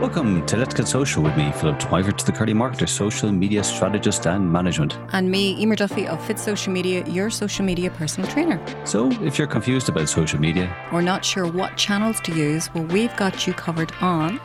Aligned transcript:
Welcome 0.00 0.44
to 0.44 0.58
Let's 0.58 0.74
Get 0.74 0.86
Social 0.86 1.22
with 1.22 1.34
me, 1.38 1.50
Philip 1.52 1.78
Twyford, 1.78 2.22
the 2.22 2.30
Curly 2.30 2.52
Marketer, 2.52 2.86
social 2.86 3.32
media 3.32 3.64
strategist 3.64 4.26
and 4.26 4.52
management. 4.52 4.98
And 5.14 5.30
me, 5.30 5.58
Emer 5.58 5.74
Duffy 5.74 6.06
of 6.06 6.22
Fit 6.26 6.38
Social 6.38 6.70
Media, 6.70 7.02
your 7.06 7.30
social 7.30 7.64
media 7.64 7.90
personal 7.90 8.30
trainer. 8.30 8.60
So, 8.84 9.10
if 9.22 9.38
you're 9.38 9.46
confused 9.46 9.88
about 9.88 10.10
social 10.10 10.38
media 10.38 10.70
or 10.92 11.00
not 11.00 11.24
sure 11.24 11.50
what 11.50 11.78
channels 11.78 12.20
to 12.20 12.34
use, 12.34 12.72
well, 12.74 12.84
we've 12.84 13.16
got 13.16 13.46
you 13.46 13.54
covered 13.54 13.90
on 14.02 14.38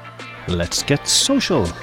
Let's 0.48 0.84
Get 0.84 1.06
Social. 1.06 1.66
So, 1.66 1.74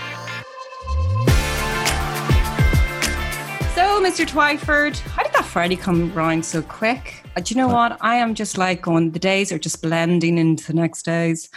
Mr. 4.03 4.27
Twyford, 4.27 4.98
how 4.98 5.25
did 5.25 5.32
that 5.35 5.45
Friday 5.45 5.77
come 5.77 6.11
round 6.14 6.46
so 6.46 6.62
quick? 6.62 7.23
Uh, 7.37 7.43
do 7.43 7.53
you 7.55 7.61
know 7.61 7.69
what? 7.69 7.98
I 8.00 8.14
am 8.16 8.35
just 8.35 8.57
like 8.57 8.80
going, 8.80 9.11
the 9.11 9.19
days 9.19 9.53
are 9.53 9.59
just 9.59 9.82
blending 9.82 10.39
into 10.39 10.66
the 10.69 10.73
next 10.73 11.03
days. 11.03 11.50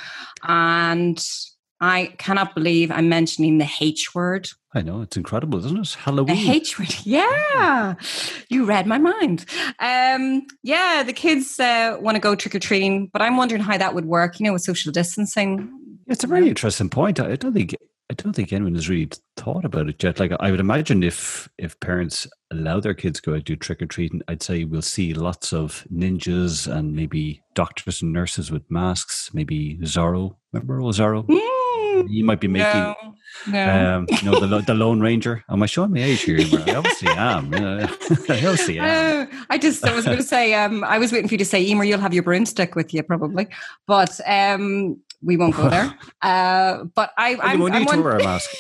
And 0.44 1.26
I 1.82 2.14
cannot 2.20 2.54
believe 2.54 2.92
I'm 2.92 3.10
mentioning 3.10 3.58
the 3.58 3.68
H 3.80 4.14
word. 4.14 4.48
I 4.74 4.84
know 4.84 5.02
it's 5.02 5.18
incredible, 5.18 5.58
isn't 5.66 5.80
it? 5.80 5.94
Halloween. 5.96 6.36
The 6.46 6.52
H 6.52 6.78
word, 6.78 6.96
yeah. 7.04 7.96
You 8.50 8.66
read 8.66 8.86
my 8.86 9.00
mind. 9.00 9.46
Um, 9.80 10.46
yeah, 10.62 11.02
the 11.04 11.12
kids 11.12 11.60
uh, 11.60 11.98
want 12.00 12.16
to 12.16 12.22
go 12.22 12.36
trick 12.36 12.54
or 12.54 12.60
treating, 12.60 13.08
but 13.08 13.24
I'm 13.24 13.36
wondering 13.36 13.62
how 13.62 13.78
that 13.80 13.96
would 13.96 14.06
work. 14.06 14.40
You 14.40 14.46
know, 14.46 14.54
with 14.54 14.62
social 14.62 14.92
distancing. 14.92 15.72
It's 16.08 16.24
a 16.24 16.28
very 16.28 16.48
interesting 16.48 16.90
point. 16.90 17.20
I 17.20 17.36
don't 17.36 17.54
think 17.54 17.76
I 18.12 18.14
don't 18.14 18.34
think 18.34 18.54
anyone 18.54 18.76
has 18.76 18.90
really 18.90 19.10
thought 19.38 19.66
about 19.66 19.90
it 19.90 20.04
yet. 20.04 20.20
Like 20.20 20.34
I 20.40 20.52
would 20.52 20.60
imagine 20.60 21.02
if 21.02 21.50
if 21.58 21.80
parents 21.80 22.28
allow 22.52 22.80
their 22.80 22.94
kids 22.94 23.20
to 23.20 23.32
go 23.32 23.36
out 23.36 23.46
do 23.46 23.56
trick 23.56 23.82
or 23.82 23.88
treating, 23.88 24.22
I'd 24.28 24.44
say 24.44 24.66
we'll 24.66 24.84
see 24.84 25.16
lots 25.16 25.52
of 25.52 25.84
ninjas 25.92 26.72
and 26.72 26.94
maybe 26.94 27.42
doctors 27.56 28.04
and 28.04 28.14
nurses 28.14 28.52
with 28.52 28.70
masks. 28.70 29.32
Maybe 29.34 29.80
Zorro. 29.82 30.36
Remember 30.54 30.80
Zorro? 30.82 31.26
Mm 31.26 31.61
you 32.08 32.24
might 32.24 32.40
be 32.40 32.48
making 32.48 32.82
no, 32.82 32.96
no. 33.48 33.98
Um, 33.98 34.08
you 34.10 34.30
know 34.30 34.40
the, 34.40 34.60
the 34.60 34.74
Lone 34.74 35.00
Ranger. 35.00 35.44
Am 35.50 35.64
I 35.64 35.66
showing 35.66 35.92
my 35.92 36.02
age 36.02 36.22
here? 36.22 36.40
I 36.40 36.76
obviously 36.76 37.10
am. 37.10 37.54
I 37.54 37.84
obviously 38.30 38.80
am. 38.80 39.32
Uh, 39.32 39.38
I 39.50 39.58
just 39.58 39.86
I 39.86 39.94
was 39.96 40.06
going 40.06 40.18
to 40.18 40.24
say 40.24 40.54
um, 40.54 40.84
I 40.84 40.98
was 40.98 41.12
waiting 41.12 41.28
for 41.28 41.34
you 41.34 41.40
to 41.40 41.46
say 41.46 41.62
Emer, 41.64 41.84
you'll 41.84 42.00
have 42.00 42.14
your 42.14 42.24
broomstick 42.24 42.76
with 42.76 42.94
you 42.94 43.04
probably, 43.04 43.48
but 43.88 44.20
um, 44.28 45.00
we 45.22 45.38
won't 45.38 45.56
go 45.56 45.70
there. 45.70 45.94
Uh, 46.22 46.84
but 46.94 47.12
I, 47.18 47.34
I 47.34 47.54
I'm, 47.54 47.62
I'm 47.64 47.86
one... 47.86 48.04
wear 48.04 48.18
a 48.18 48.24
mask. 48.24 48.52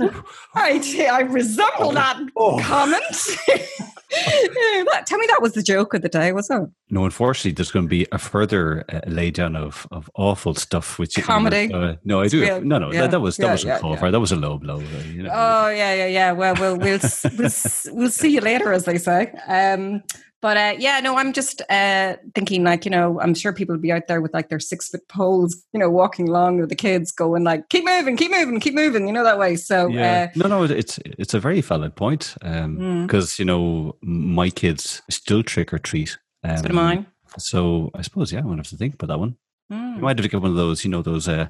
I, 0.54 1.08
I 1.10 1.20
resemble 1.22 1.92
that 1.92 2.20
oh. 2.36 2.60
comment. 2.60 3.04
Tell 5.06 5.18
me 5.18 5.26
that 5.28 5.40
was 5.40 5.54
the 5.54 5.62
joke 5.62 5.94
of 5.94 6.02
the 6.02 6.08
day, 6.08 6.32
was 6.32 6.48
it? 6.50 6.62
No, 6.90 7.04
unfortunately, 7.04 7.52
there's 7.52 7.70
going 7.70 7.86
to 7.86 7.88
be 7.88 8.06
a 8.12 8.18
further 8.18 8.84
uh, 8.88 9.00
laydown 9.08 9.56
of, 9.56 9.88
of 9.90 10.10
awful 10.14 10.54
stuff. 10.54 10.98
Which 10.98 11.16
comedy? 11.22 11.72
Uh, 11.72 11.96
no, 12.04 12.20
I 12.20 12.28
do. 12.28 12.40
Real, 12.40 12.60
no, 12.60 12.78
no, 12.78 12.92
yeah, 12.92 13.02
that, 13.02 13.12
that, 13.12 13.20
was 13.20 13.36
that 13.38 13.46
yeah, 13.46 13.52
was 13.52 13.64
a 13.64 13.66
yeah, 13.66 13.78
call 13.78 13.96
for. 13.96 14.10
That 14.10 14.20
was 14.20 14.32
a 14.32 14.36
low 14.36 14.58
blow. 14.58 14.76
Uh, 14.76 15.02
you 15.12 15.22
know. 15.24 15.30
Oh 15.32 15.68
yeah, 15.68 15.94
yeah, 15.94 16.06
yeah. 16.06 16.32
Well, 16.32 16.54
we'll 16.54 16.76
we'll 16.76 17.00
we'll, 17.38 17.50
we'll 17.92 18.10
see 18.10 18.30
you 18.30 18.40
later, 18.40 18.72
as 18.72 18.84
they 18.84 18.98
say. 18.98 19.32
Um, 19.48 20.02
but 20.44 20.58
uh, 20.58 20.74
yeah, 20.78 21.00
no, 21.00 21.16
I'm 21.16 21.32
just 21.32 21.62
uh, 21.70 22.16
thinking 22.34 22.64
like, 22.64 22.84
you 22.84 22.90
know, 22.90 23.18
I'm 23.18 23.32
sure 23.32 23.50
people 23.50 23.72
would 23.72 23.80
be 23.80 23.90
out 23.90 24.08
there 24.08 24.20
with 24.20 24.34
like 24.34 24.50
their 24.50 24.60
six 24.60 24.90
foot 24.90 25.08
poles, 25.08 25.64
you 25.72 25.80
know, 25.80 25.88
walking 25.88 26.28
along 26.28 26.60
with 26.60 26.68
the 26.68 26.74
kids 26.74 27.10
going 27.12 27.44
like, 27.44 27.70
keep 27.70 27.82
moving, 27.82 28.14
keep 28.14 28.30
moving, 28.30 28.60
keep 28.60 28.74
moving, 28.74 29.06
you 29.06 29.14
know, 29.14 29.24
that 29.24 29.38
way. 29.38 29.56
So, 29.56 29.86
yeah. 29.86 30.28
Uh, 30.36 30.38
no, 30.40 30.48
no, 30.48 30.64
it's, 30.64 30.98
it's 31.06 31.32
a 31.32 31.40
very 31.40 31.62
valid 31.62 31.96
point. 31.96 32.36
Um, 32.42 33.08
mm. 33.08 33.38
you 33.38 33.46
know, 33.46 33.96
my 34.02 34.50
kids 34.50 35.00
still 35.08 35.42
trick 35.42 35.72
or 35.72 35.78
treat. 35.78 36.18
Um, 36.42 36.58
so 36.58 36.68
mine. 36.74 37.06
So 37.38 37.90
I 37.94 38.02
suppose, 38.02 38.30
yeah, 38.30 38.40
I 38.40 38.42
won't 38.42 38.58
have 38.58 38.68
to 38.68 38.76
think 38.76 38.96
about 38.96 39.06
that 39.06 39.18
one. 39.18 39.36
Mm. 39.72 39.96
You 39.96 40.02
might 40.02 40.18
have 40.18 40.26
to 40.26 40.28
get 40.28 40.42
one 40.42 40.50
of 40.50 40.58
those, 40.58 40.84
you 40.84 40.90
know, 40.90 41.00
those, 41.00 41.26
uh, 41.26 41.48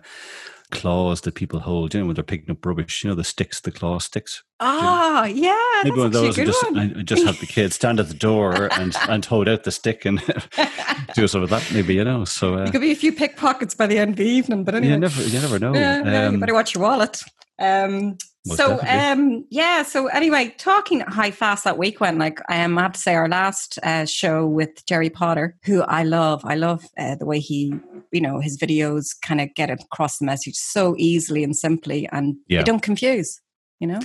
claws 0.75 1.23
that 1.23 1.35
people 1.35 1.61
hold, 1.61 1.95
you 1.95 2.01
know, 2.01 2.07
when 2.07 2.15
they're 2.15 2.25
picking 2.25 2.51
up 2.51 2.65
rubbish, 2.67 3.03
you 3.03 3.09
know, 3.09 3.15
the 3.15 3.25
sticks, 3.25 3.61
the 3.61 3.71
claw 3.71 3.99
sticks. 3.99 4.43
Ah, 4.61 5.25
you 5.25 5.43
know? 5.43 5.49
yeah. 5.49 5.83
Maybe 5.85 5.97
one 5.97 6.07
of 6.07 6.13
those 6.13 6.37
and 6.37 6.47
just, 6.47 6.65
and 6.65 7.07
just 7.07 7.25
have 7.25 7.41
the 7.41 7.47
kids 7.47 7.77
stand 7.77 8.01
at 8.01 8.09
the 8.09 8.15
door 8.15 8.69
and, 8.73 8.95
and 9.09 9.25
hold 9.25 9.49
out 9.49 9.65
the 9.65 9.73
stick 9.73 10.05
and 10.05 10.23
do 11.15 11.27
some 11.27 11.43
of 11.43 11.51
that, 11.51 11.67
maybe, 11.73 11.95
you 11.95 12.05
know. 12.05 12.25
So 12.25 12.59
uh, 12.59 12.65
it 12.65 12.73
could 12.73 12.81
be 12.81 12.93
a 12.93 12.97
few 12.97 13.13
pickpockets 13.13 13.75
by 13.75 13.87
the 13.87 13.99
end 13.99 14.11
of 14.11 14.17
the 14.17 14.27
evening, 14.27 14.65
but 14.65 14.75
anyway. 14.75 14.95
You 14.95 15.01
never, 15.01 15.23
you 15.23 15.41
never 15.41 15.59
know. 15.59 15.75
Yeah, 15.75 16.01
um, 16.01 16.07
yeah, 16.07 16.31
you 16.31 16.39
better 16.39 16.55
watch 16.55 16.75
your 16.75 16.83
wallet. 16.83 17.21
Um, 17.59 18.19
so 18.47 18.79
um, 18.87 19.45
yeah. 19.51 19.83
So 19.83 20.09
anyway, 20.09 20.55
talking 20.59 21.01
how 21.01 21.31
fast 21.31 21.65
that 21.65 21.79
week 21.79 22.01
went. 22.01 22.19
Like 22.19 22.41
um, 22.51 22.79
I 22.79 22.83
have 22.83 22.93
to 22.93 23.01
say, 23.01 23.15
our 23.15 23.29
last 23.29 23.79
uh, 23.83 24.05
show 24.05 24.47
with 24.47 24.85
Jerry 24.87 25.11
Potter, 25.11 25.57
who 25.65 25.83
I 25.83 26.03
love. 26.03 26.45
I 26.45 26.55
love 26.55 26.85
uh, 26.99 27.15
the 27.15 27.25
way 27.25 27.41
he, 27.41 27.75
you 28.13 28.21
know, 28.21 28.41
his 28.41 28.59
videos 28.59 29.15
kind 29.23 29.41
of 29.41 29.55
get 29.55 29.71
across 29.71 30.19
the 30.19 30.27
message 30.27 30.57
so 30.57 30.95
easily 30.99 31.43
and 31.43 31.57
simply, 31.57 32.09
and 32.13 32.37
yeah. 32.49 32.59
they 32.59 32.65
don't 32.65 32.83
confuse. 32.83 33.41
You 33.81 33.89
know. 33.89 34.01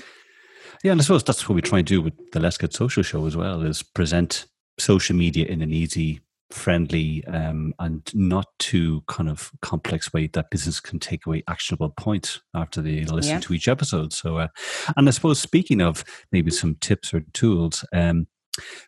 Yeah, 0.84 0.94
and 0.94 1.02
I 1.02 1.04
suppose 1.04 1.24
that's 1.24 1.48
what 1.50 1.56
we 1.56 1.62
try 1.62 1.80
and 1.80 1.88
do 1.88 2.02
with 2.02 2.14
the 2.32 2.40
Let's 2.40 2.58
Get 2.58 2.74
Social 2.74 3.04
show 3.04 3.26
as 3.26 3.36
well: 3.36 3.62
is 3.62 3.84
present 3.84 4.46
social 4.78 5.16
media 5.16 5.46
in 5.46 5.62
an 5.62 5.74
easy 5.74 6.22
friendly 6.52 7.24
um, 7.26 7.74
and 7.80 8.10
not 8.16 8.48
too 8.58 9.04
kind 9.08 9.30
of 9.30 9.52
complex 9.62 10.12
way 10.14 10.28
that 10.28 10.50
business 10.50 10.80
can 10.80 11.00
take 11.00 11.26
away 11.26 11.44
actionable 11.48 11.90
points 11.90 12.42
after 12.56 12.82
they 12.82 13.04
listen 13.06 13.36
yeah. 13.36 13.40
to 13.40 13.54
each 13.54 13.68
episode. 13.68 14.14
So, 14.14 14.38
uh, 14.38 14.48
and 14.98 15.08
I 15.08 15.12
suppose 15.12 15.40
speaking 15.40 15.82
of 15.82 16.04
maybe 16.32 16.52
some 16.52 16.76
tips 16.76 17.14
or 17.14 17.22
tools, 17.34 17.86
um, 17.94 18.28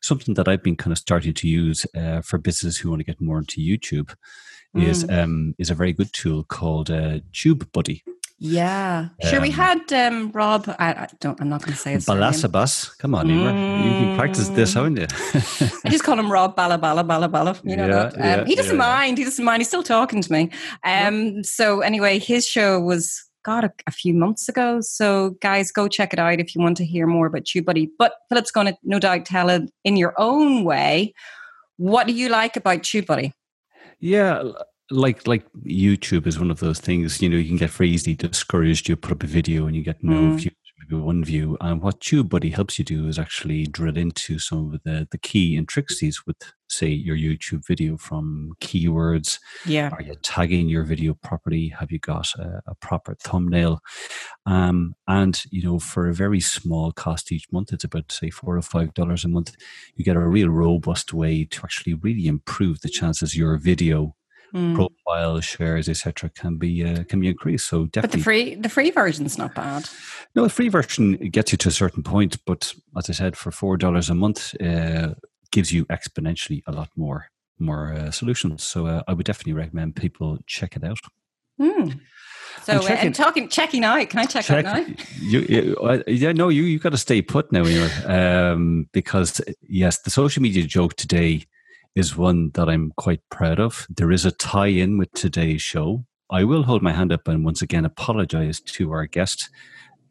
something 0.01 0.33
that 0.35 0.47
I've 0.47 0.63
been 0.63 0.75
kind 0.75 0.91
of 0.91 0.97
starting 0.97 1.33
to 1.33 1.47
use 1.47 1.85
uh, 1.95 2.21
for 2.21 2.37
businesses 2.37 2.77
who 2.77 2.89
want 2.89 3.01
to 3.01 3.05
get 3.05 3.21
more 3.21 3.37
into 3.37 3.61
YouTube 3.61 4.13
mm. 4.75 4.87
is 4.87 5.07
um, 5.09 5.53
is 5.57 5.69
a 5.69 5.75
very 5.75 5.93
good 5.93 6.11
tool 6.13 6.43
called 6.43 6.89
uh, 6.89 7.19
TubeBuddy. 7.31 8.01
Yeah, 8.43 9.09
sure. 9.21 9.35
Um, 9.35 9.43
we 9.43 9.51
had 9.51 9.93
um, 9.93 10.31
Rob. 10.31 10.65
I, 10.79 10.93
I, 10.93 11.07
don't. 11.19 11.39
I'm 11.39 11.47
not 11.47 11.61
going 11.61 11.73
to 11.73 11.79
say 11.79 11.91
his 11.91 12.07
Balasabas. 12.07 12.97
Come 12.97 13.13
on, 13.13 13.27
mm. 13.27 13.35
you 13.35 13.91
can 13.91 14.17
practice 14.17 14.49
this, 14.49 14.73
haven't 14.73 14.97
you? 14.97 15.05
I 15.85 15.89
just 15.89 16.03
call 16.03 16.17
him 16.17 16.31
Rob 16.31 16.55
Bala 16.55 16.79
Bala 16.79 17.03
Bala 17.03 17.29
Bala. 17.29 17.55
You 17.63 17.77
know 17.77 17.85
yeah, 17.85 17.93
that. 17.93 18.13
Um, 18.15 18.19
yeah, 18.23 18.45
he 18.45 18.55
doesn't 18.55 18.77
yeah, 18.77 18.95
mind. 18.95 19.19
He 19.19 19.25
doesn't 19.25 19.45
mind. 19.45 19.59
He's 19.59 19.67
still 19.67 19.83
talking 19.83 20.23
to 20.23 20.31
me. 20.31 20.49
Um. 20.83 21.43
So 21.43 21.81
anyway, 21.81 22.17
his 22.17 22.47
show 22.47 22.79
was 22.79 23.23
God 23.45 23.63
a, 23.63 23.71
a, 23.85 23.91
few 23.91 24.15
months 24.15 24.49
ago. 24.49 24.81
So 24.81 25.35
guys, 25.39 25.71
go 25.71 25.87
check 25.87 26.11
it 26.11 26.17
out 26.17 26.39
if 26.39 26.55
you 26.55 26.61
want 26.61 26.77
to 26.77 26.85
hear 26.85 27.05
more 27.05 27.27
about 27.27 27.43
TubeBuddy. 27.43 27.91
But 27.99 28.13
Philip's 28.27 28.49
going 28.49 28.67
to 28.67 28.77
no 28.81 28.97
doubt 28.97 29.25
tell 29.25 29.49
it 29.49 29.69
in 29.83 29.97
your 29.97 30.15
own 30.17 30.63
way. 30.63 31.13
What 31.77 32.07
do 32.07 32.13
you 32.13 32.27
like 32.29 32.55
about 32.55 32.79
TubeBuddy? 32.79 33.33
Yeah, 33.99 34.41
like 34.91 35.25
like 35.27 35.45
YouTube 35.65 36.27
is 36.27 36.39
one 36.39 36.51
of 36.51 36.59
those 36.59 36.79
things. 36.79 37.21
You 37.21 37.29
know, 37.29 37.37
you 37.37 37.47
can 37.47 37.57
get 37.57 37.71
very 37.71 37.89
easily 37.89 38.15
discouraged. 38.15 38.89
You 38.89 38.95
put 38.95 39.11
up 39.11 39.23
a 39.23 39.27
video 39.27 39.65
and 39.65 39.75
you 39.75 39.83
get 39.83 40.03
no 40.03 40.15
mm. 40.15 40.35
views, 40.35 40.55
maybe 40.79 41.01
one 41.01 41.23
view. 41.23 41.57
And 41.61 41.81
what 41.81 42.01
TubeBuddy 42.01 42.53
helps 42.53 42.77
you 42.77 42.85
do 42.85 43.07
is 43.07 43.17
actually 43.17 43.65
drill 43.65 43.97
into 43.97 44.39
some 44.39 44.73
of 44.73 44.83
the 44.83 45.07
the 45.09 45.17
key 45.17 45.55
intricacies 45.55 46.25
with, 46.25 46.37
say, 46.69 46.87
your 46.87 47.15
YouTube 47.15 47.65
video 47.65 47.97
from 47.97 48.53
keywords. 48.61 49.39
Yeah, 49.65 49.89
are 49.89 50.01
you 50.01 50.15
tagging 50.21 50.67
your 50.67 50.83
video 50.83 51.13
properly? 51.13 51.69
Have 51.79 51.91
you 51.91 51.99
got 51.99 52.27
a, 52.37 52.61
a 52.67 52.75
proper 52.75 53.15
thumbnail? 53.15 53.79
Um, 54.45 54.95
and 55.07 55.41
you 55.51 55.63
know, 55.63 55.79
for 55.79 56.09
a 56.09 56.13
very 56.13 56.41
small 56.41 56.91
cost 56.91 57.31
each 57.31 57.47
month, 57.51 57.71
it's 57.71 57.85
about 57.85 58.11
say 58.11 58.29
four 58.29 58.57
or 58.57 58.61
five 58.61 58.93
dollars 58.93 59.23
a 59.23 59.29
month. 59.29 59.55
You 59.95 60.03
get 60.03 60.17
a 60.17 60.19
real 60.19 60.49
robust 60.49 61.13
way 61.13 61.45
to 61.45 61.61
actually 61.63 61.93
really 61.93 62.27
improve 62.27 62.81
the 62.81 62.89
chances 62.89 63.37
your 63.37 63.57
video 63.57 64.15
mm. 64.53 64.75
profile 64.75 65.39
shares 65.39 65.89
etc 65.89 66.29
can 66.29 66.57
be 66.57 66.83
uh, 66.83 67.03
can 67.05 67.19
be 67.19 67.27
increased 67.27 67.67
so 67.67 67.85
definitely 67.85 68.07
but 68.07 68.11
the 68.11 68.23
free 68.23 68.55
the 68.55 68.69
free 68.69 68.91
version's 68.91 69.37
not 69.37 69.53
bad 69.55 69.87
no 70.35 70.43
the 70.43 70.49
free 70.49 70.69
version 70.69 71.13
gets 71.29 71.51
you 71.51 71.57
to 71.57 71.69
a 71.69 71.71
certain 71.71 72.03
point 72.03 72.37
but 72.45 72.73
as 72.97 73.09
i 73.09 73.13
said 73.13 73.35
for 73.35 73.51
four 73.51 73.77
dollars 73.77 74.09
a 74.09 74.15
month 74.15 74.55
uh, 74.61 75.13
gives 75.51 75.71
you 75.71 75.85
exponentially 75.85 76.61
a 76.67 76.71
lot 76.71 76.89
more 76.95 77.27
more 77.59 77.93
uh, 77.93 78.11
solutions 78.11 78.63
so 78.63 78.87
uh, 78.87 79.03
i 79.07 79.13
would 79.13 79.25
definitely 79.25 79.53
recommend 79.53 79.95
people 79.95 80.37
check 80.47 80.75
it 80.75 80.83
out 80.83 80.99
mm. 81.59 81.99
So 82.63 82.73
uh, 82.73 82.81
checking, 82.81 83.11
talking 83.13 83.47
checking 83.47 83.83
out. 83.83 84.07
Can 84.09 84.19
I 84.19 84.25
check, 84.25 84.45
check 84.45 84.65
out 84.65 84.87
now? 84.87 84.93
You, 85.19 85.39
you, 85.39 85.77
uh, 85.77 86.03
yeah, 86.05 86.31
no, 86.31 86.49
you 86.49 86.63
you 86.63 86.79
got 86.79 86.91
to 86.91 86.97
stay 86.97 87.21
put 87.21 87.51
now, 87.51 87.63
um, 88.05 88.87
because 88.91 89.41
yes, 89.61 89.99
the 90.01 90.11
social 90.11 90.43
media 90.43 90.63
joke 90.63 90.95
today 90.95 91.45
is 91.95 92.17
one 92.17 92.51
that 92.53 92.69
I'm 92.69 92.93
quite 92.97 93.21
proud 93.29 93.59
of. 93.59 93.85
There 93.89 94.11
is 94.11 94.25
a 94.25 94.31
tie 94.31 94.67
in 94.67 94.97
with 94.97 95.11
today's 95.11 95.61
show. 95.61 96.05
I 96.29 96.43
will 96.43 96.63
hold 96.63 96.81
my 96.81 96.93
hand 96.93 97.11
up 97.11 97.27
and 97.27 97.43
once 97.43 97.61
again 97.61 97.85
apologize 97.85 98.61
to 98.61 98.91
our 98.91 99.05
guest 99.05 99.49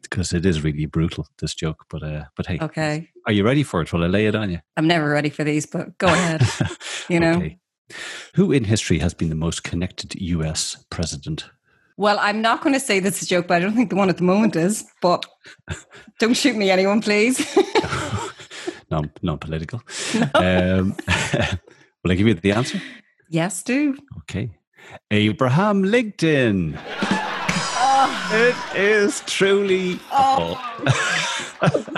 because 0.03 0.33
it 0.33 0.45
is 0.45 0.63
really 0.63 0.85
brutal 0.85 1.27
this 1.39 1.55
joke. 1.55 1.85
But 1.89 2.03
uh, 2.03 2.25
but 2.35 2.45
hey, 2.45 2.59
okay, 2.61 3.09
are 3.25 3.33
you 3.33 3.43
ready 3.43 3.63
for 3.63 3.81
it? 3.81 3.91
Will 3.91 4.03
I 4.03 4.07
lay 4.07 4.27
it 4.27 4.35
on 4.35 4.51
you? 4.51 4.59
I'm 4.77 4.87
never 4.87 5.09
ready 5.09 5.29
for 5.29 5.43
these, 5.43 5.65
but 5.65 5.97
go 5.97 6.07
ahead. 6.07 6.43
you 7.09 7.19
know, 7.19 7.33
okay. 7.33 7.57
who 8.35 8.51
in 8.51 8.65
history 8.65 8.99
has 8.99 9.13
been 9.13 9.29
the 9.29 9.35
most 9.35 9.63
connected 9.63 10.13
U.S. 10.15 10.85
president? 10.89 11.49
Well, 11.97 12.17
I'm 12.19 12.41
not 12.41 12.61
going 12.61 12.73
to 12.73 12.79
say 12.79 12.99
this 12.99 13.17
is 13.17 13.23
a 13.23 13.29
joke, 13.29 13.47
but 13.47 13.55
I 13.55 13.59
don't 13.59 13.75
think 13.75 13.89
the 13.89 13.95
one 13.95 14.09
at 14.09 14.17
the 14.17 14.23
moment 14.23 14.55
is. 14.55 14.85
But 15.01 15.25
don't 16.19 16.33
shoot 16.33 16.55
me, 16.55 16.69
anyone, 16.69 17.01
please. 17.01 17.39
non 18.91 19.11
non 19.21 19.37
political. 19.37 19.81
No. 20.15 20.79
Um, 20.79 20.95
will 22.03 22.11
I 22.11 22.15
give 22.15 22.27
you 22.27 22.33
the 22.33 22.51
answer? 22.51 22.81
Yes, 23.29 23.63
do. 23.63 23.97
Okay. 24.19 24.49
Abraham 25.09 25.83
LinkedIn. 25.83 26.77
Ah. 26.77 27.21
It 28.33 28.55
is 28.75 29.21
truly. 29.27 29.99
Oh. 30.11 30.55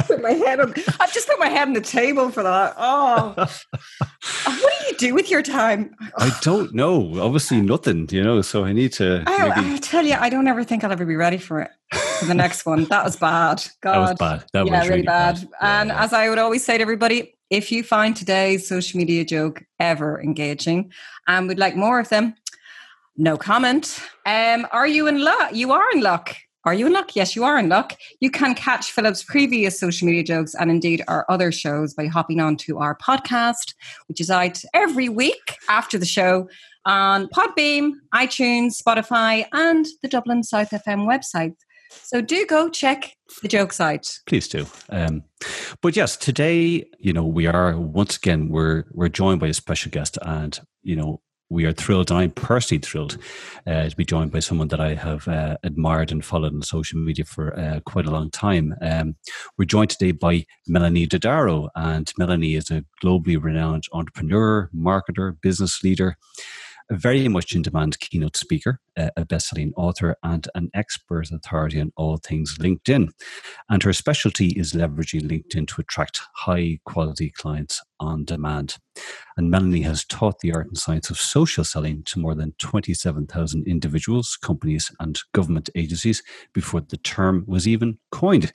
put 0.07 0.21
my 0.21 0.31
head 0.31 0.59
on. 0.59 0.73
I've 0.99 1.13
just 1.13 1.27
put 1.27 1.39
my 1.39 1.47
head 1.47 1.67
on 1.67 1.73
the 1.73 1.81
table 1.81 2.29
for 2.31 2.43
that. 2.43 2.73
Oh, 2.77 3.33
what 3.37 4.73
do 4.79 4.87
you 4.87 4.97
do 4.97 5.13
with 5.13 5.29
your 5.29 5.41
time? 5.41 5.95
I 6.17 6.35
don't 6.41 6.73
know. 6.73 7.21
Obviously, 7.21 7.61
nothing. 7.61 8.07
You 8.11 8.23
know, 8.23 8.41
so 8.41 8.65
I 8.65 8.73
need 8.73 8.93
to. 8.93 9.23
I, 9.27 9.49
maybe... 9.49 9.75
I 9.75 9.77
tell 9.77 10.05
you, 10.05 10.15
I 10.15 10.29
don't 10.29 10.47
ever 10.47 10.63
think 10.63 10.83
I'll 10.83 10.91
ever 10.91 11.05
be 11.05 11.15
ready 11.15 11.37
for 11.37 11.61
it. 11.61 11.71
For 12.19 12.25
the 12.25 12.33
next 12.33 12.65
one, 12.65 12.85
that 12.85 13.05
was 13.05 13.15
bad. 13.15 13.63
God, 13.81 13.93
that 13.93 13.99
was 13.99 14.13
bad. 14.17 14.45
That 14.53 14.67
yeah, 14.67 14.79
was 14.79 14.89
really, 14.89 15.03
bad. 15.03 15.35
bad. 15.35 15.49
And 15.61 15.89
yeah. 15.89 16.03
as 16.03 16.13
I 16.13 16.29
would 16.29 16.39
always 16.39 16.65
say 16.65 16.77
to 16.77 16.81
everybody, 16.81 17.35
if 17.49 17.71
you 17.71 17.83
find 17.83 18.15
today's 18.15 18.67
social 18.67 18.97
media 18.97 19.23
joke 19.23 19.63
ever 19.79 20.21
engaging 20.21 20.91
and 21.27 21.47
would 21.47 21.59
like 21.59 21.75
more 21.75 21.99
of 21.99 22.09
them, 22.09 22.35
no 23.15 23.37
comment. 23.37 23.99
Um, 24.25 24.67
are 24.71 24.87
you 24.87 25.07
in 25.07 25.23
luck? 25.23 25.53
You 25.53 25.71
are 25.71 25.91
in 25.93 26.01
luck. 26.01 26.35
Are 26.65 26.73
you 26.73 26.87
in 26.87 26.93
luck? 26.93 27.15
Yes, 27.15 27.35
you 27.35 27.43
are 27.43 27.59
in 27.59 27.67
luck. 27.67 27.97
You 28.21 28.31
can 28.31 28.55
catch 28.55 28.91
Philip's 28.91 29.21
previous 29.21 29.77
social 29.77 30.05
media 30.05 30.23
jokes 30.23 30.55
and 30.55 30.71
indeed 30.71 31.03
our 31.09 31.25
other 31.27 31.51
shows 31.51 31.93
by 31.93 32.07
hopping 32.07 32.39
on 32.39 32.55
to 32.57 32.79
our 32.79 32.97
podcast, 32.97 33.73
which 34.07 34.21
is 34.21 34.31
out 34.31 34.61
every 34.73 35.09
week 35.09 35.57
after 35.67 35.97
the 35.97 36.05
show 36.05 36.47
on 36.85 37.27
Podbean, 37.27 37.91
iTunes, 38.15 38.81
Spotify, 38.81 39.45
and 39.51 39.85
the 40.01 40.07
Dublin 40.07 40.41
South 40.41 40.69
FM 40.69 41.05
website. 41.05 41.55
So 42.03 42.21
do 42.21 42.45
go 42.45 42.69
check 42.69 43.15
the 43.41 43.47
joke 43.47 43.73
site. 43.73 44.19
Please 44.27 44.47
do. 44.47 44.65
Um, 44.89 45.23
but 45.81 45.95
yes, 45.95 46.17
today, 46.17 46.85
you 46.99 47.13
know, 47.13 47.25
we 47.25 47.47
are 47.47 47.77
once 47.77 48.17
again 48.17 48.49
we're 48.49 48.85
we're 48.91 49.09
joined 49.09 49.39
by 49.39 49.47
a 49.47 49.53
special 49.53 49.91
guest, 49.91 50.17
and 50.21 50.59
you 50.81 50.95
know, 50.95 51.21
we 51.49 51.65
are 51.65 51.71
thrilled, 51.71 52.09
and 52.09 52.19
I'm 52.19 52.31
personally 52.31 52.79
thrilled 52.79 53.17
uh, 53.67 53.89
to 53.89 53.95
be 53.95 54.05
joined 54.05 54.31
by 54.31 54.39
someone 54.39 54.69
that 54.69 54.79
I 54.79 54.95
have 54.95 55.27
uh, 55.27 55.57
admired 55.63 56.11
and 56.11 56.25
followed 56.25 56.53
on 56.53 56.61
social 56.63 56.99
media 56.99 57.25
for 57.25 57.57
uh, 57.57 57.79
quite 57.85 58.07
a 58.07 58.11
long 58.11 58.31
time. 58.31 58.73
Um, 58.81 59.15
we're 59.57 59.65
joined 59.65 59.91
today 59.91 60.11
by 60.11 60.45
Melonie 60.67 61.07
Dodaro, 61.07 61.69
and 61.75 62.11
Melonie 62.19 62.57
is 62.57 62.71
a 62.71 62.83
globally 63.03 63.41
renowned 63.41 63.85
entrepreneur, 63.93 64.69
marketer, 64.75 65.39
business 65.41 65.83
leader. 65.83 66.17
Very 66.95 67.27
much 67.27 67.55
in 67.55 67.63
demand 67.63 67.99
keynote 67.99 68.37
speaker, 68.37 68.79
a 68.95 69.25
best 69.25 69.49
selling 69.49 69.73
author, 69.75 70.15
and 70.21 70.47
an 70.53 70.69
expert 70.75 71.31
authority 71.31 71.81
on 71.81 71.91
all 71.97 72.17
things 72.17 72.55
LinkedIn. 72.59 73.09
And 73.67 73.81
her 73.81 73.93
specialty 73.93 74.49
is 74.49 74.73
leveraging 74.73 75.23
LinkedIn 75.23 75.67
to 75.69 75.81
attract 75.81 76.21
high 76.35 76.77
quality 76.85 77.31
clients 77.35 77.81
on 78.03 78.25
demand. 78.25 78.75
And 79.37 79.51
Melonie 79.51 79.83
has 79.85 80.05
taught 80.05 80.39
the 80.39 80.53
art 80.53 80.67
and 80.67 80.77
science 80.77 81.09
of 81.09 81.17
social 81.17 81.63
selling 81.63 82.03
to 82.03 82.19
more 82.19 82.35
than 82.35 82.53
27,000 82.59 83.67
individuals, 83.67 84.37
companies, 84.41 84.91
and 84.99 85.19
government 85.33 85.69
agencies 85.75 86.21
before 86.53 86.81
the 86.81 86.97
term 86.97 87.43
was 87.47 87.67
even 87.67 87.97
coined. 88.11 88.51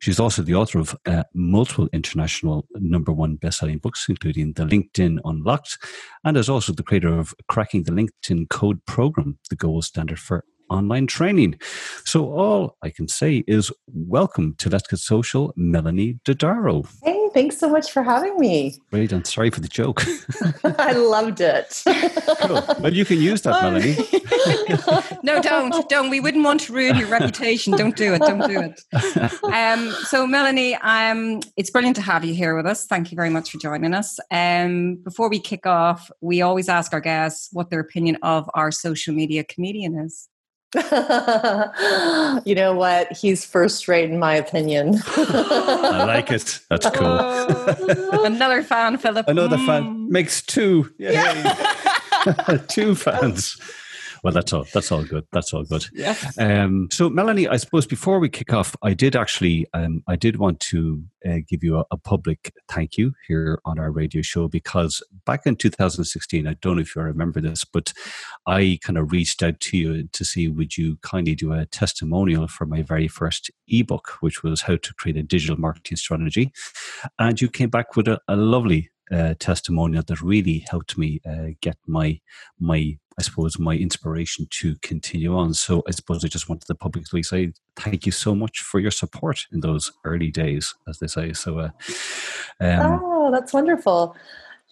She's 0.00 0.18
also 0.18 0.42
the 0.42 0.54
author 0.56 0.80
of 0.80 0.96
uh, 1.06 1.22
multiple 1.34 1.88
international 1.92 2.66
number 2.74 3.12
one 3.12 3.36
best-selling 3.36 3.78
books, 3.78 4.06
including 4.08 4.54
The 4.54 4.64
LinkedIn 4.64 5.18
Unlocked, 5.24 5.78
and 6.24 6.36
is 6.36 6.48
also 6.48 6.72
the 6.72 6.82
creator 6.82 7.16
of 7.16 7.34
Cracking 7.48 7.84
the 7.84 7.92
LinkedIn 7.92 8.48
Code 8.48 8.84
program, 8.86 9.38
the 9.50 9.56
gold 9.56 9.84
standard 9.84 10.18
for 10.18 10.44
online 10.72 11.06
training. 11.06 11.58
So 12.04 12.32
all 12.32 12.76
I 12.82 12.90
can 12.90 13.06
say 13.06 13.44
is 13.46 13.70
welcome 13.86 14.54
to 14.58 14.70
Let's 14.70 14.88
Get 14.88 14.98
Social, 14.98 15.52
Melonie 15.56 16.18
Dodaro. 16.24 16.86
Hey, 17.04 17.21
thanks 17.32 17.58
so 17.58 17.68
much 17.68 17.90
for 17.90 18.02
having 18.02 18.38
me. 18.38 18.78
Great, 18.90 19.12
and 19.12 19.26
sorry 19.26 19.50
for 19.50 19.60
the 19.60 19.68
joke. 19.68 20.02
I 20.78 20.92
loved 20.92 21.40
it. 21.40 21.82
cool. 22.40 22.62
Well, 22.80 22.92
you 22.92 23.04
can 23.04 23.20
use 23.20 23.42
that, 23.42 23.62
Melonie. 23.62 25.18
no, 25.22 25.40
don't, 25.40 25.88
don't. 25.88 26.10
We 26.10 26.20
wouldn't 26.20 26.44
want 26.44 26.60
to 26.62 26.72
ruin 26.72 26.96
your 26.96 27.08
reputation. 27.08 27.76
Don't 27.76 27.96
do 27.96 28.14
it. 28.14 28.20
Don't 28.20 28.46
do 28.48 28.60
it. 28.60 28.80
Um, 29.52 29.90
so, 30.06 30.26
Melonie, 30.26 30.78
um, 30.82 31.40
it's 31.56 31.70
brilliant 31.70 31.96
to 31.96 32.02
have 32.02 32.24
you 32.24 32.34
here 32.34 32.56
with 32.56 32.66
us. 32.66 32.86
Thank 32.86 33.12
you 33.12 33.16
very 33.16 33.28
much 33.30 33.50
for 33.50 33.58
joining 33.58 33.92
us. 33.92 34.18
Um, 34.30 34.96
before 34.96 35.28
we 35.28 35.38
kick 35.38 35.66
off, 35.66 36.10
we 36.20 36.42
always 36.42 36.68
ask 36.68 36.92
our 36.92 37.00
guests 37.00 37.48
what 37.52 37.70
their 37.70 37.80
opinion 37.80 38.16
of 38.22 38.48
our 38.54 38.70
social 38.70 39.14
media 39.14 39.44
comedian 39.44 39.98
is. 39.98 40.28
you 42.44 42.54
know 42.54 42.74
what? 42.74 43.12
He's 43.12 43.44
first 43.44 43.88
rate 43.88 44.10
in 44.10 44.18
my 44.18 44.34
opinion. 44.34 45.00
I 45.16 46.04
like 46.06 46.30
it. 46.30 46.60
That's 46.70 46.88
cool. 46.90 47.18
Another 48.24 48.62
fan, 48.62 48.96
Philip. 48.96 49.28
Another 49.28 49.58
mm. 49.58 49.66
fan 49.66 50.10
makes 50.10 50.40
two. 50.40 50.90
Yeah. 50.98 51.54
two 52.68 52.94
fans. 52.94 53.60
Well, 54.22 54.32
that's 54.32 54.52
all. 54.52 54.64
That's 54.72 54.92
all 54.92 55.02
good. 55.02 55.26
That's 55.32 55.52
all 55.52 55.64
good. 55.64 55.84
Yeah. 55.92 56.14
Um, 56.38 56.88
so, 56.92 57.10
Melonie, 57.10 57.48
I 57.50 57.56
suppose 57.56 57.86
before 57.86 58.20
we 58.20 58.28
kick 58.28 58.52
off, 58.52 58.76
I 58.80 58.94
did 58.94 59.16
actually, 59.16 59.66
um, 59.74 60.04
I 60.06 60.14
did 60.14 60.36
want 60.36 60.60
to 60.60 61.02
uh, 61.26 61.38
give 61.48 61.64
you 61.64 61.78
a, 61.78 61.84
a, 61.90 61.96
public 61.96 62.52
thank 62.68 62.96
you 62.96 63.14
here 63.26 63.60
on 63.64 63.78
our 63.78 63.90
radio 63.90 64.22
show 64.22 64.46
because 64.46 65.02
back 65.24 65.40
in 65.44 65.56
2016, 65.56 66.46
I 66.46 66.54
don't 66.54 66.76
know 66.76 66.82
if 66.82 66.94
you 66.94 67.02
remember 67.02 67.40
this, 67.40 67.64
but 67.64 67.92
I 68.46 68.78
kind 68.82 68.96
of 68.96 69.10
reached 69.10 69.42
out 69.42 69.58
to 69.58 69.76
you 69.76 70.08
to 70.08 70.24
see 70.24 70.48
would 70.48 70.76
you 70.76 70.98
kindly 71.02 71.34
do 71.34 71.52
a 71.52 71.66
testimonial 71.66 72.46
for 72.46 72.64
my 72.64 72.82
very 72.82 73.08
first 73.08 73.50
ebook, 73.68 74.18
which 74.20 74.44
was 74.44 74.62
how 74.62 74.76
to 74.76 74.94
create 74.94 75.16
a 75.16 75.22
digital 75.22 75.58
marketing 75.58 75.96
strategy, 75.96 76.52
and 77.18 77.40
you 77.40 77.48
came 77.48 77.70
back 77.70 77.96
with 77.96 78.06
a, 78.06 78.20
a 78.28 78.36
lovely 78.36 78.90
uh, 79.12 79.34
testimonial 79.38 80.02
that 80.06 80.22
really 80.22 80.64
helped 80.70 80.96
me 80.96 81.20
uh, 81.28 81.48
get 81.60 81.76
my 81.86 82.20
my 82.58 82.96
I 83.18 83.22
suppose 83.22 83.58
my 83.58 83.74
inspiration 83.74 84.46
to 84.50 84.76
continue 84.80 85.36
on. 85.36 85.52
So 85.54 85.82
I 85.86 85.90
suppose 85.90 86.24
I 86.24 86.28
just 86.28 86.48
wanted 86.48 86.66
the 86.66 86.74
public 86.74 87.04
to 87.04 87.10
publicly 87.10 87.22
say 87.22 87.52
thank 87.76 88.06
you 88.06 88.12
so 88.12 88.34
much 88.34 88.60
for 88.60 88.80
your 88.80 88.90
support 88.90 89.46
in 89.52 89.60
those 89.60 89.92
early 90.04 90.30
days, 90.30 90.74
as 90.88 90.98
they 90.98 91.06
say. 91.06 91.32
So, 91.32 91.58
uh, 91.58 91.70
um, 92.60 93.00
oh, 93.02 93.30
that's 93.30 93.52
wonderful. 93.52 94.16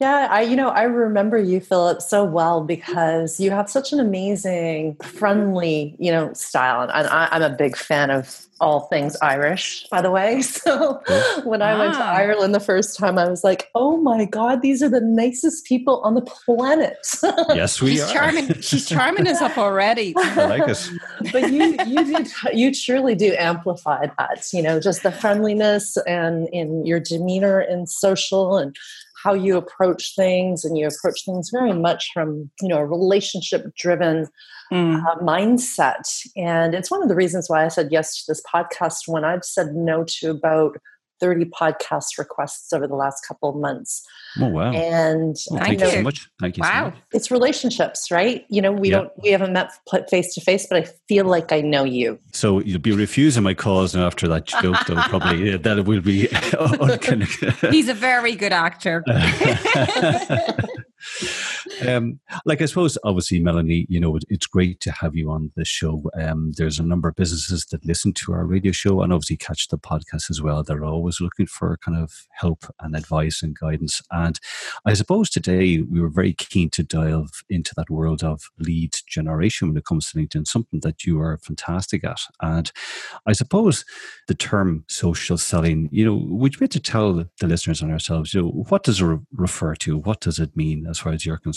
Yeah, 0.01 0.29
I 0.31 0.41
you 0.41 0.57
know 0.57 0.71
I 0.71 0.85
remember 0.85 1.37
you, 1.37 1.61
Philip, 1.61 2.01
so 2.01 2.25
well 2.25 2.65
because 2.65 3.39
you 3.39 3.51
have 3.51 3.69
such 3.69 3.93
an 3.93 4.01
amazing, 4.01 4.97
friendly, 4.97 5.95
you 5.99 6.11
know, 6.11 6.33
style, 6.33 6.81
and 6.81 7.07
I, 7.07 7.29
am 7.31 7.43
a 7.43 7.55
big 7.55 7.77
fan 7.77 8.11
of 8.11 8.47
all 8.61 8.81
things 8.89 9.15
Irish, 9.21 9.87
by 9.91 10.01
the 10.01 10.11
way. 10.11 10.43
So 10.61 11.03
when 11.45 11.63
I 11.63 11.79
went 11.79 11.95
to 11.95 12.03
ah. 12.03 12.13
Ireland 12.13 12.55
the 12.55 12.61
first 12.61 12.99
time, 12.99 13.19
I 13.19 13.29
was 13.29 13.45
like, 13.45 13.71
"Oh 13.75 13.99
my 13.99 14.25
god, 14.25 14.63
these 14.63 14.83
are 14.83 14.89
the 14.89 15.01
nicest 15.01 15.65
people 15.65 16.01
on 16.01 16.15
the 16.15 16.23
planet." 16.23 16.99
yes, 17.55 17.81
we 17.81 17.93
she's 17.93 18.03
are. 18.03 18.13
Charming. 18.13 18.61
She's 18.61 18.89
charming 18.89 19.27
us 19.27 19.41
up 19.41 19.57
already. 19.59 20.15
I 20.19 20.47
like 20.47 20.69
it. 20.69 20.91
but 21.33 21.51
you, 21.51 21.77
you 21.87 22.05
did, 22.05 22.29
you 22.53 22.75
truly 22.75 23.15
do 23.15 23.35
amplify 23.39 24.07
that. 24.19 24.49
You 24.53 24.63
know, 24.63 24.81
just 24.81 25.03
the 25.03 25.13
friendliness 25.13 25.97
and 26.07 26.49
in 26.53 26.85
your 26.85 27.01
demeanor 27.01 27.61
and 27.61 27.89
social 27.89 28.57
and 28.59 28.77
how 29.23 29.35
you 29.35 29.57
approach 29.57 30.15
things 30.17 30.65
and 30.65 30.77
you 30.79 30.87
approach 30.87 31.25
things 31.25 31.51
very 31.51 31.73
much 31.73 32.11
from 32.13 32.51
you 32.61 32.69
know 32.69 32.79
a 32.79 32.87
relationship 32.87 33.65
driven 33.77 34.27
mm. 34.73 35.03
uh, 35.03 35.17
mindset 35.17 36.03
and 36.37 36.75
it's 36.75 36.91
one 36.91 37.03
of 37.03 37.09
the 37.09 37.15
reasons 37.15 37.49
why 37.49 37.65
i 37.65 37.69
said 37.69 37.89
yes 37.91 38.17
to 38.17 38.31
this 38.31 38.43
podcast 38.53 39.07
when 39.07 39.25
i've 39.25 39.45
said 39.45 39.75
no 39.75 40.05
to 40.07 40.31
about 40.31 40.77
30 41.21 41.47
podcast 41.47 42.19
requests 42.19 42.73
over 42.73 42.87
the 42.87 42.95
last 42.95 43.27
couple 43.27 43.49
of 43.51 43.57
months. 43.57 44.07
Oh 44.41 44.49
wow! 44.49 44.73
And 44.73 45.37
well, 45.51 45.65
thank 45.65 45.81
you 45.81 45.91
so 45.91 46.03
much. 46.03 46.29
Thank 46.41 46.57
you. 46.57 46.63
Wow, 46.63 46.91
so 46.91 46.91
much. 46.91 46.99
it's 47.13 47.31
relationships, 47.31 48.11
right? 48.11 48.45
You 48.49 48.63
know, 48.63 48.73
we 48.73 48.91
don't, 48.91 49.11
we 49.23 49.31
haven't 49.31 49.53
met 49.53 49.73
face 50.09 50.35
to 50.35 50.41
face, 50.41 50.67
but 50.69 50.79
I 50.79 50.89
feel 51.09 51.27
like 51.27 51.53
I 51.53 51.61
know 51.61 51.85
you. 51.85 52.19
So 52.33 52.61
you'll 52.61 52.81
be 52.81 52.93
refusing 52.93 53.43
my 53.43 53.55
calls 53.55 53.95
now 53.95 54.07
after 54.07 54.29
that 54.29 54.47
joke. 54.47 54.77
Though 54.87 54.97
probably 55.03 55.51
yeah, 55.51 55.57
that 55.63 55.85
will 55.85 56.01
be. 56.01 56.29
He's 57.71 57.89
a 57.89 57.95
very 57.95 58.35
good 58.37 58.53
actor. 58.53 59.05
um, 61.87 62.21
like 62.45 62.63
I 62.63 62.67
suppose, 62.67 62.97
obviously, 63.05 63.41
Melonie, 63.41 63.87
you 63.89 64.01
know, 64.01 64.19
it's 64.29 64.47
great 64.47 64.81
to 64.81 64.93
have 64.93 65.15
you 65.15 65.31
on 65.31 65.51
the 65.57 65.65
show. 65.65 66.03
Um, 66.19 66.53
there's 66.57 66.79
a 66.79 66.85
number 66.85 67.09
of 67.09 67.17
businesses 67.17 67.67
that 67.67 67.85
listen 67.85 68.13
to 68.15 68.33
our 68.33 68.45
radio 68.45 68.73
show 68.73 69.03
and 69.03 69.13
obviously 69.13 69.37
catch 69.37 69.69
the 69.69 69.79
podcast 69.79 70.31
as 70.31 70.41
well. 70.43 70.63
They're 70.63 70.85
always 70.85 71.21
looking 71.21 71.47
for 71.47 71.79
kind 71.85 71.99
of 71.99 72.13
help 72.33 72.65
and 72.81 72.97
advice 72.97 73.43
and 73.43 73.59
guidance. 73.59 74.03
And 74.11 74.39
I 74.85 74.95
suppose 74.95 75.31
today 75.31 75.81
we 75.81 76.01
were 76.01 76.09
very 76.09 76.35
keen 76.35 76.71
to 76.71 76.83
delve 76.83 77.31
into 77.49 77.73
that 77.77 77.91
world 77.91 78.23
of 78.23 78.43
lead 78.59 78.95
generation 79.07 79.69
when 79.69 79.77
it 79.77 79.85
comes 79.85 80.11
to 80.11 80.19
LinkedIn, 80.19 80.47
something 80.47 80.81
that 80.81 81.05
you 81.05 81.21
are 81.21 81.39
fantastic 81.39 82.05
at. 82.05 82.21
And 82.41 82.71
I 83.27 83.33
suppose 83.33 83.85
the 84.29 84.35
term 84.35 84.85
social 84.89 85.39
selling, 85.39 85.89
you 85.93 86.05
know, 86.05 86.15
would 86.29 86.55
you 86.55 86.61
be 86.61 86.69
to 86.69 86.81
tell 86.81 87.13
the 87.13 87.47
listeners 87.47 87.83
and 87.83 87.93
ourselves, 87.93 88.35
you 88.35 88.43
know, 88.43 88.49
what 88.49 88.85
does 88.85 89.01
it 89.01 89.21
refer 89.33 89.75
to? 89.77 89.99
What 89.99 90.21
does 90.21 90.39
it 90.39 90.57
mean 90.57 90.87
as 90.87 90.99
far 90.99 91.13
as 91.13 91.27
you're 91.27 91.37
concerned? 91.37 91.50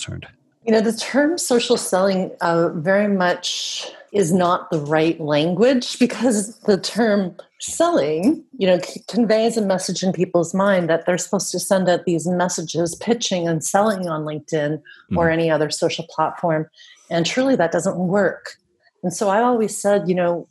You 0.66 0.72
know, 0.72 0.82
the 0.82 0.94
term 0.94 1.38
social 1.38 1.78
selling 1.78 2.32
uh, 2.42 2.70
very 2.70 3.08
much 3.08 3.92
is 4.14 4.32
not 4.32 4.70
the 4.70 4.80
right 4.80 5.20
language 5.20 6.00
because 6.06 6.58
the 6.60 6.78
term 6.78 7.36
selling, 7.60 8.44
you 8.58 8.68
know, 8.68 8.80
c- 8.80 9.02
conveys 9.08 9.58
a 9.58 9.62
message 9.62 10.04
in 10.04 10.14
people's 10.14 10.54
mind 10.54 10.90
that 10.90 11.06
they're 11.06 11.18
supposed 11.18 11.52
to 11.52 11.60
send 11.60 11.90
out 11.90 12.06
these 12.06 12.28
messages 12.28 12.96
pitching 12.96 13.48
and 13.48 13.64
selling 13.64 14.08
on 14.08 14.24
LinkedIn 14.24 14.82
mm. 15.12 15.18
or 15.18 15.30
any 15.30 15.50
other 15.50 15.70
social 15.70 16.06
platform. 16.10 16.70
And 17.10 17.26
truly, 17.26 17.56
that 17.56 17.72
doesn't 17.72 17.98
work. 17.98 18.58
And 19.02 19.14
so 19.14 19.30
I 19.30 19.42
always 19.42 19.76
said, 19.76 20.08
you 20.08 20.16
know, 20.16 20.48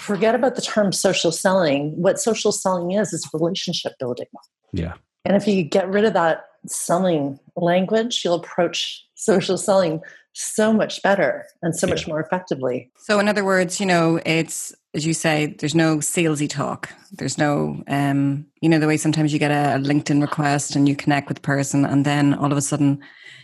forget 0.00 0.34
about 0.34 0.56
the 0.56 0.62
term 0.62 0.90
social 0.92 1.30
selling. 1.30 1.90
What 2.00 2.18
social 2.18 2.50
selling 2.50 2.92
is, 2.92 3.12
is 3.12 3.28
relationship 3.32 3.92
building. 3.98 4.26
Yeah. 4.72 4.94
And 5.24 5.36
if 5.36 5.46
you 5.46 5.62
get 5.62 5.88
rid 5.88 6.04
of 6.04 6.12
that 6.14 6.44
selling 6.66 7.38
language, 7.56 8.22
you'll 8.24 8.34
approach 8.34 9.04
social 9.14 9.56
selling 9.58 10.00
so 10.32 10.72
much 10.72 11.02
better 11.02 11.46
and 11.62 11.74
so 11.74 11.86
yeah. 11.86 11.94
much 11.94 12.08
more 12.08 12.20
effectively. 12.20 12.90
So, 12.98 13.18
in 13.20 13.28
other 13.28 13.44
words, 13.44 13.80
you 13.80 13.86
know, 13.86 14.20
it's 14.26 14.74
as 14.94 15.04
you 15.04 15.12
say, 15.12 15.56
there's 15.58 15.74
no 15.74 15.98
salesy 15.98 16.48
talk. 16.48 16.88
There's 17.12 17.36
no, 17.36 17.82
um, 17.88 18.46
you 18.60 18.68
know, 18.68 18.78
the 18.78 18.86
way 18.86 18.96
sometimes 18.96 19.32
you 19.32 19.40
get 19.40 19.50
a, 19.50 19.76
a 19.76 19.78
LinkedIn 19.78 20.20
request 20.22 20.76
and 20.76 20.88
you 20.88 20.94
connect 20.94 21.28
with 21.28 21.38
the 21.38 21.42
person, 21.42 21.84
and 21.84 22.04
then 22.04 22.34
all 22.34 22.52
of 22.52 22.56
a 22.56 22.62
sudden 22.62 23.00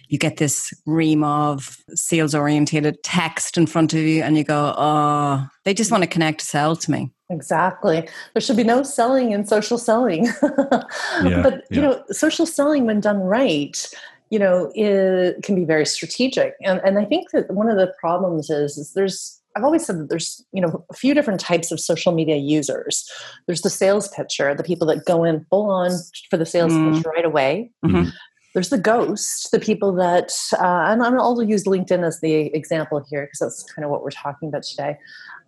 you 0.08 0.18
get 0.18 0.38
this 0.38 0.72
ream 0.86 1.22
of 1.22 1.76
sales 1.94 2.34
orientated 2.34 3.02
text 3.02 3.56
in 3.56 3.66
front 3.66 3.92
of 3.92 4.00
you, 4.00 4.22
and 4.22 4.36
you 4.36 4.44
go, 4.44 4.74
oh, 4.76 5.46
they 5.64 5.74
just 5.74 5.90
want 5.90 6.04
to 6.04 6.08
connect 6.08 6.40
to 6.40 6.46
sell 6.46 6.76
to 6.76 6.90
me. 6.90 7.12
Exactly. 7.30 8.08
There 8.34 8.40
should 8.40 8.56
be 8.56 8.64
no 8.64 8.82
selling 8.82 9.32
in 9.32 9.46
social 9.46 9.78
selling. 9.78 10.26
yeah, 10.42 11.42
but, 11.42 11.64
you 11.70 11.80
yeah. 11.80 11.82
know, 11.82 12.04
social 12.10 12.46
selling, 12.46 12.86
when 12.86 13.00
done 13.00 13.20
right, 13.20 13.88
you 14.30 14.38
know, 14.38 14.72
it 14.74 15.42
can 15.42 15.54
be 15.54 15.64
very 15.64 15.86
strategic. 15.86 16.54
And, 16.62 16.80
and 16.84 16.98
I 16.98 17.04
think 17.04 17.30
that 17.30 17.50
one 17.52 17.68
of 17.68 17.76
the 17.76 17.92
problems 18.00 18.50
is, 18.50 18.78
is 18.78 18.92
there's 18.94 19.39
I've 19.56 19.64
always 19.64 19.84
said 19.84 19.98
that 19.98 20.08
there's, 20.08 20.44
you 20.52 20.60
know, 20.60 20.84
a 20.90 20.94
few 20.94 21.12
different 21.12 21.40
types 21.40 21.72
of 21.72 21.80
social 21.80 22.12
media 22.12 22.36
users. 22.36 23.10
There's 23.46 23.62
the 23.62 23.70
sales 23.70 24.08
pitcher, 24.08 24.54
the 24.54 24.62
people 24.62 24.86
that 24.88 25.04
go 25.04 25.24
in 25.24 25.44
full 25.50 25.70
on 25.70 25.90
for 26.30 26.36
the 26.36 26.46
sales 26.46 26.72
mm. 26.72 26.94
pitch 26.94 27.04
right 27.04 27.24
away. 27.24 27.70
Mm-hmm. 27.84 28.10
There's 28.54 28.70
the 28.70 28.78
ghost, 28.78 29.50
the 29.52 29.60
people 29.60 29.92
that, 29.94 30.32
uh, 30.54 30.90
and 30.90 31.02
I'm 31.02 31.18
I'll 31.18 31.40
use 31.42 31.64
LinkedIn 31.64 32.04
as 32.04 32.20
the 32.20 32.54
example 32.54 33.04
here 33.08 33.26
because 33.26 33.38
that's 33.38 33.72
kind 33.72 33.84
of 33.84 33.90
what 33.90 34.02
we're 34.02 34.10
talking 34.10 34.48
about 34.48 34.64
today. 34.64 34.98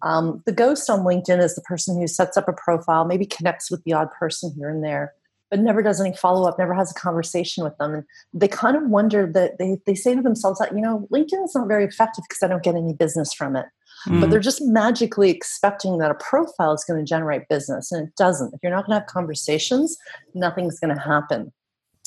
Um, 0.03 0.43
the 0.47 0.53
ghost 0.53 0.89
on 0.89 1.01
LinkedIn 1.01 1.43
is 1.43 1.55
the 1.55 1.63
person 1.63 2.01
who 2.01 2.07
sets 2.07 2.37
up 2.37 2.49
a 2.49 2.53
profile, 2.53 3.05
maybe 3.05 3.27
connects 3.27 3.71
with 3.71 3.83
the 3.85 3.93
odd 3.93 4.11
person 4.13 4.53
here 4.57 4.69
and 4.69 4.85
there, 4.85 5.15
but 5.51 5.61
never 5.61 5.83
does 5.83 6.01
any 6.01 6.17
follow 6.17 6.49
up, 6.49 6.59
never 6.59 6.75
has 6.75 6.91
a 6.91 6.95
conversation 6.95 7.65
with 7.65 7.77
them. 7.79 7.95
And 7.95 8.05
they 8.33 8.49
kind 8.49 8.77
of 8.77 8.85
wonder 8.85 9.31
that 9.33 9.59
they, 9.59 9.79
they 9.85 9.95
say 9.95 10.15
to 10.15 10.23
themselves, 10.23 10.59
that, 10.61 10.73
you 10.73 10.81
know, 10.81 11.09
LinkedIn 11.13 11.45
is 11.45 11.55
not 11.55 11.69
very 11.69 11.85
effective 11.85 12.25
because 12.29 12.43
I 12.43 12.49
don't 12.49 12.63
get 12.63 12.75
any 12.75 12.95
business 12.95 13.33
from 13.33 13.57
it. 13.57 13.67
Mm. 14.07 14.21
But 14.21 14.31
they're 14.31 14.41
just 14.41 14.63
magically 14.63 15.31
expecting 15.31 15.99
that 15.99 16.11
a 16.11 16.15
profile 16.15 16.73
is 16.73 16.85
going 16.85 16.99
to 16.99 17.09
generate 17.09 17.49
business, 17.49 17.93
and 17.93 18.09
it 18.09 18.15
doesn't. 18.17 18.55
If 18.55 18.61
you're 18.63 18.73
not 18.73 18.87
going 18.87 18.97
to 18.97 19.01
have 19.01 19.07
conversations, 19.07 19.97
nothing's 20.35 20.81
going 20.81 20.95
to 20.95 21.01
happen. 21.01 21.53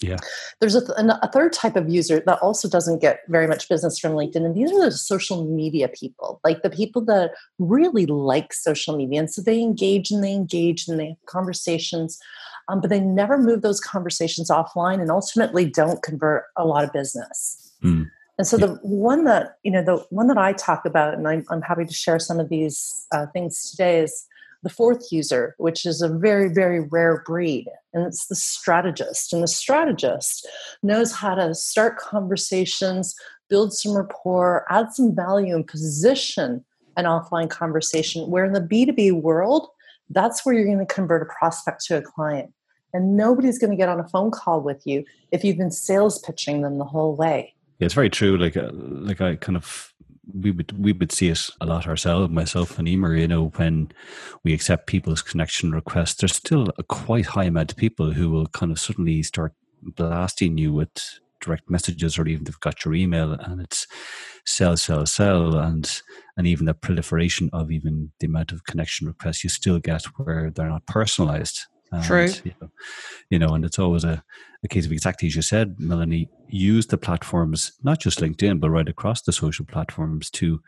Yeah. 0.02 0.18
There's 0.60 0.76
a, 0.76 0.82
th- 0.82 0.98
a, 0.98 1.32
third 1.32 1.54
type 1.54 1.78
of 1.78 1.88
user 1.88 2.22
that 2.26 2.40
also 2.40 2.68
doesn't 2.68 3.02
get 3.02 3.22
very 3.30 3.48
much 3.48 3.70
business 3.70 3.98
from 3.98 4.12
LinkedIn, 4.12 4.46
and 4.46 4.54
these 4.54 4.72
are 4.72 4.82
the 4.82 4.92
social 4.92 5.46
media 5.46 5.88
people, 5.88 6.42
like 6.44 6.64
the 6.64 6.70
people 6.70 7.04
that 7.06 7.32
really 7.60 8.06
like 8.06 8.54
social 8.54 8.98
media. 8.98 9.20
And 9.20 9.32
so 9.32 9.42
they 9.42 9.62
engage 9.62 10.12
and 10.12 10.22
they 10.22 10.34
engage 10.34 10.88
and 10.88 11.00
they 11.00 11.10
have 11.10 11.26
conversations, 11.28 12.20
um, 12.68 12.82
but 12.82 12.90
they 12.90 13.00
never 13.00 13.38
move 13.38 13.62
those 13.62 13.80
conversations 13.80 14.50
offline 14.50 15.00
and 15.00 15.10
ultimately 15.10 15.66
don't 15.66 16.04
convert 16.04 16.44
a 16.58 16.66
lot 16.66 16.84
of 16.84 16.92
business. 16.92 17.74
Mm. 17.82 18.10
And 18.38 18.46
so 18.46 18.58
the 18.58 18.80
one 18.82 19.24
that, 19.26 19.58
you 19.64 19.72
know, 19.72 19.82
the 19.82 20.06
one 20.10 20.28
that 20.28 20.38
I 20.38 20.54
talk 20.54 20.86
about, 20.86 21.14
and 21.14 21.28
I'm, 21.28 21.46
I'm 21.50 21.62
happy 21.62 21.86
to 21.86 21.94
share 21.94 22.20
some 22.20 22.40
of 22.40 22.50
these 22.50 23.08
uh, 23.14 23.28
things 23.28 23.72
today 23.72 24.02
is 24.02 24.28
the 24.66 24.70
fourth 24.70 25.12
user, 25.12 25.56
which 25.58 25.86
is 25.86 26.02
a 26.02 26.10
very, 26.10 26.50
very 26.52 26.82
rare 26.82 27.24
breed, 27.26 27.68
and 27.94 28.06
it's 28.06 28.26
the 28.26 28.36
strategist. 28.36 29.32
And 29.32 29.44
the 29.44 29.48
strategist 29.48 30.48
knows 30.84 31.14
how 31.14 31.36
to 31.36 31.54
start 31.54 31.98
conversations, 31.98 33.16
build 33.48 33.74
some 33.74 33.96
rapport, 33.96 34.66
add 34.70 34.92
some 34.92 35.16
value, 35.16 35.56
and 35.56 35.68
position 35.68 36.66
an 36.98 37.06
offline 37.06 37.50
conversation. 37.50 38.30
Where 38.30 38.44
in 38.44 38.54
the 38.54 38.62
B2B 38.62 39.22
world, 39.22 39.68
that's 40.10 40.46
where 40.46 40.56
you're 40.56 40.66
going 40.66 40.80
to 40.80 40.94
convert 40.94 41.22
a 41.22 41.26
prospect 41.26 41.86
to 41.86 41.98
a 41.98 42.02
client. 42.02 42.52
And 42.94 43.16
nobody's 43.16 43.60
going 43.60 43.72
to 43.72 43.78
get 43.78 43.90
on 43.90 44.00
a 44.00 44.08
phone 44.08 44.32
call 44.32 44.62
with 44.62 44.82
you 44.86 45.04
if 45.32 45.44
you've 45.44 45.58
been 45.58 45.72
sales 45.72 46.20
pitching 46.20 46.62
them 46.62 46.80
the 46.80 46.86
whole 46.86 47.16
way. 47.16 47.54
Yeah, 47.80 47.86
it's 47.86 47.94
very 47.94 48.10
true. 48.10 48.38
Like, 48.38 48.56
uh, 48.56 48.70
like 48.74 49.22
I 49.22 49.36
kind 49.36 49.58
of 49.58 49.94
we 50.34 50.52
would 50.52 50.72
we 50.78 50.92
would 50.92 51.12
see 51.12 51.30
it 51.30 51.50
a 51.62 51.66
lot 51.66 51.88
ourselves, 51.88 52.32
myself 52.32 52.80
and 52.80 52.88
Emer. 52.88 53.16
You 53.16 53.28
know, 53.28 53.48
when 53.56 53.92
we 54.44 54.54
accept 54.54 54.88
people's 54.88 55.22
connection 55.22 55.72
requests, 55.72 56.16
there's 56.16 56.36
still 56.36 56.70
a 56.78 56.84
quite 56.84 57.26
high 57.28 57.44
amount 57.46 57.72
of 57.72 57.78
people 57.78 58.12
who 58.12 58.30
will 58.30 58.48
kind 58.48 58.72
of 58.72 58.80
suddenly 58.80 59.22
start 59.24 59.54
blasting 59.82 60.58
you 60.58 60.74
with 60.74 60.90
direct 61.42 61.70
messages, 61.70 62.18
or 62.18 62.28
even 62.28 62.44
they've 62.44 62.60
got 62.60 62.84
your 62.84 62.96
email, 62.96 63.34
and 63.34 63.62
it's 63.62 63.88
sell, 64.46 64.78
sell, 64.78 65.06
sell, 65.06 65.58
and 65.58 66.02
and 66.38 66.48
even 66.48 66.66
the 66.66 66.74
proliferation 66.74 67.50
of 67.54 67.72
even 67.72 68.12
the 68.20 68.28
amount 68.28 68.52
of 68.52 68.64
connection 68.66 69.08
requests 69.08 69.44
you 69.44 69.50
still 69.50 69.80
get 69.80 70.04
where 70.18 70.50
they're 70.50 70.70
not 70.70 70.86
personalized. 70.88 71.62
And, 71.92 72.04
True. 72.04 72.28
You 72.44 72.54
know, 72.62 72.70
you 73.30 73.40
know, 73.40 73.50
and 73.50 73.64
it's 73.64 73.80
always 73.80 74.04
a, 74.04 74.24
a 74.66 74.68
case 74.68 74.86
of 74.86 74.92
exactly 74.92 75.28
as 75.28 75.36
you 75.36 75.42
said, 75.42 75.78
Melonie, 75.78 76.28
use 76.50 76.88
the 76.88 76.98
platforms, 76.98 77.72
not 77.84 78.00
just 78.00 78.20
LinkedIn, 78.20 78.60
but 78.60 78.70
right 78.70 78.90
across 78.90 79.22
the 79.22 79.32
social 79.32 79.66
platforms 79.66 80.30
to 80.32 80.60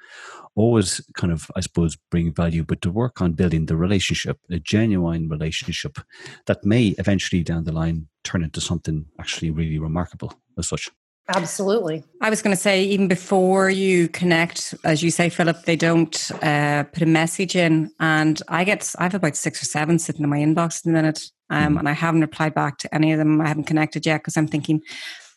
always 0.55 1.01
kind 1.15 1.33
of, 1.33 1.51
I 1.55 1.61
suppose, 1.61 1.97
bring 2.09 2.33
value, 2.33 2.63
but 2.63 2.81
to 2.83 2.91
work 2.91 3.21
on 3.21 3.33
building 3.33 3.65
the 3.65 3.75
relationship, 3.75 4.39
a 4.49 4.59
genuine 4.59 5.29
relationship 5.29 5.99
that 6.45 6.63
may 6.63 6.95
eventually 6.97 7.43
down 7.43 7.65
the 7.65 7.71
line 7.71 8.07
turn 8.23 8.43
into 8.43 8.61
something 8.61 9.05
actually 9.19 9.51
really 9.51 9.79
remarkable 9.79 10.33
as 10.57 10.67
such. 10.67 10.89
Absolutely. 11.29 12.03
I 12.21 12.29
was 12.29 12.41
going 12.41 12.55
to 12.55 12.61
say, 12.61 12.83
even 12.83 13.09
before 13.09 13.69
you 13.69 14.07
connect, 14.07 14.73
as 14.85 15.03
you 15.03 15.11
say, 15.11 15.27
Philip, 15.29 15.63
they 15.63 15.75
don't 15.75 16.31
uh, 16.41 16.83
put 16.83 17.03
a 17.03 17.07
message 17.07 17.55
in. 17.55 17.91
And 17.99 18.41
I 18.47 18.63
get, 18.63 18.93
I 18.97 19.03
have 19.03 19.15
about 19.15 19.35
six 19.35 19.61
or 19.61 19.65
seven 19.65 19.99
sitting 19.99 20.23
in 20.23 20.29
my 20.29 20.37
inbox 20.37 20.77
at 20.77 20.83
the 20.85 20.91
minute. 20.91 21.29
Um, 21.49 21.75
mm. 21.75 21.79
And 21.79 21.89
I 21.89 21.93
haven't 21.93 22.21
replied 22.21 22.53
back 22.53 22.77
to 22.79 22.93
any 22.93 23.11
of 23.11 23.19
them. 23.19 23.41
I 23.41 23.47
haven't 23.47 23.65
connected 23.65 24.05
yet 24.05 24.21
because 24.21 24.37
I'm 24.37 24.47
thinking, 24.47 24.81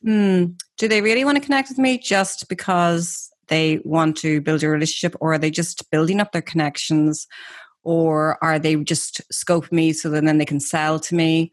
hmm, 0.03 0.47
do 0.79 0.89
they 0.89 1.03
really 1.03 1.25
want 1.25 1.37
to 1.37 1.45
connect 1.45 1.69
with 1.69 1.79
me 1.79 1.99
just 1.99 2.49
because 2.49 3.31
they 3.49 3.81
want 3.85 4.17
to 4.19 4.41
build 4.41 4.63
a 4.63 4.69
relationship 4.69 5.15
or 5.21 5.35
are 5.35 5.39
they 5.39 5.51
just 5.51 5.91
building 5.91 6.21
up 6.21 6.33
their 6.33 6.43
connections 6.43 7.27
or 7.83 8.43
are 8.43 8.59
they 8.59 8.77
just 8.77 9.21
scope 9.33 9.71
me 9.73 9.93
so 9.93 10.11
that 10.11 10.25
then 10.25 10.39
they 10.39 10.45
can 10.45 10.61
sell 10.61 11.01
to 11.01 11.15
me? 11.15 11.51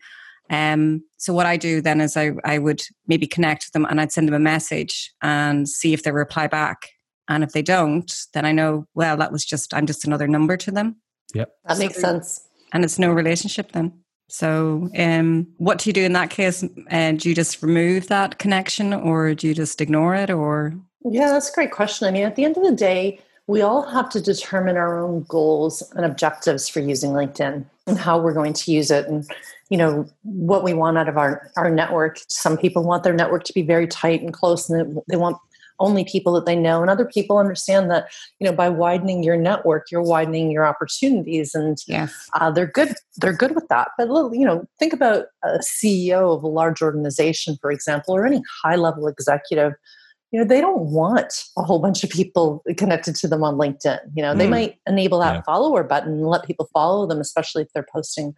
Um, 0.50 1.04
so 1.18 1.34
what 1.34 1.46
I 1.46 1.58
do 1.58 1.82
then 1.82 2.00
is 2.00 2.16
I, 2.16 2.32
I 2.46 2.58
would 2.58 2.82
maybe 3.08 3.28
connect 3.28 3.66
with 3.66 3.74
them 3.74 3.86
and 3.86 4.00
I'd 4.00 4.12
send 4.12 4.28
them 4.28 4.36
a 4.36 4.40
message 4.40 5.14
and 5.22 5.68
see 5.68 5.94
if 5.94 6.04
they 6.04 6.12
reply 6.12 6.48
back. 6.48 6.90
And 7.28 7.44
if 7.44 7.52
they 7.52 7.62
don't, 7.62 8.14
then 8.34 8.46
I 8.46 8.54
know, 8.54 8.86
well, 8.94 9.18
that 9.18 9.32
was 9.32 9.44
just, 9.44 9.74
I'm 9.74 9.86
just 9.86 10.06
another 10.06 10.28
number 10.28 10.56
to 10.56 10.72
them. 10.72 10.98
Yep. 11.34 11.52
That 11.66 11.80
makes 11.80 12.00
sense. 12.00 12.48
And 12.72 12.86
it's 12.86 12.98
no 12.98 13.12
relationship 13.12 13.74
then. 13.74 13.92
So, 14.30 14.90
um, 14.98 15.48
what 15.58 15.80
do 15.80 15.90
you 15.90 15.94
do 15.94 16.04
in 16.04 16.14
that 16.14 16.30
case? 16.30 16.64
Uh, 16.92 17.12
do 17.14 17.30
you 17.30 17.36
just 17.36 17.62
remove 17.64 18.08
that 18.08 18.40
connection 18.40 18.94
or 18.94 19.34
do 19.34 19.48
you 19.48 19.54
just 19.54 19.80
ignore 19.80 20.16
it 20.16 20.30
or? 20.30 20.74
Yeah, 21.06 21.30
that's 21.30 21.50
a 21.50 21.54
great 21.54 21.72
question. 21.72 22.08
I 22.08 22.12
mean, 22.12 22.24
at 22.24 22.36
the 22.36 22.44
end 22.44 22.58
of 22.58 22.64
the 22.64 22.76
day, 22.76 23.22
we 23.48 23.62
all 23.62 23.84
have 23.84 24.10
to 24.10 24.22
determine 24.22 24.76
our 24.76 25.00
own 25.00 25.24
goals 25.30 25.82
and 25.96 26.06
objectives 26.06 26.68
for 26.68 26.82
using 26.82 27.12
LinkedIn 27.12 27.64
and 27.88 27.98
how 27.98 28.20
we're 28.20 28.34
going 28.34 28.52
to 28.52 28.72
use 28.72 28.92
it. 28.92 29.08
And 29.08 29.26
you 29.70 29.78
know 29.78 30.08
what 30.24 30.64
we 30.64 30.74
want 30.74 30.98
out 30.98 31.10
of 31.10 31.18
our 31.18 31.52
our 31.58 31.70
network 31.70 32.20
some 32.28 32.58
people 32.58 32.84
want 32.84 33.04
their 33.04 33.14
network 33.14 33.44
to 33.44 33.54
be 33.54 33.62
very 33.62 33.88
tight 33.88 34.22
and 34.22 34.34
close 34.34 34.70
and 34.70 35.00
they 35.08 35.18
want 35.18 35.38
only 35.80 36.04
people 36.04 36.34
that 36.34 36.46
they 36.46 36.56
know 36.56 36.82
and 36.82 36.90
other 36.90 37.06
people 37.06 37.38
understand 37.38 37.90
that 37.92 38.08
you 38.40 38.46
know 38.46 38.56
by 38.56 38.70
widening 38.70 39.24
your 39.24 39.38
network 39.38 39.88
you're 39.92 40.02
widening 40.02 40.52
your 40.52 40.66
opportunities 40.66 41.54
and 41.54 41.78
yes. 41.88 42.14
uh, 42.34 42.50
they're 42.52 42.68
good 42.68 42.94
they're 43.18 43.34
good 43.34 43.56
with 43.56 43.68
that 43.68 43.90
but 43.98 44.08
you 44.34 44.46
know 44.46 44.68
think 44.80 44.94
about 44.94 45.26
a 45.44 45.60
ceo 45.60 46.36
of 46.36 46.44
a 46.44 46.48
large 46.48 46.82
organization 46.82 47.58
for 47.62 47.72
example 47.72 48.16
or 48.16 48.26
any 48.26 48.42
high 48.64 48.76
level 48.76 49.08
executive 49.08 49.74
you 50.32 50.40
know 50.40 50.46
they 50.46 50.62
don't 50.62 50.92
want 50.92 51.44
a 51.58 51.64
whole 51.64 51.80
bunch 51.80 52.04
of 52.04 52.10
people 52.10 52.64
connected 52.78 53.16
to 53.16 53.28
them 53.28 53.44
on 53.44 53.56
linkedin 53.56 54.00
you 54.16 54.22
know 54.22 54.34
mm. 54.34 54.38
they 54.38 54.48
might 54.48 54.78
enable 54.88 55.20
that 55.20 55.36
yeah. 55.36 55.42
follower 55.42 55.84
button 55.84 56.14
and 56.14 56.28
let 56.28 56.46
people 56.46 56.70
follow 56.74 57.06
them 57.08 57.20
especially 57.20 57.64
if 57.64 57.70
they're 57.74 57.88
posting 57.92 58.34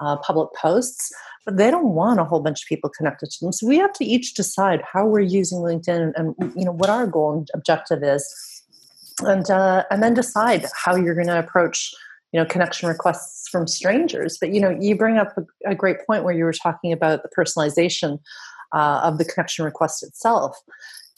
uh, 0.00 0.16
public 0.16 0.48
posts, 0.54 1.12
but 1.44 1.56
they 1.56 1.70
don't 1.70 1.94
want 1.94 2.20
a 2.20 2.24
whole 2.24 2.40
bunch 2.40 2.62
of 2.62 2.68
people 2.68 2.90
connected 2.90 3.30
to 3.30 3.44
them. 3.44 3.52
So 3.52 3.66
we 3.66 3.78
have 3.78 3.92
to 3.94 4.04
each 4.04 4.34
decide 4.34 4.82
how 4.90 5.06
we're 5.06 5.20
using 5.20 5.58
LinkedIn 5.58 6.12
and, 6.16 6.34
you 6.56 6.64
know 6.64 6.72
what 6.72 6.90
our 6.90 7.06
goal 7.06 7.32
and 7.32 7.48
objective 7.54 8.02
is, 8.02 8.24
and 9.20 9.48
uh, 9.50 9.84
and 9.90 10.02
then 10.02 10.14
decide 10.14 10.66
how 10.84 10.96
you're 10.96 11.14
going 11.14 11.26
to 11.26 11.38
approach 11.38 11.92
you 12.32 12.40
know 12.40 12.46
connection 12.46 12.88
requests 12.88 13.48
from 13.48 13.66
strangers. 13.66 14.38
But 14.40 14.52
you 14.54 14.60
know 14.60 14.70
you 14.70 14.96
bring 14.96 15.18
up 15.18 15.36
a, 15.36 15.70
a 15.70 15.74
great 15.74 16.04
point 16.06 16.24
where 16.24 16.34
you 16.34 16.44
were 16.44 16.52
talking 16.52 16.92
about 16.92 17.22
the 17.22 17.30
personalization 17.36 18.18
uh, 18.72 19.00
of 19.02 19.18
the 19.18 19.24
connection 19.24 19.64
request 19.64 20.02
itself. 20.02 20.56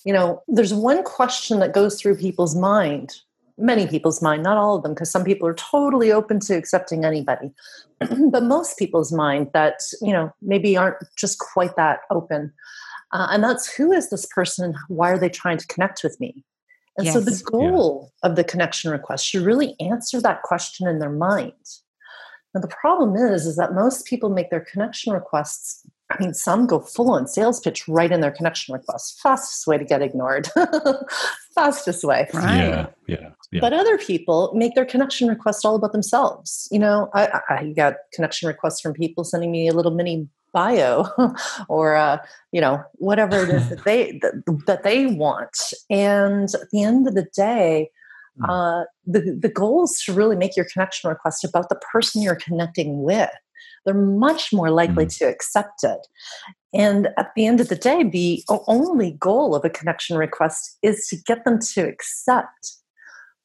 You 0.05 0.13
know, 0.13 0.43
there's 0.49 0.75
one 0.75 1.05
question 1.05 1.61
that 1.61 1.73
goes 1.73 2.01
through 2.01 2.17
people's 2.17 2.57
mind 2.57 3.15
many 3.63 3.87
people's 3.87 4.21
mind, 4.21 4.43
not 4.43 4.57
all 4.57 4.77
of 4.77 4.83
them, 4.83 4.93
because 4.93 5.11
some 5.11 5.25
people 5.25 5.47
are 5.49 5.55
totally 5.55 6.13
open 6.13 6.41
to 6.41 6.55
accepting 6.55 7.05
anybody, 7.05 7.51
but 8.31 8.43
most 8.43 8.79
people's 8.79 9.13
mind 9.13 9.49
that, 9.55 9.81
you 10.03 10.13
know, 10.13 10.33
maybe 10.43 10.77
aren't 10.77 10.97
just 11.17 11.39
quite 11.39 11.77
that 11.77 12.01
open. 12.11 12.53
Uh, 13.13 13.29
and 13.31 13.45
that's 13.45 13.73
who 13.73 13.93
is 13.93 14.11
this 14.11 14.27
person? 14.27 14.75
Why 14.89 15.11
are 15.11 15.19
they 15.19 15.29
trying 15.29 15.59
to 15.59 15.67
connect 15.67 16.03
with 16.03 16.19
me? 16.19 16.45
And 16.99 17.07
yes. 17.07 17.15
so 17.15 17.21
the 17.21 17.43
goal 17.45 18.13
yeah. 18.23 18.31
of 18.31 18.37
the 18.37 18.45
connection 18.45 18.91
request 18.91 19.27
should 19.27 19.43
really 19.43 19.77
answer 19.81 20.21
that 20.21 20.43
question 20.43 20.87
in 20.87 20.99
their 20.99 21.11
mind. 21.11 21.53
Now 22.55 22.61
the 22.61 22.69
problem 22.69 23.17
is, 23.17 23.47
is 23.47 23.57
that 23.57 23.75
most 23.75 24.07
people 24.07 24.29
make 24.29 24.51
their 24.51 24.61
connection 24.61 25.13
requests. 25.13 25.87
I 26.19 26.23
mean, 26.23 26.35
some 26.35 26.67
go 26.67 26.81
full 26.81 27.11
on 27.11 27.27
sales 27.27 27.61
pitch 27.61 27.87
right 27.89 28.11
in 28.11 28.21
their 28.21 28.31
connection 28.31 28.73
request. 28.73 29.21
Fastest 29.23 29.67
way 29.67 29.79
to 29.79 29.85
get 29.85 30.03
ignored. 30.03 30.49
Fastest 31.55 32.05
way. 32.05 32.29
Right. 32.33 32.57
Yeah, 32.57 32.87
yeah, 33.07 33.31
yeah. 33.51 33.61
But 33.61 33.73
other 33.73 33.99
people 33.99 34.53
make 34.55 34.75
their 34.75 34.87
connection 34.87 35.29
request 35.29 35.65
all 35.65 35.75
about 35.75 35.93
themselves. 35.93 36.69
You 36.71 36.79
know, 36.79 37.11
I, 37.15 37.41
I 37.49 37.73
got 37.77 37.95
connection 38.13 38.49
requests 38.49 38.81
from 38.81 38.95
people 38.95 39.25
sending 39.25 39.51
me 39.51 39.69
a 39.69 39.73
little 39.73 39.95
mini 39.95 40.29
bio 40.53 41.07
or 41.69 41.97
uh, 41.97 42.19
you 42.53 42.61
know 42.61 42.83
whatever 42.95 43.43
it 43.43 43.49
is 43.49 43.69
that 43.71 43.85
they 43.85 44.19
that, 44.23 44.33
that, 44.67 44.83
they 44.83 45.07
want 45.07 45.57
and 45.91 46.55
at 46.55 46.71
the 46.71 46.83
end 46.83 47.09
of 47.09 47.15
the 47.15 47.27
day 47.35 47.91
hmm. 48.39 48.51
uh, 48.51 48.85
the, 49.07 49.39
the 49.41 49.49
goal 49.49 49.85
is 49.85 50.03
to 50.05 50.13
really 50.13 50.37
make 50.37 50.57
your 50.57 50.67
connection 50.73 51.09
request 51.09 51.45
about 51.45 51.69
the 51.69 51.81
person 51.93 52.23
you're 52.23 52.37
connecting 52.37 53.03
with 53.03 53.31
they're 53.85 53.95
much 53.95 54.53
more 54.53 54.71
likely 54.71 55.07
mm. 55.07 55.19
to 55.19 55.25
accept 55.25 55.85
it 55.85 56.07
and 56.73 57.09
at 57.19 57.31
the 57.37 57.47
end 57.47 57.61
of 57.61 57.69
the 57.69 57.77
day 57.77 58.03
the 58.03 58.43
only 58.67 59.13
goal 59.13 59.55
of 59.55 59.65
a 59.65 59.71
connection 59.71 60.17
request 60.17 60.79
is 60.83 61.07
to 61.09 61.17
get 61.27 61.45
them 61.45 61.59
to 61.59 61.87
accept 61.87 62.77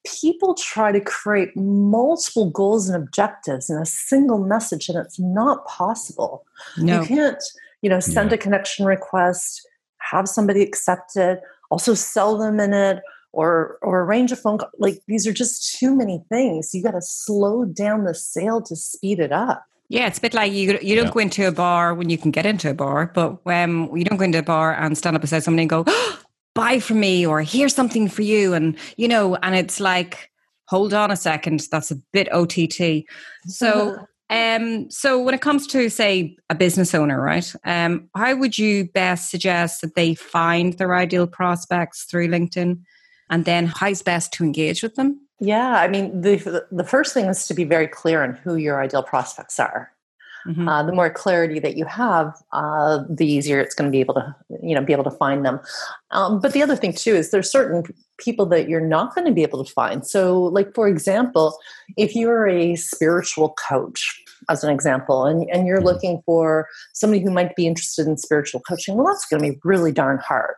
people 0.05 0.53
try 0.53 0.91
to 0.91 1.01
create 1.01 1.55
multiple 1.55 2.49
goals 2.49 2.87
and 2.87 3.01
objectives 3.01 3.69
in 3.69 3.77
a 3.77 3.85
single 3.85 4.39
message 4.39 4.89
and 4.89 4.97
it's 4.97 5.19
not 5.19 5.65
possible 5.65 6.45
no. 6.77 7.01
you 7.01 7.07
can't 7.07 7.43
you 7.81 7.89
know 7.89 7.99
send 7.99 8.31
yeah. 8.31 8.35
a 8.35 8.37
connection 8.37 8.85
request 8.85 9.67
have 9.99 10.27
somebody 10.27 10.61
accept 10.61 11.15
it 11.15 11.41
also 11.69 11.93
sell 11.93 12.37
them 12.37 12.59
in 12.59 12.73
it 12.73 13.01
or 13.33 13.77
or 13.81 14.01
arrange 14.01 14.31
a 14.31 14.35
phone 14.35 14.57
call 14.57 14.69
like 14.79 14.99
these 15.07 15.27
are 15.27 15.33
just 15.33 15.77
too 15.77 15.95
many 15.95 16.23
things 16.29 16.71
you 16.73 16.81
got 16.81 16.91
to 16.91 17.01
slow 17.01 17.65
down 17.65 18.05
the 18.05 18.13
sale 18.13 18.61
to 18.61 18.75
speed 18.75 19.19
it 19.19 19.31
up 19.31 19.65
yeah, 19.89 20.07
it's 20.07 20.17
a 20.17 20.21
bit 20.21 20.33
like 20.33 20.51
you 20.51 20.77
you 20.81 20.95
don't 20.95 21.05
yeah. 21.05 21.11
go 21.11 21.19
into 21.19 21.47
a 21.47 21.51
bar 21.51 21.93
when 21.93 22.09
you 22.09 22.17
can 22.17 22.31
get 22.31 22.45
into 22.45 22.69
a 22.69 22.73
bar, 22.73 23.11
but 23.13 23.45
when 23.45 23.95
you 23.95 24.03
don't 24.03 24.17
go 24.17 24.25
into 24.25 24.39
a 24.39 24.43
bar 24.43 24.73
and 24.73 24.97
stand 24.97 25.15
up 25.15 25.21
beside 25.21 25.43
somebody 25.43 25.63
and 25.63 25.69
go, 25.69 25.83
oh, 25.87 26.19
buy 26.55 26.79
from 26.79 26.99
me 26.99 27.25
or 27.25 27.43
here's 27.43 27.75
something 27.75 28.09
for 28.09 28.23
you 28.23 28.55
and 28.55 28.75
you 28.97 29.07
know 29.07 29.35
and 29.43 29.53
it's 29.53 29.79
like 29.79 30.31
hold 30.67 30.91
on 30.91 31.11
a 31.11 31.15
second 31.15 31.61
that's 31.71 31.91
a 31.91 31.95
bit 32.11 32.27
ott 32.33 32.57
so 33.45 33.95
um 34.31 34.89
so 34.89 35.21
when 35.21 35.35
it 35.35 35.41
comes 35.41 35.67
to 35.67 35.87
say 35.87 36.35
a 36.49 36.55
business 36.55 36.95
owner 36.95 37.21
right 37.21 37.53
um 37.65 38.09
how 38.15 38.35
would 38.35 38.57
you 38.57 38.85
best 38.85 39.29
suggest 39.29 39.81
that 39.81 39.93
they 39.93 40.15
find 40.15 40.73
their 40.79 40.95
ideal 40.95 41.27
prospects 41.27 42.05
through 42.05 42.27
linkedin? 42.27 42.79
And 43.29 43.45
then 43.45 43.67
how's 43.67 44.01
best 44.01 44.33
to 44.33 44.43
engage 44.43 44.81
with 44.81 44.95
them 44.95 45.26
yeah 45.39 45.79
i 45.79 45.87
mean 45.87 46.21
the 46.21 46.65
the 46.71 46.83
first 46.83 47.13
thing 47.13 47.25
is 47.25 47.47
to 47.47 47.53
be 47.53 47.63
very 47.63 47.87
clear 47.87 48.23
on 48.23 48.33
who 48.33 48.55
your 48.55 48.81
ideal 48.81 49.03
prospects 49.03 49.59
are 49.59 49.91
Mm-hmm. 50.47 50.67
Uh, 50.67 50.83
the 50.83 50.93
more 50.93 51.09
clarity 51.09 51.59
that 51.59 51.75
you 51.75 51.83
have, 51.85 52.33
uh, 52.53 53.03
the 53.09 53.27
easier 53.27 53.59
it's 53.59 53.75
going 53.75 53.89
to 53.89 53.91
be 53.91 53.99
able 53.99 54.13
to, 54.13 54.35
you 54.63 54.73
know, 54.73 54.81
be 54.81 54.93
able 54.93 55.03
to 55.03 55.11
find 55.11 55.45
them. 55.45 55.59
Um, 56.11 56.39
but 56.39 56.53
the 56.53 56.63
other 56.63 56.75
thing 56.75 56.93
too 56.93 57.15
is 57.15 57.31
there's 57.31 57.51
certain 57.51 57.83
people 58.17 58.45
that 58.47 58.69
you're 58.69 58.79
not 58.79 59.13
going 59.13 59.27
to 59.27 59.33
be 59.33 59.43
able 59.43 59.63
to 59.63 59.71
find. 59.71 60.07
So, 60.07 60.43
like 60.43 60.73
for 60.73 60.87
example, 60.87 61.57
if 61.97 62.15
you're 62.15 62.47
a 62.47 62.75
spiritual 62.75 63.55
coach, 63.67 64.23
as 64.49 64.63
an 64.63 64.69
example, 64.69 65.25
and, 65.25 65.49
and 65.51 65.67
you're 65.67 65.77
mm-hmm. 65.77 65.87
looking 65.87 66.21
for 66.25 66.67
somebody 66.93 67.21
who 67.21 67.31
might 67.31 67.55
be 67.55 67.67
interested 67.67 68.07
in 68.07 68.17
spiritual 68.17 68.61
coaching, 68.61 68.95
well, 68.95 69.07
that's 69.07 69.25
going 69.25 69.43
to 69.43 69.51
be 69.51 69.59
really 69.65 69.91
darn 69.91 70.19
hard 70.19 70.55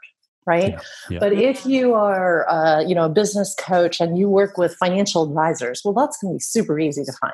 right 0.50 0.74
yeah, 0.74 0.82
yeah. 1.12 1.20
but 1.20 1.32
if 1.34 1.66
you 1.66 1.94
are 1.94 2.50
uh, 2.50 2.82
you 2.82 2.96
know 2.96 3.06
a 3.06 3.14
business 3.22 3.56
coach 3.60 4.00
and 4.00 4.18
you 4.18 4.28
work 4.28 4.58
with 4.58 4.76
financial 4.76 5.24
advisors 5.24 5.82
well 5.86 5.94
that's 5.94 6.18
going 6.22 6.34
to 6.34 6.36
be 6.36 6.40
super 6.56 6.80
easy 6.80 7.04
to 7.04 7.14
find 7.22 7.34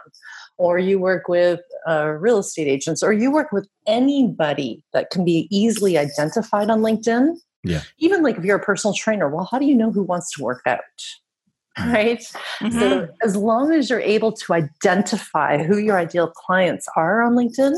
or 0.57 0.79
you 0.79 0.99
work 0.99 1.27
with 1.27 1.59
uh, 1.87 2.07
real 2.07 2.39
estate 2.39 2.67
agents, 2.67 3.03
or 3.03 3.13
you 3.13 3.31
work 3.31 3.51
with 3.51 3.67
anybody 3.87 4.83
that 4.93 5.09
can 5.09 5.25
be 5.25 5.47
easily 5.51 5.97
identified 5.97 6.69
on 6.69 6.79
LinkedIn. 6.79 7.35
Yeah. 7.63 7.81
Even 7.99 8.23
like 8.23 8.37
if 8.37 8.43
you're 8.43 8.57
a 8.57 8.63
personal 8.63 8.93
trainer, 8.93 9.29
well, 9.29 9.47
how 9.49 9.59
do 9.59 9.65
you 9.65 9.75
know 9.75 9.91
who 9.91 10.03
wants 10.03 10.31
to 10.35 10.43
work 10.43 10.61
out? 10.65 10.79
Mm. 11.77 11.93
Right. 11.93 12.19
Mm-hmm. 12.61 12.79
So 12.79 13.09
as 13.21 13.35
long 13.35 13.73
as 13.73 13.89
you're 13.89 13.99
able 13.99 14.31
to 14.31 14.53
identify 14.53 15.61
who 15.61 15.77
your 15.77 15.97
ideal 15.97 16.27
clients 16.31 16.87
are 16.95 17.21
on 17.21 17.33
LinkedIn, 17.33 17.75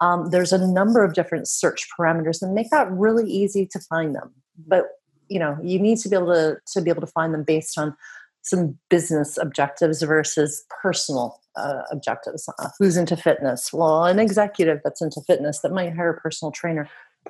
um, 0.00 0.30
there's 0.30 0.52
a 0.52 0.66
number 0.66 1.04
of 1.04 1.14
different 1.14 1.48
search 1.48 1.86
parameters 1.98 2.42
and 2.42 2.54
make 2.54 2.70
that 2.70 2.90
really 2.90 3.30
easy 3.30 3.66
to 3.66 3.80
find 3.80 4.14
them. 4.14 4.32
But 4.66 4.86
you 5.28 5.38
know, 5.38 5.58
you 5.62 5.78
need 5.78 5.98
to 5.98 6.08
be 6.08 6.16
able 6.16 6.32
to 6.32 6.56
to 6.72 6.80
be 6.80 6.90
able 6.90 7.02
to 7.02 7.06
find 7.06 7.34
them 7.34 7.44
based 7.44 7.78
on 7.78 7.96
some 8.42 8.78
business 8.88 9.36
objectives 9.36 10.02
versus 10.02 10.64
personal 10.82 11.40
uh, 11.56 11.82
objectives. 11.90 12.48
Uh, 12.58 12.68
who's 12.78 12.96
into 12.96 13.16
fitness? 13.16 13.72
Well, 13.72 14.04
an 14.04 14.18
executive 14.18 14.80
that's 14.84 15.02
into 15.02 15.20
fitness 15.26 15.60
that 15.60 15.72
might 15.72 15.94
hire 15.94 16.10
a 16.10 16.20
personal 16.20 16.52
trainer 16.52 16.88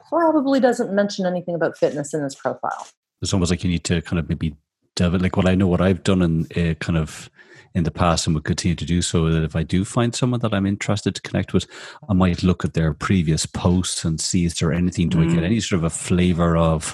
probably 0.09 0.61
doesn't 0.61 0.93
mention 0.93 1.27
anything 1.27 1.55
about 1.55 1.77
fitness 1.77 2.15
in 2.15 2.23
his 2.23 2.35
profile. 2.35 2.87
It's 3.21 3.33
almost 3.33 3.51
like 3.51 3.65
you 3.65 3.71
need 3.71 3.85
to 3.85 4.01
kind 4.03 4.21
of 4.21 4.29
maybe 4.29 4.55
delve 4.95 5.21
like 5.21 5.37
what 5.37 5.49
I 5.49 5.55
know, 5.55 5.67
what 5.67 5.81
I've 5.81 6.05
done 6.05 6.23
in 6.23 6.47
uh, 6.57 6.75
kind 6.75 6.97
of 6.99 7.31
in 7.75 7.85
the 7.85 7.91
past 7.91 8.27
and 8.27 8.35
would 8.35 8.45
continue 8.45 8.75
to 8.75 8.85
do 8.85 9.03
so 9.03 9.31
that 9.31 9.45
if 9.45 9.57
I 9.57 9.63
do 9.63 9.85
find 9.85 10.15
someone 10.15 10.41
that 10.41 10.55
I'm 10.55 10.67
interested 10.67 11.15
to 11.15 11.23
connect 11.23 11.53
with, 11.53 11.67
I 12.09 12.15
might 12.15 12.43
look 12.43 12.65
at 12.65 12.75
their 12.75 12.95
previous 12.95 13.47
posts 13.47 14.05
and 14.05 14.21
see 14.21 14.45
is 14.45 14.55
there 14.55 14.73
anything, 14.73 15.09
do 15.09 15.19
mm. 15.19 15.31
I 15.31 15.35
get 15.35 15.43
mm. 15.43 15.47
any 15.47 15.61
sort 15.61 15.79
of 15.79 15.85
a 15.85 15.91
flavor 15.91 16.57
of 16.57 16.91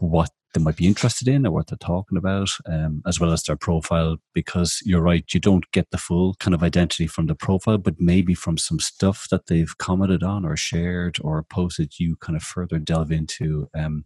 what 0.00 0.30
they 0.54 0.60
might 0.60 0.76
be 0.76 0.86
interested 0.86 1.28
in 1.28 1.46
or 1.46 1.50
what 1.50 1.66
they're 1.66 1.78
talking 1.78 2.16
about, 2.16 2.48
um, 2.66 3.02
as 3.06 3.20
well 3.20 3.32
as 3.32 3.42
their 3.42 3.56
profile. 3.56 4.16
Because 4.34 4.80
you're 4.84 5.02
right, 5.02 5.24
you 5.32 5.40
don't 5.40 5.70
get 5.72 5.90
the 5.90 5.98
full 5.98 6.34
kind 6.34 6.54
of 6.54 6.62
identity 6.62 7.06
from 7.06 7.26
the 7.26 7.34
profile, 7.34 7.78
but 7.78 7.96
maybe 7.98 8.34
from 8.34 8.56
some 8.56 8.80
stuff 8.80 9.28
that 9.30 9.46
they've 9.46 9.76
commented 9.78 10.22
on 10.22 10.44
or 10.44 10.56
shared 10.56 11.18
or 11.20 11.42
posted, 11.42 11.98
you 11.98 12.16
kind 12.16 12.36
of 12.36 12.42
further 12.42 12.78
delve 12.78 13.12
into. 13.12 13.68
Um, 13.74 14.04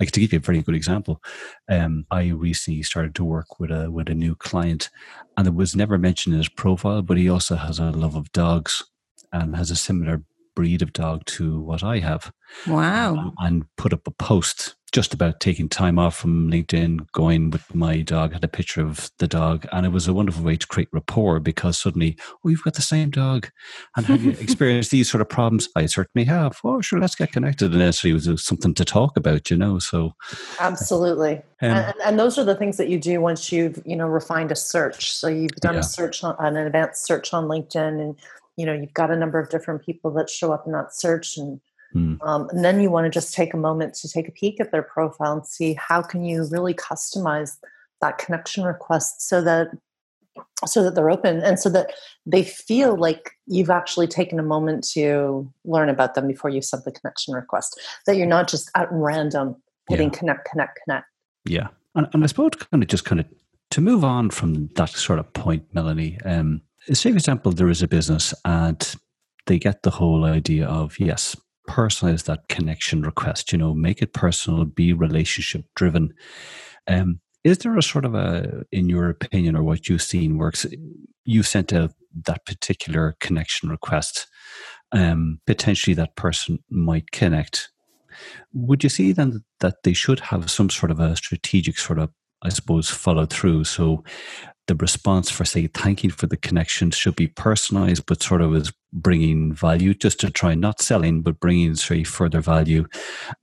like 0.00 0.10
to 0.12 0.20
give 0.20 0.32
you 0.32 0.38
a 0.38 0.42
very 0.42 0.62
good 0.62 0.74
example, 0.74 1.22
um, 1.68 2.06
I 2.10 2.28
recently 2.28 2.82
started 2.82 3.14
to 3.16 3.24
work 3.24 3.58
with 3.58 3.70
a 3.70 3.90
with 3.90 4.08
a 4.08 4.14
new 4.14 4.34
client, 4.34 4.90
and 5.36 5.46
it 5.46 5.54
was 5.54 5.76
never 5.76 5.98
mentioned 5.98 6.34
in 6.34 6.40
his 6.40 6.48
profile, 6.48 7.02
but 7.02 7.18
he 7.18 7.28
also 7.28 7.56
has 7.56 7.78
a 7.78 7.90
love 7.90 8.14
of 8.14 8.32
dogs 8.32 8.84
and 9.32 9.56
has 9.56 9.70
a 9.70 9.76
similar 9.76 10.22
breed 10.56 10.82
of 10.82 10.92
dog 10.92 11.24
to 11.26 11.60
what 11.60 11.82
I 11.82 11.98
have. 11.98 12.32
Wow! 12.66 13.32
and 13.38 13.64
put 13.76 13.92
up 13.92 14.06
a 14.06 14.10
post 14.10 14.76
just 14.92 15.12
about 15.12 15.40
taking 15.40 15.68
time 15.68 15.98
off 15.98 16.16
from 16.16 16.50
LinkedIn, 16.50 17.10
going 17.12 17.50
with 17.50 17.74
my 17.74 18.00
dog, 18.00 18.32
had 18.32 18.44
a 18.44 18.48
picture 18.48 18.80
of 18.80 19.10
the 19.18 19.28
dog, 19.28 19.66
and 19.72 19.84
it 19.84 19.90
was 19.90 20.08
a 20.08 20.14
wonderful 20.14 20.42
way 20.42 20.56
to 20.56 20.66
create 20.66 20.88
rapport 20.92 21.40
because 21.40 21.78
suddenly, 21.78 22.16
oh, 22.44 22.48
you've 22.48 22.62
got 22.62 22.74
the 22.74 22.82
same 22.82 23.10
dog, 23.10 23.48
and 23.96 24.06
have 24.06 24.22
you 24.22 24.30
experienced 24.40 24.90
these 24.90 25.10
sort 25.10 25.20
of 25.20 25.28
problems? 25.28 25.68
I 25.76 25.86
certainly 25.86 26.24
have. 26.26 26.58
Oh, 26.64 26.80
sure, 26.80 26.98
let's 27.00 27.14
get 27.14 27.32
connected, 27.32 27.72
and 27.72 27.82
actually, 27.82 28.10
it 28.10 28.26
was 28.26 28.44
something 28.44 28.74
to 28.74 28.84
talk 28.84 29.16
about, 29.16 29.50
you 29.50 29.56
know. 29.56 29.78
So, 29.78 30.12
absolutely, 30.58 31.42
um, 31.60 31.70
and, 31.70 31.94
and, 32.04 32.18
those 32.18 32.38
are 32.38 32.44
the 32.44 32.56
things 32.56 32.76
that 32.78 32.88
you 32.88 32.98
do 32.98 33.20
once 33.20 33.52
you've 33.52 33.82
you 33.84 33.96
know 33.96 34.06
refined 34.06 34.52
a 34.52 34.56
search. 34.56 35.12
So 35.12 35.28
you've 35.28 35.56
done 35.56 35.74
yeah. 35.74 35.80
a 35.80 35.84
search 35.84 36.24
on 36.24 36.34
an 36.38 36.56
advanced 36.56 37.04
search 37.04 37.34
on 37.34 37.44
LinkedIn, 37.44 38.00
and 38.00 38.16
you 38.56 38.64
know 38.64 38.72
you've 38.72 38.94
got 38.94 39.10
a 39.10 39.16
number 39.16 39.38
of 39.38 39.50
different 39.50 39.84
people 39.84 40.10
that 40.12 40.30
show 40.30 40.52
up 40.52 40.64
in 40.66 40.72
that 40.72 40.94
search 40.94 41.36
and 41.36 41.60
Mm. 41.94 42.18
Um, 42.22 42.48
and 42.50 42.64
then 42.64 42.80
you 42.80 42.90
want 42.90 43.06
to 43.06 43.10
just 43.10 43.34
take 43.34 43.54
a 43.54 43.56
moment 43.56 43.94
to 43.94 44.08
take 44.08 44.28
a 44.28 44.32
peek 44.32 44.60
at 44.60 44.72
their 44.72 44.82
profile 44.82 45.32
and 45.32 45.46
see 45.46 45.74
how 45.74 46.02
can 46.02 46.24
you 46.24 46.46
really 46.50 46.74
customize 46.74 47.56
that 48.00 48.18
connection 48.18 48.64
request 48.64 49.22
so 49.22 49.42
that 49.42 49.68
so 50.66 50.82
that 50.82 50.94
they're 50.94 51.10
open 51.10 51.42
and 51.42 51.58
so 51.58 51.68
that 51.68 51.92
they 52.26 52.44
feel 52.44 52.96
like 52.96 53.32
you've 53.46 53.70
actually 53.70 54.06
taken 54.06 54.38
a 54.38 54.42
moment 54.42 54.86
to 54.92 55.50
learn 55.64 55.88
about 55.88 56.14
them 56.14 56.26
before 56.26 56.50
you 56.50 56.62
send 56.62 56.82
the 56.84 56.92
connection 56.92 57.34
request 57.34 57.80
that 58.06 58.16
you're 58.16 58.26
not 58.26 58.48
just 58.48 58.70
at 58.76 58.88
random 58.90 59.56
hitting 59.88 60.10
yeah. 60.12 60.18
connect 60.18 60.48
connect 60.48 60.78
connect 60.84 61.06
yeah 61.44 61.68
and, 61.94 62.06
and 62.12 62.22
i 62.22 62.26
suppose 62.26 62.50
kind 62.70 62.82
of 62.82 62.88
just 62.88 63.04
kind 63.04 63.20
of 63.20 63.26
to 63.70 63.80
move 63.80 64.04
on 64.04 64.30
from 64.30 64.68
that 64.74 64.90
sort 64.90 65.18
of 65.18 65.32
point 65.32 65.62
Melonie 65.74 66.18
um 66.24 66.60
say 66.92 67.10
for 67.10 67.16
example 67.16 67.52
there 67.52 67.68
is 67.68 67.82
a 67.82 67.88
business 67.88 68.34
and 68.44 68.94
they 69.46 69.58
get 69.58 69.82
the 69.82 69.90
whole 69.90 70.24
idea 70.24 70.66
of 70.66 70.98
yes 70.98 71.36
personalize 71.68 72.24
that 72.24 72.48
connection 72.48 73.02
request 73.02 73.52
you 73.52 73.58
know 73.58 73.74
make 73.74 74.02
it 74.02 74.12
personal 74.12 74.64
be 74.64 74.92
relationship 74.92 75.64
driven. 75.74 76.12
Um, 76.86 77.20
is 77.44 77.58
there 77.58 77.76
a 77.76 77.82
sort 77.82 78.04
of 78.04 78.14
a 78.14 78.64
in 78.72 78.88
your 78.88 79.08
opinion 79.08 79.56
or 79.56 79.62
what 79.62 79.88
you've 79.88 80.02
seen 80.02 80.38
works 80.38 80.66
you 81.24 81.42
sent 81.42 81.72
out 81.72 81.92
that 82.26 82.44
particular 82.46 83.16
connection 83.20 83.68
request 83.68 84.26
um, 84.92 85.40
potentially 85.46 85.94
that 85.94 86.16
person 86.16 86.58
might 86.70 87.10
connect. 87.10 87.70
Would 88.52 88.82
you 88.82 88.88
see 88.88 89.12
then 89.12 89.44
that 89.60 89.82
they 89.84 89.92
should 89.92 90.20
have 90.20 90.50
some 90.50 90.70
sort 90.70 90.90
of 90.90 90.98
a 91.00 91.16
strategic 91.16 91.78
sort 91.78 91.98
of 91.98 92.10
i 92.42 92.48
suppose 92.48 92.88
follow 92.88 93.26
through? 93.26 93.64
So 93.64 94.04
the 94.68 94.76
response 94.76 95.30
for 95.30 95.44
say 95.44 95.66
thanking 95.66 96.10
for 96.10 96.26
the 96.26 96.36
connection 96.36 96.90
should 96.90 97.16
be 97.16 97.26
personalized 97.26 98.04
but 98.06 98.22
sort 98.22 98.42
of 98.42 98.54
is 98.54 98.72
bringing 98.92 99.52
value 99.52 99.92
just 99.92 100.20
to 100.20 100.30
try 100.30 100.54
not 100.54 100.80
selling 100.80 101.22
but 101.22 101.40
bringing 101.40 101.74
say 101.74 102.04
further 102.04 102.40
value. 102.40 102.86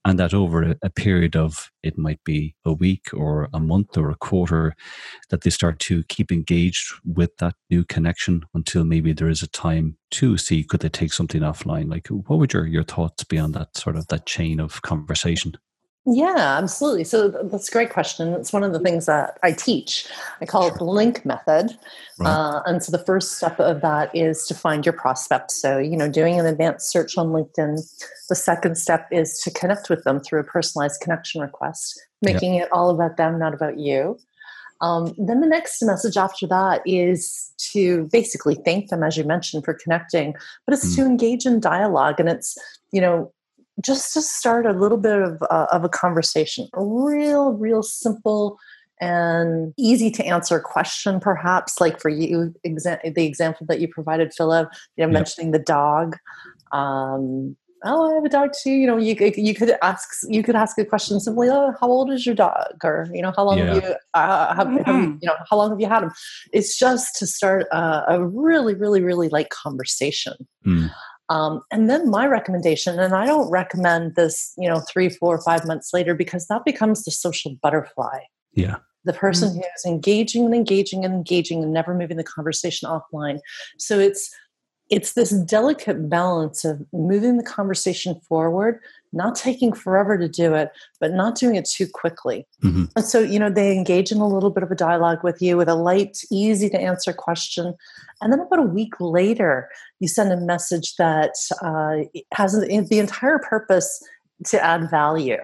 And 0.03 0.17
that 0.19 0.33
over 0.33 0.75
a, 0.81 0.89
period 0.89 1.35
of 1.35 1.69
it 1.83 1.97
might 1.97 2.23
be 2.23 2.55
a 2.63 2.73
week 2.73 3.09
or 3.13 3.49
a 3.53 3.59
month 3.59 3.97
or 3.97 4.09
a 4.09 4.15
quarter 4.15 4.75
that 5.29 5.41
they 5.41 5.49
start 5.49 5.79
to 5.79 6.03
keep 6.05 6.31
engaged 6.31 6.93
with 7.03 7.35
that 7.37 7.55
new 7.69 7.83
connection 7.83 8.43
until 8.53 8.83
maybe 8.83 9.13
there 9.13 9.29
is 9.29 9.43
a 9.43 9.47
time 9.47 9.97
to 10.11 10.37
see 10.37 10.63
could 10.63 10.79
they 10.79 10.89
take 10.89 11.13
something 11.13 11.41
offline? 11.41 11.89
Like 11.91 12.07
what 12.07 12.39
would 12.39 12.53
your, 12.53 12.65
your 12.65 12.83
thoughts 12.83 13.23
be 13.23 13.37
on 13.37 13.51
that 13.51 13.75
sort 13.75 13.97
of 13.97 14.07
that 14.07 14.25
chain 14.25 14.59
of 14.59 14.81
conversation 14.81 15.55
yeah, 16.07 16.57
absolutely. 16.61 17.03
So 17.03 17.29
that's 17.29 17.67
a 17.67 17.71
great 17.71 17.89
question. 17.89 18.33
It's 18.33 18.53
one 18.53 18.63
of 18.63 18.73
the 18.73 18.79
things 18.79 19.07
that 19.07 19.39
I 19.41 19.51
teach. 19.51 20.07
I 20.39 20.45
call 20.45 20.67
it 20.67 20.75
the 20.75 20.83
link 20.83 21.25
method. 21.25 21.75
Right. 22.19 22.29
Uh, 22.29 22.61
and 22.67 22.83
so 22.83 22.91
the 22.91 23.03
first 23.03 23.37
step 23.37 23.59
of 23.59 23.81
that 23.81 24.15
is 24.15 24.45
to 24.47 24.53
find 24.53 24.85
your 24.85 24.93
prospect. 24.93 25.49
So, 25.49 25.79
you 25.79 25.97
know, 25.97 26.07
doing 26.07 26.39
an 26.39 26.45
advanced 26.45 26.91
search 26.91 27.17
on 27.17 27.29
LinkedIn. 27.29 27.81
The 28.29 28.35
second 28.35 28.77
step 28.77 29.07
is 29.11 29.39
to 29.41 29.51
connect 29.51 29.89
with 29.89 30.03
them 30.03 30.19
through 30.19 30.41
a 30.41 30.43
personalized 30.43 31.01
connection 31.01 31.41
request, 31.41 31.99
making 32.21 32.53
yep. 32.53 32.67
it 32.67 32.71
all 32.71 32.91
about 32.91 33.17
them, 33.17 33.39
not 33.39 33.55
about 33.55 33.79
you. 33.79 34.19
Um, 34.81 35.15
then 35.17 35.41
the 35.41 35.47
next 35.47 35.81
message 35.81 36.17
after 36.17 36.45
that 36.47 36.81
is 36.85 37.51
to 37.71 38.07
basically 38.11 38.55
thank 38.55 38.89
them, 38.89 39.03
as 39.03 39.17
you 39.17 39.23
mentioned, 39.23 39.65
for 39.65 39.73
connecting, 39.73 40.35
but 40.67 40.73
it's 40.73 40.91
mm. 40.91 40.95
to 40.97 41.05
engage 41.05 41.45
in 41.45 41.59
dialogue. 41.59 42.19
And 42.19 42.29
it's, 42.29 42.57
you 42.91 43.01
know, 43.01 43.31
just 43.81 44.13
to 44.13 44.21
start 44.21 44.65
a 44.65 44.73
little 44.73 44.97
bit 44.97 45.19
of, 45.19 45.41
uh, 45.49 45.67
of 45.71 45.83
a 45.83 45.89
conversation, 45.89 46.67
a 46.73 46.83
real, 46.83 47.53
real 47.53 47.83
simple 47.83 48.57
and 49.01 49.73
easy 49.77 50.09
to 50.09 50.25
answer 50.25 50.59
question, 50.59 51.19
perhaps 51.19 51.81
like 51.81 51.99
for 51.99 52.09
you, 52.09 52.53
exa- 52.65 53.13
the 53.13 53.25
example 53.25 53.65
that 53.67 53.81
you 53.81 53.87
provided, 53.87 54.33
Philip, 54.33 54.69
you 54.95 55.03
know, 55.03 55.09
yep. 55.09 55.13
mentioning 55.13 55.51
the 55.51 55.59
dog. 55.59 56.15
Um, 56.71 57.57
oh, 57.83 58.11
I 58.11 58.15
have 58.15 58.23
a 58.23 58.29
dog 58.29 58.51
too. 58.57 58.71
You 58.71 58.87
know, 58.87 58.97
you 58.97 59.15
you 59.35 59.53
could 59.53 59.75
ask 59.81 60.07
you 60.29 60.43
could 60.43 60.55
ask 60.55 60.77
a 60.77 60.85
question 60.85 61.19
simply, 61.19 61.49
oh, 61.49 61.73
how 61.79 61.87
old 61.87 62.11
is 62.11 62.25
your 62.25 62.35
dog, 62.35 62.73
or 62.83 63.07
you 63.13 63.21
know, 63.21 63.33
how 63.35 63.43
long 63.43 63.57
yeah. 63.57 63.73
have 63.73 63.83
you 63.83 63.95
uh, 64.13 64.55
have, 64.55 64.67
mm-hmm. 64.67 64.91
have, 64.91 65.03
you 65.21 65.27
know 65.27 65.35
how 65.49 65.57
long 65.57 65.69
have 65.69 65.79
you 65.79 65.87
had 65.87 66.03
him? 66.03 66.11
It's 66.53 66.77
just 66.77 67.15
to 67.17 67.27
start 67.27 67.67
a, 67.71 68.03
a 68.07 68.25
really, 68.25 68.75
really, 68.75 69.01
really 69.01 69.29
light 69.29 69.49
conversation. 69.49 70.47
Mm. 70.65 70.89
Um, 71.29 71.61
and 71.71 71.89
then 71.89 72.09
my 72.09 72.27
recommendation, 72.27 72.99
and 72.99 73.15
I 73.15 73.25
don't 73.25 73.49
recommend 73.49 74.15
this, 74.15 74.53
you 74.57 74.69
know, 74.69 74.81
three, 74.81 75.09
four, 75.09 75.41
five 75.41 75.65
months 75.65 75.91
later 75.93 76.13
because 76.13 76.47
that 76.47 76.65
becomes 76.65 77.03
the 77.03 77.11
social 77.11 77.55
butterfly. 77.61 78.19
Yeah. 78.53 78.77
The 79.05 79.13
person 79.13 79.49
mm-hmm. 79.49 79.59
who's 79.59 79.85
engaging 79.85 80.45
and 80.45 80.53
engaging 80.53 81.05
and 81.05 81.13
engaging 81.13 81.63
and 81.63 81.73
never 81.73 81.93
moving 81.93 82.17
the 82.17 82.23
conversation 82.23 82.89
offline. 82.89 83.39
So 83.77 83.99
it's 83.99 84.33
it's 84.91 85.13
this 85.13 85.31
delicate 85.31 86.09
balance 86.09 86.63
of 86.63 86.85
moving 86.93 87.37
the 87.37 87.43
conversation 87.43 88.19
forward, 88.27 88.79
not 89.15 89.35
taking 89.35 89.73
forever 89.73 90.17
to 90.17 90.27
do 90.27 90.53
it, 90.53 90.69
but 90.99 91.13
not 91.13 91.35
doing 91.35 91.55
it 91.55 91.65
too 91.65 91.87
quickly. 91.87 92.45
Mm-hmm. 92.63 92.85
And 92.95 93.05
so, 93.05 93.19
you 93.19 93.39
know, 93.39 93.49
they 93.49 93.75
engage 93.75 94.11
in 94.11 94.19
a 94.19 94.27
little 94.27 94.49
bit 94.49 94.61
of 94.61 94.69
a 94.69 94.75
dialogue 94.75 95.23
with 95.23 95.41
you 95.41 95.57
with 95.57 95.69
a 95.69 95.75
light, 95.75 96.17
easy 96.31 96.69
to 96.69 96.79
answer 96.79 97.13
question. 97.13 97.73
And 98.21 98.31
then 98.31 98.39
about 98.39 98.59
a 98.59 98.63
week 98.63 98.93
later, 98.99 99.69
you 99.99 100.07
send 100.07 100.31
a 100.31 100.37
message 100.37 100.95
that 100.97 101.33
uh, 101.61 102.05
has 102.33 102.53
the 102.53 102.99
entire 102.99 103.39
purpose 103.39 104.03
to 104.47 104.63
add 104.63 104.89
value. 104.89 105.37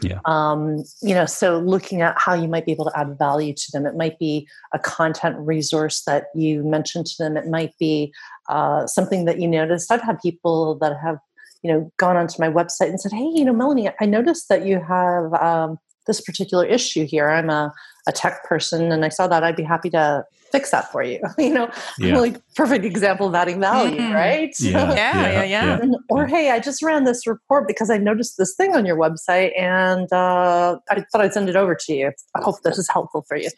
Yeah. 0.00 0.20
Um, 0.26 0.84
you 1.00 1.14
know, 1.14 1.26
so 1.26 1.58
looking 1.58 2.02
at 2.02 2.14
how 2.16 2.34
you 2.34 2.46
might 2.48 2.64
be 2.64 2.72
able 2.72 2.84
to 2.84 2.98
add 2.98 3.18
value 3.18 3.52
to 3.52 3.72
them. 3.72 3.84
It 3.84 3.96
might 3.96 4.18
be 4.18 4.48
a 4.72 4.78
content 4.78 5.36
resource 5.38 6.02
that 6.06 6.26
you 6.34 6.62
mentioned 6.62 7.06
to 7.06 7.22
them. 7.22 7.36
It 7.36 7.46
might 7.48 7.76
be 7.78 8.12
uh, 8.48 8.86
something 8.86 9.24
that 9.24 9.40
you 9.40 9.48
noticed. 9.48 9.90
I've 9.90 10.02
had 10.02 10.20
people 10.20 10.76
that 10.76 10.96
have, 11.02 11.18
you 11.62 11.72
know, 11.72 11.92
gone 11.96 12.16
onto 12.16 12.40
my 12.40 12.48
website 12.48 12.88
and 12.88 13.00
said, 13.00 13.12
"Hey, 13.12 13.30
you 13.34 13.44
know, 13.44 13.54
Melonie, 13.54 13.92
I 14.00 14.06
noticed 14.06 14.48
that 14.48 14.66
you 14.66 14.80
have 14.80 15.32
um, 15.34 15.78
this 16.06 16.20
particular 16.20 16.64
issue 16.64 17.06
here. 17.06 17.28
I'm 17.28 17.50
a, 17.50 17.72
a 18.06 18.12
tech 18.12 18.44
person 18.44 18.90
and 18.90 19.04
I 19.04 19.08
saw 19.08 19.28
that 19.28 19.44
I'd 19.44 19.56
be 19.56 19.62
happy 19.62 19.90
to 19.90 20.24
fix 20.50 20.70
that 20.70 20.90
for 20.90 21.02
you. 21.02 21.20
you 21.38 21.50
know, 21.50 21.70
yeah. 21.98 22.18
like 22.18 22.40
perfect 22.56 22.84
example 22.84 23.28
of 23.28 23.34
adding 23.34 23.60
value, 23.60 23.98
mm-hmm. 23.98 24.12
right? 24.12 24.54
Yeah, 24.60 24.94
yeah, 24.94 25.30
yeah. 25.30 25.42
yeah. 25.44 25.78
And, 25.80 25.96
or 26.08 26.26
hey, 26.26 26.50
I 26.50 26.58
just 26.58 26.82
ran 26.82 27.04
this 27.04 27.26
report 27.26 27.66
because 27.66 27.90
I 27.90 27.98
noticed 27.98 28.36
this 28.38 28.54
thing 28.54 28.74
on 28.74 28.84
your 28.86 28.96
website 28.96 29.58
and 29.58 30.12
uh, 30.12 30.78
I 30.90 31.04
thought 31.12 31.20
I'd 31.20 31.32
send 31.32 31.48
it 31.48 31.56
over 31.56 31.74
to 31.74 31.92
you. 31.92 32.12
I 32.36 32.42
hope 32.42 32.56
this 32.62 32.78
is 32.78 32.88
helpful 32.88 33.24
for 33.28 33.36
you. 33.36 33.50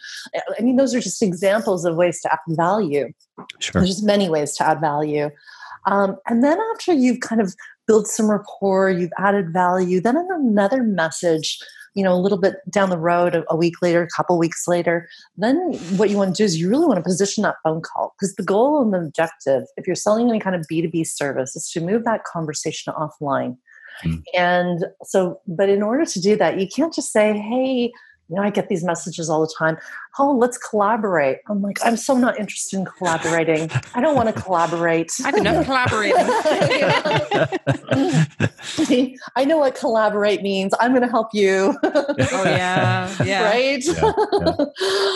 I 0.59 0.63
mean, 0.63 0.77
those 0.77 0.95
are 0.95 1.01
just 1.01 1.23
examples 1.23 1.85
of 1.85 1.97
ways 1.97 2.21
to 2.23 2.33
add 2.33 2.39
value. 2.49 3.13
Sure. 3.59 3.83
There's 3.83 4.03
many 4.03 4.29
ways 4.29 4.55
to 4.57 4.67
add 4.67 4.81
value. 4.81 5.31
Um, 5.87 6.17
and 6.27 6.43
then 6.43 6.59
after 6.73 6.93
you've 6.93 7.21
kind 7.21 7.41
of 7.41 7.55
built 7.87 8.07
some 8.07 8.31
rapport, 8.31 8.91
you've 8.91 9.13
added 9.19 9.53
value, 9.53 10.01
then 10.01 10.17
another 10.17 10.83
message 10.83 11.59
you 11.95 12.03
know 12.03 12.13
a 12.13 12.19
little 12.19 12.39
bit 12.39 12.57
down 12.71 12.91
the 12.91 12.99
road 12.99 13.35
a, 13.35 13.45
a 13.49 13.57
week 13.57 13.75
later 13.81 14.03
a 14.03 14.09
couple 14.09 14.37
weeks 14.39 14.67
later 14.67 15.09
then 15.37 15.57
what 15.97 16.11
you 16.11 16.17
want 16.17 16.35
to 16.35 16.43
do 16.43 16.45
is 16.45 16.61
you 16.61 16.69
really 16.69 16.87
want 16.87 16.99
to 16.99 17.03
position 17.03 17.43
that 17.43 17.57
phone 17.63 17.81
call 17.81 18.15
because 18.19 18.35
the 18.35 18.43
goal 18.43 18.83
and 18.83 18.93
the 18.93 18.99
objective 18.99 19.63
if 19.77 19.87
you're 19.87 19.97
selling 19.97 20.29
any 20.29 20.41
kind 20.41 20.57
of 20.57 20.67
b2b 20.71 21.07
service 21.07 21.57
is 21.57 21.71
to 21.71 21.81
move 21.81 22.05
that 22.05 22.25
conversation 22.25 22.93
offline 22.95 23.57
mm. 24.05 24.23
and 24.37 24.85
so 25.05 25.41
but 25.47 25.69
in 25.69 25.83
order 25.83 26.05
to 26.05 26.21
do 26.21 26.37
that 26.37 26.61
you 26.61 26.67
can't 26.67 26.93
just 26.93 27.13
say 27.13 27.33
hey 27.39 27.93
you 28.29 28.37
know, 28.37 28.43
I 28.43 28.51
get 28.51 28.69
these 28.69 28.85
messages 28.85 29.29
all 29.29 29.41
the 29.41 29.53
time. 29.59 29.77
Oh, 30.19 30.33
let's 30.33 30.57
collaborate. 30.57 31.39
I'm 31.49 31.61
like, 31.61 31.79
I'm 31.85 31.97
so 31.97 32.17
not 32.17 32.39
interested 32.39 32.79
in 32.79 32.85
collaborating. 32.85 33.71
I 33.95 34.01
don't 34.01 34.17
want 34.17 34.35
to 34.35 34.41
collaborate. 34.41 35.13
I've 35.25 35.35
enough 35.35 35.65
collaborating. 35.65 36.17
I 39.37 39.45
know 39.45 39.59
what 39.59 39.75
collaborate 39.75 40.43
means. 40.43 40.73
I'm 40.81 40.93
going 40.93 41.03
to 41.03 41.09
help 41.09 41.29
you. 41.33 41.77
oh 41.83 42.45
yeah, 42.45 43.15
yeah, 43.25 43.45
right. 43.45 43.85
Yeah. 43.85 44.13
yeah. 44.41 44.65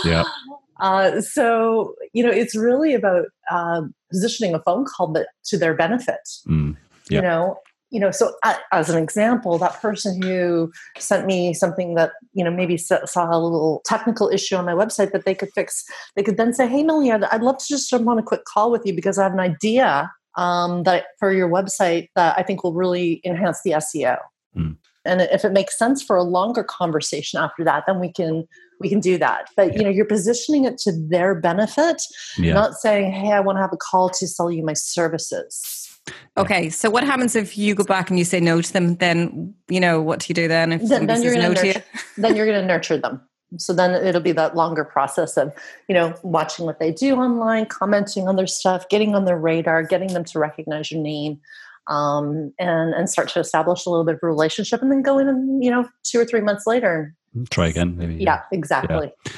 yeah. 0.05 0.25
Uh, 0.81 1.21
so 1.21 1.97
you 2.13 2.23
know, 2.23 2.31
it's 2.31 2.55
really 2.55 2.95
about 2.95 3.25
uh, 3.51 3.83
positioning 4.13 4.55
a 4.55 4.61
phone 4.61 4.85
call, 4.85 5.09
but 5.09 5.27
to 5.45 5.59
their 5.59 5.75
benefit. 5.75 6.21
Mm. 6.47 6.77
You 7.11 7.21
know, 7.21 7.59
you 7.91 8.01
know 8.01 8.11
so 8.11 8.33
uh, 8.45 8.55
as 8.73 8.91
an 8.91 9.03
example 9.03 9.59
that 9.59 9.81
person 9.81 10.21
who 10.23 10.71
sent 10.99 11.27
me 11.27 11.55
something 11.55 11.95
that 11.95 12.13
you 12.35 12.45
know 12.45 12.51
maybe 12.51 12.77
saw 12.77 12.99
a 13.31 13.39
little 13.39 13.83
technical 13.85 14.29
issue 14.29 14.57
on 14.57 14.65
my 14.65 14.73
website 14.73 15.13
that 15.13 15.25
they 15.25 15.35
could 15.35 15.51
fix 15.55 15.85
they 16.17 16.23
could 16.23 16.37
then 16.37 16.53
say 16.53 16.67
hey 16.67 16.83
millie 16.83 17.11
i'd, 17.11 17.25
I'd 17.25 17.43
love 17.43 17.59
to 17.59 17.65
just 17.69 17.89
jump 17.91 18.09
on 18.09 18.19
a 18.19 18.23
quick 18.23 18.45
call 18.45 18.71
with 18.71 18.83
you 18.85 18.93
because 18.93 19.19
i 19.19 19.23
have 19.23 19.33
an 19.33 19.41
idea 19.41 20.11
um, 20.37 20.85
that 20.85 21.07
for 21.19 21.33
your 21.33 21.49
website 21.49 22.09
that 22.15 22.39
i 22.39 22.43
think 22.43 22.63
will 22.63 22.75
really 22.75 23.21
enhance 23.25 23.61
the 23.65 23.73
seo 23.73 24.19
mm. 24.57 24.77
and 25.05 25.21
if 25.23 25.45
it 25.45 25.53
makes 25.53 25.79
sense 25.79 26.03
for 26.03 26.17
a 26.17 26.23
longer 26.23 26.63
conversation 26.63 27.41
after 27.41 27.65
that 27.65 27.85
then 27.87 27.99
we 28.01 28.13
can 28.13 28.47
we 28.81 28.89
can 28.89 29.01
do 29.01 29.19
that 29.19 29.49
but 29.57 29.73
yeah. 29.73 29.79
you 29.79 29.85
know 29.85 29.91
you're 29.91 30.05
positioning 30.05 30.65
it 30.65 30.79
to 30.79 30.93
their 30.93 31.35
benefit 31.35 32.03
yeah. 32.37 32.53
not 32.53 32.75
saying 32.75 33.11
hey 33.11 33.33
i 33.33 33.41
want 33.41 33.57
to 33.57 33.63
have 33.63 33.73
a 33.73 33.77
call 33.77 34.09
to 34.09 34.27
sell 34.29 34.51
you 34.51 34.65
my 34.65 34.75
services 34.75 35.88
Okay, 36.37 36.71
so 36.71 36.91
what 36.91 37.05
happens 37.05 37.35
if 37.35 37.59
you 37.59 37.75
go 37.75 37.85
back 37.85 38.11
and 38.11 38.19
you 38.19 38.25
say 38.25 38.41
no 38.41 38.61
to 38.61 38.73
them? 38.73 38.97
Then 38.97 39.55
you 39.69 39.81
know 39.81 40.01
what 40.01 40.21
do 40.21 40.27
you 40.29 40.35
do 40.35 40.49
then? 40.49 40.73
If 40.73 40.83
then, 40.89 41.07
then 41.07 41.23
you're 41.23 41.35
going 41.35 41.49
no 41.49 41.55
to 41.55 41.65
nurture, 41.65 41.85
then 42.17 42.37
you're 42.37 42.47
going 42.47 42.61
to 42.61 42.67
nurture 42.67 42.97
them. 42.97 43.21
So 43.57 43.73
then 43.73 43.95
it'll 44.07 44.21
be 44.21 44.33
that 44.33 44.55
longer 44.55 44.85
process 44.85 45.37
of 45.37 45.53
you 45.89 45.95
know 45.95 46.15
watching 46.23 46.67
what 46.67 46.79
they 46.79 46.93
do 46.93 47.17
online, 47.17 47.67
commenting 47.67 48.29
on 48.29 48.37
their 48.37 48.47
stuff, 48.47 48.89
getting 48.89 49.15
on 49.15 49.25
their 49.25 49.39
radar, 49.39 49.83
getting 49.83 50.13
them 50.13 50.25
to 50.25 50.39
recognize 50.39 50.91
your 50.93 51.03
name, 51.03 51.41
um, 51.89 52.53
and 52.59 52.95
and 52.95 53.09
start 53.09 53.29
to 53.31 53.41
establish 53.41 53.87
a 53.87 53.91
little 53.91 54.05
bit 54.05 54.17
of 54.17 54.21
a 54.23 54.27
relationship, 54.27 54.83
and 54.83 54.93
then 54.93 55.03
go 55.03 55.19
in 55.19 55.29
and 55.29 55.65
you 55.65 55.71
know 55.71 55.89
two 56.05 56.21
or 56.21 56.25
three 56.25 56.41
months 56.41 56.67
later 56.67 57.15
mm, 57.37 57.49
try 57.49 57.69
again 57.69 57.97
maybe 57.97 58.15
yeah, 58.17 58.43
exactly 58.53 59.13
yeah. 59.27 59.33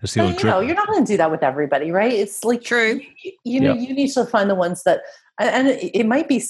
But, 0.00 0.16
you 0.16 0.44
know 0.44 0.58
you're 0.58 0.74
not 0.74 0.88
going 0.88 1.04
to 1.04 1.12
do 1.12 1.16
that 1.16 1.30
with 1.30 1.44
everybody 1.44 1.92
right 1.92 2.12
it's 2.12 2.42
like 2.42 2.62
true 2.64 3.00
you, 3.22 3.32
you 3.44 3.60
know 3.60 3.72
you 3.72 3.94
need 3.94 4.08
to 4.12 4.26
find 4.26 4.50
the 4.50 4.56
ones 4.56 4.82
that 4.82 5.02
and 5.42 5.68
it 5.68 6.06
might 6.06 6.28
be 6.28 6.42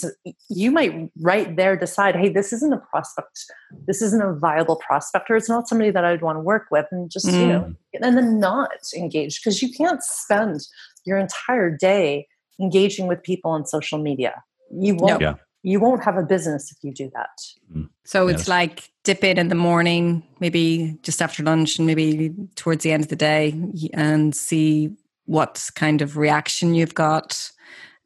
you 0.48 0.70
might 0.70 1.10
right 1.20 1.56
there 1.56 1.76
decide 1.76 2.16
hey 2.16 2.28
this 2.28 2.52
isn't 2.52 2.72
a 2.72 2.78
prospect 2.90 3.44
this 3.86 4.02
isn't 4.02 4.22
a 4.22 4.32
viable 4.34 4.76
prospect 4.76 5.30
or 5.30 5.36
it's 5.36 5.48
not 5.48 5.68
somebody 5.68 5.90
that 5.90 6.04
i'd 6.04 6.22
want 6.22 6.36
to 6.36 6.40
work 6.40 6.66
with 6.70 6.86
and 6.90 7.10
just 7.10 7.26
mm. 7.26 7.40
you 7.40 7.46
know 7.46 7.60
mm. 7.60 7.76
and 8.00 8.16
then 8.16 8.38
not 8.38 8.70
engage 8.96 9.40
because 9.40 9.62
you 9.62 9.72
can't 9.72 10.02
spend 10.02 10.60
your 11.04 11.18
entire 11.18 11.74
day 11.74 12.26
engaging 12.60 13.06
with 13.06 13.22
people 13.22 13.50
on 13.50 13.66
social 13.66 13.98
media 13.98 14.42
you 14.70 14.94
won't 14.94 15.20
yeah. 15.20 15.34
you 15.62 15.80
won't 15.80 16.04
have 16.04 16.16
a 16.16 16.22
business 16.22 16.70
if 16.70 16.78
you 16.82 16.92
do 16.92 17.10
that 17.14 17.30
mm. 17.74 17.88
so 18.04 18.26
yes. 18.26 18.40
it's 18.40 18.48
like 18.48 18.90
dip 19.04 19.24
in 19.24 19.38
in 19.38 19.48
the 19.48 19.54
morning 19.54 20.22
maybe 20.40 20.98
just 21.02 21.22
after 21.22 21.42
lunch 21.42 21.78
and 21.78 21.86
maybe 21.86 22.34
towards 22.56 22.82
the 22.84 22.92
end 22.92 23.02
of 23.02 23.08
the 23.08 23.16
day 23.16 23.54
and 23.94 24.34
see 24.34 24.90
what 25.26 25.70
kind 25.74 26.02
of 26.02 26.16
reaction 26.16 26.74
you've 26.74 26.94
got 26.94 27.50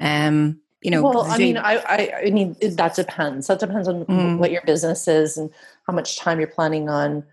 um 0.01 0.61
you 0.83 0.91
know 0.91 1.03
well 1.03 1.23
i 1.23 1.39
mean 1.39 1.57
I, 1.57 1.77
I, 1.77 2.13
I 2.27 2.31
mean 2.31 2.57
that 2.61 2.95
depends 2.95 3.47
that 3.47 3.61
depends 3.61 3.89
on 3.89 4.05
mm. 4.05 4.39
what 4.39 4.51
your 4.51 4.63
business 4.63 5.09
is 5.09 5.37
and 5.37 5.51
how 5.87 5.93
much 5.93 6.19
time 6.19 6.39
you're 6.39 6.49
planning 6.49 6.89
on 6.89 7.25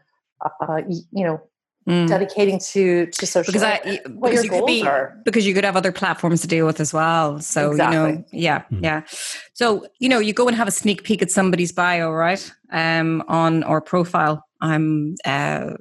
uh, 0.42 0.82
you 0.88 1.24
know 1.24 1.42
mm. 1.88 2.08
dedicating 2.08 2.60
to 2.60 3.08
to 3.08 3.26
social 3.26 3.52
because 3.52 3.64
I, 3.64 4.02
what 4.08 4.32
because 4.32 4.46
your 4.46 4.60
goals 4.60 4.68
be, 4.68 4.88
are 4.88 5.18
because 5.26 5.46
you 5.46 5.54
could 5.54 5.66
have 5.66 5.76
other 5.76 5.92
platforms 5.92 6.42
to 6.42 6.48
deal 6.48 6.66
with 6.66 6.80
as 6.80 6.94
well 6.94 7.40
so 7.40 7.72
exactly. 7.72 7.98
you 7.98 8.04
know 8.04 8.24
yeah 8.32 8.60
mm-hmm. 8.60 8.84
yeah 8.84 9.02
so 9.54 9.86
you 10.00 10.10
know 10.10 10.20
you 10.20 10.34
go 10.34 10.48
and 10.48 10.56
have 10.56 10.68
a 10.68 10.72
sneak 10.72 11.04
peek 11.04 11.22
at 11.22 11.30
somebody's 11.30 11.72
bio 11.72 12.12
right 12.12 12.52
um 12.72 13.24
on 13.28 13.64
or 13.64 13.82
profile 13.82 14.46
i'm 14.62 15.16
uh 15.26 15.72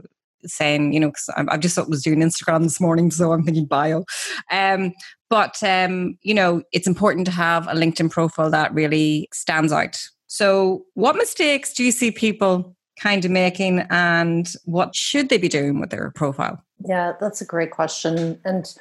saying, 0.46 0.92
you 0.92 1.00
know, 1.00 1.09
because 1.09 1.31
I, 1.37 1.44
I, 1.48 1.57
just 1.57 1.76
was 1.88 2.02
doing 2.02 2.20
Instagram 2.20 2.62
this 2.62 2.81
morning, 2.81 3.11
so 3.11 3.33
I'm 3.33 3.44
thinking 3.44 3.66
bio. 3.66 4.05
Um, 4.50 4.92
but 5.31 5.62
um, 5.62 6.18
you 6.22 6.35
know, 6.35 6.62
it's 6.72 6.87
important 6.87 7.26
to 7.26 7.33
have 7.33 7.66
a 7.68 7.72
LinkedIn 7.72 8.11
profile 8.11 8.50
that 8.50 8.74
really 8.74 9.28
stands 9.33 9.72
out. 9.72 9.98
So, 10.26 10.85
what 10.94 11.16
mistakes 11.16 11.72
do 11.72 11.85
you 11.85 11.92
see 11.92 12.11
people 12.11 12.76
kind 13.00 13.24
of 13.24 13.31
making 13.31 13.81
and 13.90 14.52
what 14.64 14.94
should 14.94 15.28
they 15.28 15.38
be 15.38 15.48
doing 15.48 15.81
with 15.81 15.90
their 15.90 16.11
profile? 16.12 16.62
Yeah, 16.87 17.12
that's 17.20 17.40
a 17.40 17.46
great 17.46 17.70
question. 17.70 18.40
And 18.44 18.72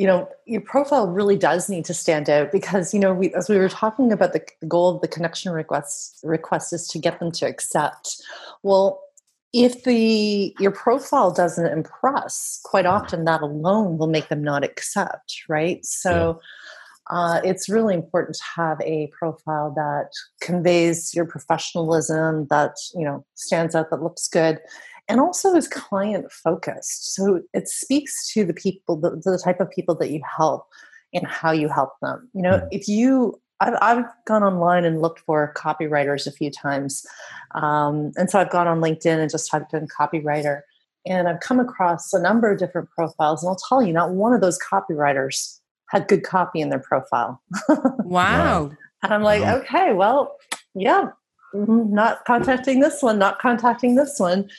you 0.00 0.06
know, 0.06 0.26
your 0.46 0.62
profile 0.62 1.08
really 1.08 1.36
does 1.36 1.68
need 1.68 1.84
to 1.84 1.92
stand 1.92 2.30
out 2.30 2.52
because, 2.52 2.94
you 2.94 3.00
know, 3.00 3.12
we, 3.12 3.34
as 3.34 3.50
we 3.50 3.58
were 3.58 3.68
talking 3.68 4.12
about 4.12 4.32
the, 4.32 4.42
the 4.60 4.66
goal 4.66 4.94
of 4.94 5.02
the 5.02 5.08
connection 5.08 5.52
request 5.52 6.20
request 6.22 6.72
is 6.72 6.88
to 6.88 6.98
get 6.98 7.18
them 7.18 7.30
to 7.32 7.46
accept. 7.46 8.16
Well, 8.62 9.02
if 9.52 9.84
the 9.84 10.54
your 10.58 10.70
profile 10.70 11.32
doesn't 11.32 11.66
impress, 11.66 12.60
quite 12.64 12.86
often 12.86 13.24
that 13.24 13.42
alone 13.42 13.98
will 13.98 14.06
make 14.06 14.28
them 14.28 14.42
not 14.42 14.64
accept, 14.64 15.42
right? 15.48 15.84
So. 15.84 16.38
Yeah 16.40 16.46
uh, 17.10 17.40
it's 17.42 17.68
really 17.68 17.94
important 17.94 18.36
to 18.36 18.42
have 18.54 18.80
a 18.82 19.08
profile 19.08 19.72
that 19.74 20.10
conveys 20.40 21.12
your 21.12 21.24
professionalism, 21.24 22.46
that 22.50 22.76
you 22.94 23.04
know 23.04 23.24
stands 23.34 23.74
out, 23.74 23.90
that 23.90 24.02
looks 24.02 24.28
good, 24.28 24.60
and 25.08 25.20
also 25.20 25.54
is 25.54 25.66
client 25.66 26.30
focused. 26.30 27.14
So 27.14 27.42
it 27.52 27.68
speaks 27.68 28.32
to 28.32 28.44
the 28.44 28.54
people, 28.54 28.96
the, 28.96 29.10
the 29.10 29.40
type 29.42 29.60
of 29.60 29.70
people 29.70 29.96
that 29.96 30.10
you 30.10 30.22
help, 30.38 30.68
and 31.12 31.26
how 31.26 31.50
you 31.50 31.68
help 31.68 31.94
them. 32.00 32.28
You 32.32 32.42
know, 32.42 32.58
mm. 32.58 32.68
if 32.70 32.86
you 32.86 33.40
I've, 33.60 33.74
I've, 33.80 34.04
gone 34.26 34.42
online 34.42 34.84
and 34.84 35.02
looked 35.02 35.20
for 35.20 35.52
copywriters 35.56 36.26
a 36.26 36.32
few 36.32 36.50
times. 36.50 37.06
Um, 37.54 38.12
and 38.16 38.30
so 38.30 38.38
I've 38.38 38.50
gone 38.50 38.66
on 38.66 38.80
LinkedIn 38.80 39.18
and 39.18 39.30
just 39.30 39.50
typed 39.50 39.74
in 39.74 39.86
copywriter. 39.88 40.62
And 41.06 41.28
I've 41.28 41.40
come 41.40 41.60
across 41.60 42.12
a 42.12 42.20
number 42.20 42.50
of 42.50 42.58
different 42.58 42.90
profiles. 42.90 43.42
And 43.42 43.50
I'll 43.50 43.56
tell 43.68 43.82
you, 43.82 43.92
not 43.92 44.10
one 44.10 44.32
of 44.32 44.40
those 44.40 44.58
copywriters 44.58 45.58
had 45.88 46.08
good 46.08 46.22
copy 46.22 46.60
in 46.60 46.70
their 46.70 46.80
profile. 46.80 47.42
wow. 47.68 48.70
And 49.02 49.14
I'm 49.14 49.22
like, 49.22 49.40
wow. 49.40 49.56
okay, 49.56 49.94
well, 49.94 50.36
yeah, 50.74 51.08
mm-hmm, 51.54 51.94
not 51.94 52.22
contacting 52.26 52.80
this 52.80 53.02
one, 53.02 53.18
not 53.18 53.38
contacting 53.38 53.94
this 53.94 54.20
one. 54.20 54.50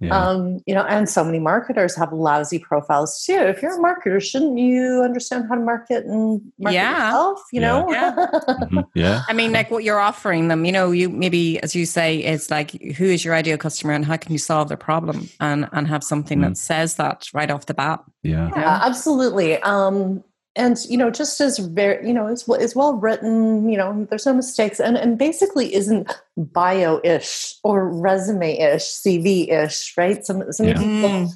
Yeah. 0.00 0.16
Um, 0.16 0.60
you 0.64 0.74
know, 0.74 0.84
and 0.84 1.08
so 1.08 1.24
many 1.24 1.40
marketers 1.40 1.96
have 1.96 2.12
lousy 2.12 2.60
profiles 2.60 3.24
too. 3.24 3.32
If 3.32 3.62
you're 3.62 3.74
a 3.74 3.82
marketer, 3.82 4.22
shouldn't 4.22 4.56
you 4.56 5.02
understand 5.02 5.46
how 5.48 5.56
to 5.56 5.60
market 5.60 6.04
and 6.04 6.40
market 6.58 6.74
yeah. 6.74 7.06
yourself? 7.06 7.40
You 7.52 7.60
yeah. 7.60 7.66
know, 7.66 7.90
yeah. 7.90 8.14
mm-hmm. 8.48 8.78
yeah. 8.94 9.22
I 9.28 9.32
mean, 9.32 9.52
like 9.52 9.70
what 9.72 9.82
you're 9.82 9.98
offering 9.98 10.48
them. 10.48 10.64
You 10.64 10.72
know, 10.72 10.92
you 10.92 11.08
maybe 11.08 11.60
as 11.62 11.74
you 11.74 11.84
say, 11.84 12.18
it's 12.18 12.50
like 12.50 12.70
who 12.96 13.06
is 13.06 13.24
your 13.24 13.34
ideal 13.34 13.58
customer 13.58 13.92
and 13.92 14.04
how 14.04 14.16
can 14.16 14.30
you 14.30 14.38
solve 14.38 14.68
their 14.68 14.76
problem 14.76 15.28
and 15.40 15.68
and 15.72 15.88
have 15.88 16.04
something 16.04 16.38
mm. 16.38 16.48
that 16.48 16.56
says 16.56 16.94
that 16.94 17.28
right 17.34 17.50
off 17.50 17.66
the 17.66 17.74
bat. 17.74 18.02
Yeah, 18.22 18.50
yeah, 18.54 18.80
absolutely. 18.84 19.60
Um, 19.62 20.22
and 20.58 20.84
you 20.88 20.98
know 20.98 21.10
just 21.10 21.40
as 21.40 21.58
very 21.58 22.06
you 22.06 22.12
know 22.12 22.26
it's, 22.26 22.46
it's 22.48 22.74
well 22.74 22.94
written 22.94 23.68
you 23.68 23.78
know 23.78 24.06
there's 24.10 24.26
no 24.26 24.34
mistakes 24.34 24.80
and, 24.80 24.96
and 24.96 25.16
basically 25.16 25.72
isn't 25.72 26.12
bio-ish 26.36 27.54
or 27.62 27.88
resume-ish 27.88 28.82
cv-ish 28.82 29.96
right 29.96 30.26
some, 30.26 30.52
some 30.52 30.66
yeah. 30.66 30.74
people 30.74 31.10
mm. 31.10 31.30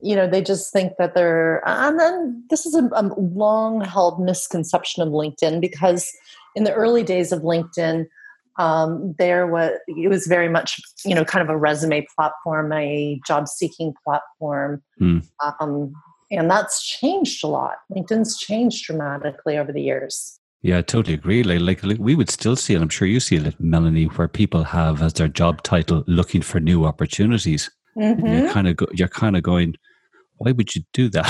you 0.00 0.14
know 0.14 0.28
they 0.28 0.42
just 0.42 0.72
think 0.72 0.92
that 0.98 1.14
they're 1.14 1.66
and 1.66 1.98
then 1.98 2.44
this 2.50 2.66
is 2.66 2.74
a, 2.74 2.88
a 2.92 3.02
long 3.18 3.80
held 3.80 4.20
misconception 4.20 5.02
of 5.02 5.08
linkedin 5.08 5.60
because 5.60 6.12
in 6.54 6.64
the 6.64 6.72
early 6.74 7.02
days 7.02 7.32
of 7.32 7.42
linkedin 7.42 8.06
um, 8.58 9.14
there 9.18 9.46
was 9.46 9.72
it 9.86 10.08
was 10.08 10.26
very 10.26 10.48
much 10.48 10.80
you 11.04 11.14
know 11.14 11.24
kind 11.24 11.42
of 11.42 11.48
a 11.48 11.58
resume 11.58 12.06
platform 12.14 12.72
a 12.72 13.20
job 13.26 13.48
seeking 13.48 13.94
platform 14.04 14.82
mm. 15.00 15.26
um, 15.60 15.92
and 16.30 16.50
that's 16.50 16.84
changed 16.84 17.44
a 17.44 17.48
lot. 17.48 17.76
LinkedIn's 17.90 18.38
changed 18.38 18.84
dramatically 18.84 19.58
over 19.58 19.72
the 19.72 19.82
years. 19.82 20.38
Yeah, 20.62 20.78
I 20.78 20.82
totally 20.82 21.14
agree. 21.14 21.42
Like, 21.42 21.60
like, 21.60 21.84
like, 21.84 21.98
we 21.98 22.14
would 22.14 22.30
still 22.30 22.56
see, 22.56 22.74
and 22.74 22.82
I'm 22.82 22.88
sure 22.88 23.06
you 23.06 23.20
see 23.20 23.36
it, 23.36 23.62
Melonie, 23.62 24.12
where 24.16 24.26
people 24.26 24.64
have 24.64 25.02
as 25.02 25.12
their 25.12 25.28
job 25.28 25.62
title 25.62 26.02
looking 26.06 26.42
for 26.42 26.58
new 26.58 26.84
opportunities. 26.84 27.70
Mm-hmm. 27.96 28.26
You're 28.26 28.52
kind 28.52 28.68
of 28.68 28.76
go, 28.76 28.86
you're 28.92 29.08
kind 29.08 29.36
of 29.36 29.42
going, 29.42 29.76
why 30.38 30.52
would 30.52 30.74
you 30.74 30.82
do 30.92 31.08
that? 31.10 31.26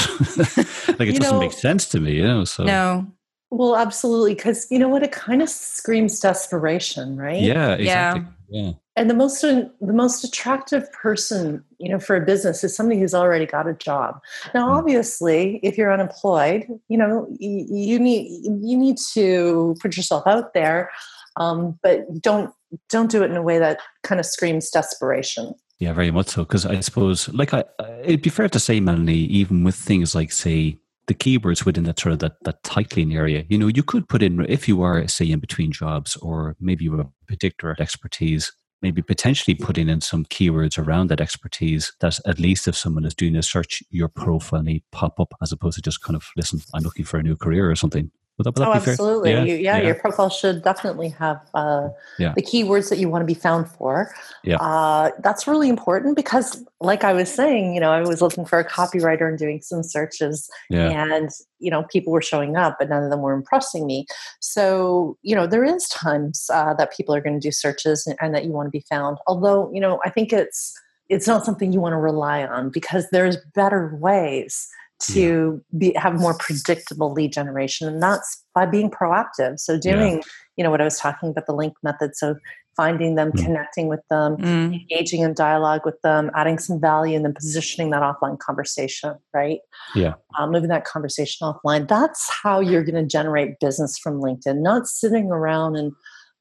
like 0.99 1.09
it 1.09 1.15
you 1.15 1.21
doesn't 1.21 1.35
know, 1.35 1.41
make 1.41 1.53
sense 1.53 1.87
to 1.91 2.01
me, 2.01 2.15
you 2.15 2.23
know. 2.23 2.45
So 2.45 2.65
no, 2.65 3.07
well, 3.51 3.77
absolutely, 3.77 4.35
because 4.35 4.67
you 4.71 4.79
know 4.79 4.89
what? 4.89 5.03
It 5.03 5.13
kind 5.13 5.43
of 5.43 5.49
screams 5.49 6.19
desperation, 6.21 7.17
right? 7.17 7.41
Yeah, 7.41 7.75
exactly. 7.75 8.23
Yeah. 8.23 8.29
Yeah. 8.49 8.73
And 8.95 9.11
the 9.11 9.15
most 9.15 9.43
the 9.43 9.71
most 9.81 10.25
attractive 10.25 10.91
person, 10.93 11.65
you 11.79 11.91
know, 11.91 11.99
for 11.99 12.17
a 12.17 12.25
business 12.25 12.65
is 12.65 12.75
somebody 12.75 13.01
who's 13.01 13.15
already 13.15 13.47
got 13.47 13.69
a 13.69 13.75
job. 13.75 14.21
Now, 14.55 14.69
mm. 14.69 14.79
obviously, 14.79 15.61
if 15.63 15.77
you're 15.77 15.93
unemployed, 15.93 16.67
you 16.89 16.97
know, 16.97 17.27
you, 17.39 17.67
you 17.69 17.99
need 17.99 18.29
you 18.45 18.77
need 18.77 18.99
to 19.15 19.77
put 19.81 19.97
yourself 19.97 20.27
out 20.27 20.55
there, 20.55 20.91
um, 21.37 21.79
but 21.83 22.23
don't 22.23 22.53
don't 22.89 23.11
do 23.11 23.23
it 23.23 23.31
in 23.31 23.37
a 23.37 23.43
way 23.43 23.59
that 23.59 23.81
kind 24.03 24.21
of 24.21 24.27
screams 24.27 24.71
desperation. 24.71 25.55
Yeah, 25.79 25.93
very 25.93 26.11
much 26.11 26.29
so. 26.29 26.43
Because 26.43 26.65
I 26.65 26.81
suppose, 26.81 27.29
like, 27.29 27.53
I, 27.53 27.65
it'd 28.03 28.23
be 28.23 28.31
fair 28.31 28.49
to 28.49 28.59
say, 28.59 28.81
Melonie, 28.81 29.29
even 29.29 29.63
with 29.63 29.75
things 29.75 30.15
like, 30.15 30.33
say, 30.33 30.79
the 31.07 31.15
keywords 31.15 31.65
within 31.65 31.85
that 31.85 32.01
sort 32.01 32.13
of 32.13 32.19
that, 32.21 32.37
that 32.45 32.63
titling 32.63 33.15
area. 33.15 33.45
You 33.49 33.59
know, 33.59 33.69
you 33.69 33.83
could 33.83 34.09
put 34.09 34.23
in 34.23 34.45
if 34.49 34.69
you 34.69 34.83
are, 34.83 35.07
say, 35.09 35.31
in 35.31 35.39
between 35.39 35.73
jobs 35.73 36.17
or 36.17 36.57
maybe 36.61 36.85
you 36.85 36.97
have 36.97 37.07
a 37.07 37.11
particular 37.27 37.77
expertise, 37.79 38.53
maybe 38.83 39.03
potentially 39.03 39.55
putting 39.55 39.89
in 39.89 40.01
some 40.01 40.25
keywords 40.25 40.79
around 40.79 41.09
that 41.09 41.21
expertise 41.21 41.93
that 42.01 42.19
at 42.27 42.39
least 42.39 42.69
if 42.69 42.77
someone 42.77 43.05
is 43.05 43.15
doing 43.15 43.37
a 43.37 43.43
search, 43.43 43.83
your 43.91 44.09
profile 44.09 44.63
may 44.63 44.83
pop 44.93 45.19
up 45.21 45.33
as 45.43 45.53
opposed 45.53 45.77
to 45.77 45.83
just 45.83 46.03
kind 46.03 46.17
of 46.17 46.29
listen, 46.37 46.61
I'm 46.75 46.83
looking 46.83 47.05
for 47.05 47.19
a 47.19 47.23
new 47.23 47.37
career 47.37 47.71
or 47.71 47.77
something. 47.77 48.11
Would 48.39 48.45
that, 48.45 48.59
would 48.59 48.69
oh, 48.69 48.73
absolutely. 48.73 49.31
Yeah, 49.31 49.45
you, 49.45 49.55
yeah, 49.57 49.79
yeah, 49.79 49.87
your 49.87 49.95
profile 49.95 50.29
should 50.29 50.63
definitely 50.63 51.09
have 51.09 51.41
uh, 51.55 51.89
yeah. 52.19 52.35
the 52.35 52.43
keywords 52.43 52.91
that 52.91 52.99
you 52.99 53.09
want 53.09 53.23
to 53.23 53.27
be 53.27 53.39
found 53.39 53.67
for. 53.69 54.15
Yeah. 54.45 54.57
Uh, 54.57 55.11
that's 55.21 55.47
really 55.47 55.71
important 55.71 56.17
because, 56.17 56.63
like 56.81 57.03
I 57.03 57.15
was 57.15 57.33
saying, 57.33 57.75
you 57.75 57.81
know, 57.81 57.91
I 57.91 58.03
was 58.03 58.21
looking 58.21 58.45
for 58.45 58.59
a 58.59 58.69
copywriter 58.69 59.27
and 59.27 59.39
doing 59.39 59.63
some 59.63 59.83
searches, 59.83 60.51
yeah. 60.69 60.91
and 60.91 61.31
you 61.59 61.71
know, 61.71 61.85
people 61.85 62.13
were 62.13 62.21
showing 62.21 62.57
up, 62.57 62.77
but 62.79 62.91
none 62.91 63.03
of 63.03 63.11
them 63.11 63.23
were 63.23 63.33
impressing 63.33 63.87
me. 63.87 64.05
So, 64.41 65.17
you 65.23 65.35
know, 65.35 65.47
there 65.47 65.65
is 65.65 65.89
times 65.89 66.51
uh, 66.53 66.75
that 66.75 66.95
people 66.95 67.15
are 67.15 67.23
going 67.23 67.41
to 67.41 67.49
do 67.49 67.51
searches 67.51 68.07
and, 68.07 68.19
and 68.21 68.35
that 68.35 68.45
you 68.45 68.51
want 68.51 68.67
to 68.67 68.71
be 68.71 68.85
found. 68.91 69.17
Although, 69.27 69.71
you 69.73 69.81
know, 69.81 69.99
I 70.05 70.11
think 70.11 70.35
it's 70.35 70.79
it's 71.09 71.27
not 71.27 71.45
something 71.45 71.73
you 71.73 71.81
want 71.81 71.93
to 71.93 71.99
rely 71.99 72.45
on 72.45 72.69
because 72.69 73.09
there's 73.13 73.39
better 73.55 73.97
ways 73.97 74.69
to 74.99 75.63
yeah. 75.73 75.79
be, 75.79 75.93
have 75.95 76.19
more 76.19 76.37
predictable 76.39 77.13
lead 77.13 77.33
generation 77.33 77.87
and 77.87 78.03
that's 78.03 78.45
by 78.55 78.65
being 78.65 78.91
proactive 78.91 79.59
so 79.59 79.79
doing 79.79 80.17
yeah. 80.17 80.23
you 80.57 80.65
know 80.65 80.71
what 80.71 80.81
i 80.81 80.85
was 80.85 80.99
talking 80.99 81.31
about 81.31 81.47
the 81.47 81.53
link 81.53 81.75
method 81.83 82.17
so 82.17 82.35
finding 82.77 83.15
them 83.15 83.33
mm. 83.33 83.45
connecting 83.45 83.89
with 83.89 84.01
them 84.11 84.37
mm. 84.37 84.73
engaging 84.73 85.23
in 85.23 85.35
dialogue 85.35 85.83
with 85.85 86.01
them 86.03 86.31
adding 86.35 86.59
some 86.59 86.81
value 86.81 87.17
and 87.17 87.25
then 87.25 87.35
positioning 87.35 87.91
that 87.91 88.03
offline 88.03 88.39
conversation 88.39 89.15
right 89.35 89.61
yeah 89.95 90.15
um, 90.39 90.51
moving 90.51 90.69
that 90.69 90.85
conversation 90.85 91.47
offline 91.47 91.87
that's 91.89 92.31
how 92.43 92.61
you're 92.61 92.85
going 92.85 92.95
to 92.95 93.07
generate 93.07 93.59
business 93.61 93.99
from 93.99 94.21
linkedin 94.21 94.63
not 94.63 94.87
sitting 94.87 95.31
around 95.31 95.77
and 95.77 95.93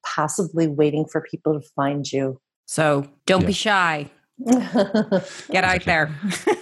passively 0.04 0.66
waiting 0.66 1.04
for 1.04 1.20
people 1.20 1.60
to 1.60 1.68
find 1.74 2.10
you 2.10 2.40
so 2.64 3.06
don't 3.26 3.42
yeah. 3.42 3.46
be 3.46 3.52
shy 3.52 4.10
get 5.50 5.64
out 5.64 5.84
there 5.84 6.14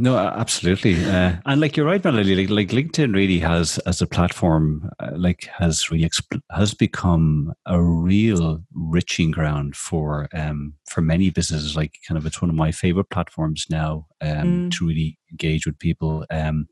No, 0.00 0.16
absolutely, 0.16 1.04
uh, 1.04 1.36
and 1.44 1.60
like 1.60 1.76
you're 1.76 1.84
right, 1.84 2.02
Melody. 2.02 2.36
Like, 2.36 2.50
like 2.50 2.68
LinkedIn 2.68 3.14
really 3.14 3.40
has, 3.40 3.78
as 3.78 4.00
a 4.00 4.06
platform, 4.06 4.88
uh, 5.00 5.10
like 5.16 5.48
has 5.58 5.90
really 5.90 6.08
exp- 6.08 6.40
has 6.52 6.72
become 6.72 7.52
a 7.66 7.82
real 7.82 8.62
riching 8.72 9.32
ground 9.32 9.74
for 9.74 10.28
um, 10.32 10.74
for 10.88 11.00
many 11.00 11.30
businesses. 11.30 11.76
Like, 11.76 11.94
kind 12.06 12.16
of, 12.16 12.26
it's 12.26 12.40
one 12.40 12.48
of 12.48 12.54
my 12.54 12.70
favorite 12.70 13.10
platforms 13.10 13.66
now 13.70 14.06
um, 14.20 14.70
mm. 14.70 14.78
to 14.78 14.86
really 14.86 15.18
engage 15.32 15.66
with 15.66 15.78
people. 15.80 16.24
Um, 16.30 16.68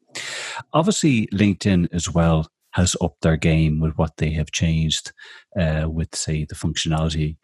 obviously, 0.73 1.27
LinkedIn 1.35 1.89
as 1.93 2.09
well 2.09 2.49
has 2.73 2.95
upped 3.01 3.23
their 3.23 3.37
game 3.37 3.81
with 3.81 3.95
what 3.97 4.19
they 4.19 4.31
have 4.31 4.53
changed 4.53 5.13
uh, 5.59 5.87
with, 5.89 6.15
say, 6.15 6.45
the 6.45 6.55
functionality, 6.55 7.39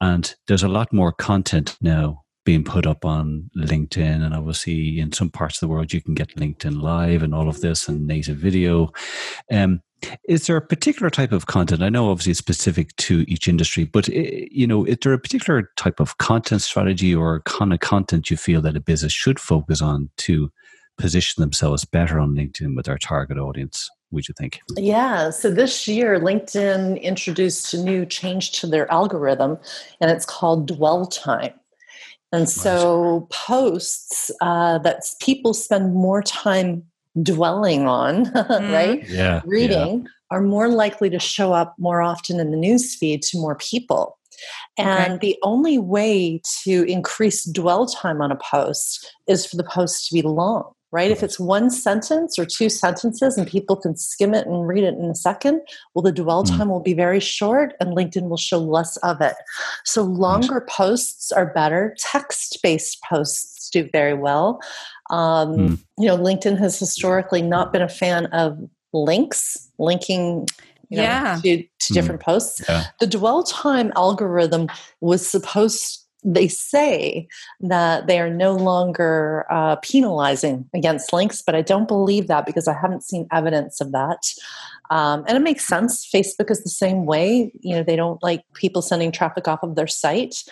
and 0.00 0.34
there's 0.48 0.64
a 0.64 0.68
lot 0.68 0.92
more 0.92 1.12
content 1.12 1.76
now 1.80 2.22
being 2.48 2.64
put 2.64 2.86
up 2.86 3.04
on 3.04 3.50
LinkedIn. 3.58 4.24
And 4.24 4.32
obviously, 4.32 5.00
in 5.00 5.12
some 5.12 5.28
parts 5.28 5.56
of 5.56 5.60
the 5.60 5.68
world, 5.68 5.92
you 5.92 6.00
can 6.00 6.14
get 6.14 6.34
LinkedIn 6.36 6.80
Live 6.80 7.22
and 7.22 7.34
all 7.34 7.46
of 7.46 7.60
this 7.60 7.88
and 7.88 8.06
native 8.06 8.38
video. 8.38 8.90
Um, 9.52 9.82
is 10.26 10.46
there 10.46 10.56
a 10.56 10.62
particular 10.62 11.10
type 11.10 11.30
of 11.30 11.44
content? 11.44 11.82
I 11.82 11.90
know 11.90 12.10
obviously 12.10 12.30
it's 12.30 12.38
specific 12.38 12.96
to 13.08 13.26
each 13.28 13.48
industry, 13.48 13.84
but 13.84 14.08
eh, 14.08 14.46
you 14.50 14.66
know, 14.66 14.86
is 14.86 14.96
there 15.02 15.12
a 15.12 15.18
particular 15.18 15.70
type 15.76 16.00
of 16.00 16.16
content 16.16 16.62
strategy 16.62 17.14
or 17.14 17.42
kind 17.42 17.74
of 17.74 17.80
content 17.80 18.30
you 18.30 18.38
feel 18.38 18.62
that 18.62 18.76
a 18.76 18.80
business 18.80 19.12
should 19.12 19.38
focus 19.38 19.82
on 19.82 20.08
to 20.16 20.50
position 20.96 21.42
themselves 21.42 21.84
better 21.84 22.18
on 22.18 22.34
LinkedIn 22.34 22.74
with 22.74 22.86
their 22.86 22.96
target 22.96 23.36
audience? 23.36 23.90
Would 24.10 24.26
you 24.26 24.34
think? 24.38 24.60
Yeah. 24.78 25.28
So 25.28 25.50
this 25.50 25.86
year, 25.86 26.18
LinkedIn 26.18 27.02
introduced 27.02 27.74
a 27.74 27.82
new 27.82 28.06
change 28.06 28.52
to 28.52 28.66
their 28.66 28.90
algorithm, 28.90 29.58
and 30.00 30.10
it's 30.10 30.24
called 30.24 30.66
dwell 30.66 31.04
time. 31.04 31.52
And 32.32 32.48
so, 32.48 33.20
right. 33.20 33.30
posts 33.30 34.30
uh, 34.40 34.78
that 34.78 35.02
people 35.20 35.54
spend 35.54 35.94
more 35.94 36.22
time 36.22 36.84
dwelling 37.22 37.86
on, 37.86 38.26
mm. 38.26 38.72
right? 38.72 39.08
Yeah. 39.08 39.40
Reading 39.46 40.02
yeah. 40.02 40.08
are 40.30 40.42
more 40.42 40.68
likely 40.68 41.10
to 41.10 41.18
show 41.18 41.52
up 41.52 41.74
more 41.78 42.02
often 42.02 42.38
in 42.38 42.50
the 42.50 42.56
newsfeed 42.56 43.20
to 43.30 43.38
more 43.38 43.56
people. 43.56 44.18
And 44.76 45.14
okay. 45.14 45.28
the 45.28 45.38
only 45.42 45.78
way 45.78 46.40
to 46.64 46.84
increase 46.84 47.44
dwell 47.44 47.86
time 47.86 48.20
on 48.20 48.30
a 48.30 48.36
post 48.36 49.14
is 49.26 49.44
for 49.44 49.56
the 49.56 49.64
post 49.64 50.06
to 50.06 50.14
be 50.14 50.22
long, 50.22 50.72
right? 50.90 51.10
If 51.10 51.22
it's 51.22 51.38
one 51.38 51.70
sentence 51.70 52.38
or 52.38 52.46
two 52.46 52.68
sentences 52.68 53.36
and 53.36 53.46
people 53.46 53.76
can 53.76 53.96
skim 53.96 54.34
it 54.34 54.46
and 54.46 54.66
read 54.66 54.84
it 54.84 54.94
in 54.94 55.04
a 55.06 55.14
second, 55.14 55.60
well, 55.94 56.02
the 56.02 56.12
dwell 56.12 56.44
mm. 56.44 56.56
time 56.56 56.68
will 56.68 56.80
be 56.80 56.94
very 56.94 57.20
short 57.20 57.74
and 57.80 57.96
LinkedIn 57.96 58.28
will 58.28 58.38
show 58.38 58.58
less 58.58 58.96
of 58.98 59.20
it. 59.20 59.34
So 59.84 60.02
longer 60.02 60.66
posts 60.68 61.30
are 61.30 61.52
better. 61.52 61.94
Text 61.98 62.58
based 62.62 63.02
posts 63.02 63.68
do 63.70 63.88
very 63.92 64.14
well. 64.14 64.60
Um, 65.10 65.56
mm. 65.56 65.78
You 65.98 66.06
know, 66.06 66.16
LinkedIn 66.16 66.58
has 66.58 66.78
historically 66.78 67.42
not 67.42 67.72
been 67.72 67.82
a 67.82 67.88
fan 67.88 68.26
of 68.26 68.58
links, 68.92 69.70
linking 69.78 70.46
you 70.88 70.96
know, 70.96 71.02
yeah. 71.02 71.38
to, 71.42 71.62
to 71.62 71.92
different 71.92 72.20
mm. 72.20 72.24
posts. 72.24 72.62
Yeah. 72.66 72.84
The 73.00 73.06
dwell 73.06 73.42
time 73.42 73.92
algorithm 73.94 74.68
was 75.00 75.28
supposed 75.28 76.07
they 76.34 76.46
say 76.48 77.26
that 77.60 78.06
they 78.06 78.20
are 78.20 78.28
no 78.28 78.54
longer 78.54 79.46
uh, 79.50 79.76
penalizing 79.76 80.68
against 80.74 81.12
links, 81.12 81.40
but 81.40 81.54
I 81.54 81.62
don't 81.62 81.88
believe 81.88 82.26
that 82.28 82.44
because 82.44 82.68
I 82.68 82.74
haven't 82.74 83.02
seen 83.02 83.26
evidence 83.32 83.80
of 83.80 83.92
that. 83.92 84.22
Um, 84.90 85.24
and 85.26 85.36
it 85.36 85.40
makes 85.40 85.66
sense. 85.66 86.06
Facebook 86.06 86.50
is 86.50 86.62
the 86.62 86.70
same 86.70 87.06
way. 87.06 87.50
You 87.60 87.76
know, 87.76 87.82
they 87.82 87.96
don't 87.96 88.22
like 88.22 88.44
people 88.54 88.82
sending 88.82 89.10
traffic 89.10 89.48
off 89.48 89.62
of 89.62 89.74
their 89.74 89.86
site. 89.86 90.44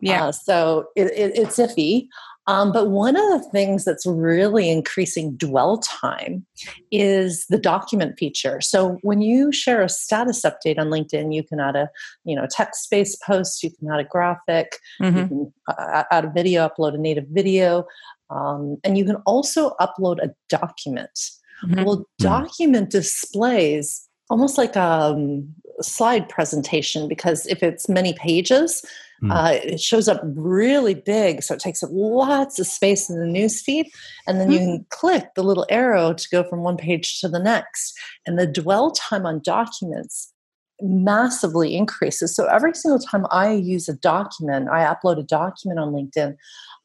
Yeah. 0.00 0.26
Uh, 0.26 0.32
so 0.32 0.88
it, 0.96 1.06
it, 1.06 1.36
it's 1.36 1.56
iffy. 1.58 2.08
Um, 2.48 2.72
but 2.72 2.88
one 2.88 3.14
of 3.14 3.28
the 3.30 3.48
things 3.50 3.84
that's 3.84 4.04
really 4.04 4.68
increasing 4.68 5.36
dwell 5.36 5.78
time 5.78 6.44
is 6.90 7.46
the 7.46 7.58
document 7.58 8.18
feature. 8.18 8.60
So 8.60 8.98
when 9.02 9.20
you 9.20 9.52
share 9.52 9.80
a 9.82 9.88
status 9.88 10.42
update 10.42 10.78
on 10.78 10.88
LinkedIn, 10.88 11.32
you 11.34 11.44
can 11.44 11.60
add 11.60 11.76
a 11.76 11.88
you 12.24 12.34
know 12.34 12.46
text-based 12.50 13.22
post, 13.22 13.62
you 13.62 13.70
can 13.70 13.90
add 13.90 14.00
a 14.00 14.04
graphic, 14.04 14.78
mm-hmm. 15.00 15.18
you 15.18 15.28
can 15.28 15.52
uh, 15.68 16.04
add 16.10 16.24
a 16.24 16.30
video, 16.30 16.68
upload 16.68 16.94
a 16.94 16.98
native 16.98 17.26
video, 17.30 17.84
um, 18.30 18.76
and 18.82 18.98
you 18.98 19.04
can 19.04 19.16
also 19.26 19.74
upload 19.80 20.18
a 20.22 20.34
document. 20.48 21.16
Mm-hmm. 21.64 21.84
Well, 21.84 21.96
hmm. 21.96 22.24
document 22.24 22.90
displays 22.90 24.08
almost 24.30 24.56
like 24.56 24.76
a 24.76 24.82
um, 24.82 25.54
slide 25.82 26.28
presentation 26.28 27.08
because 27.08 27.46
if 27.46 27.62
it's 27.62 27.88
many 27.88 28.12
pages, 28.14 28.84
mm. 29.22 29.32
uh, 29.32 29.58
it 29.62 29.80
shows 29.80 30.08
up 30.08 30.20
really 30.24 30.94
big. 30.94 31.42
So 31.42 31.54
it 31.54 31.60
takes 31.60 31.82
up 31.82 31.90
lots 31.92 32.58
of 32.58 32.66
space 32.66 33.08
in 33.08 33.18
the 33.18 33.26
news 33.26 33.60
feed. 33.60 33.86
And 34.26 34.40
then 34.40 34.48
mm. 34.48 34.52
you 34.52 34.58
hmm. 34.58 34.64
can 34.64 34.86
click 34.90 35.34
the 35.34 35.42
little 35.42 35.66
arrow 35.68 36.12
to 36.12 36.28
go 36.30 36.44
from 36.44 36.60
one 36.62 36.76
page 36.76 37.20
to 37.20 37.28
the 37.28 37.40
next. 37.40 37.94
And 38.26 38.38
the 38.38 38.46
dwell 38.46 38.90
time 38.90 39.26
on 39.26 39.40
documents 39.44 40.32
massively 40.80 41.76
increases. 41.76 42.34
So 42.34 42.46
every 42.46 42.74
single 42.74 42.98
time 42.98 43.26
I 43.30 43.52
use 43.52 43.88
a 43.88 43.94
document, 43.94 44.68
I 44.68 44.84
upload 44.84 45.18
a 45.18 45.22
document 45.22 45.78
on 45.78 45.92
LinkedIn, 45.92 46.36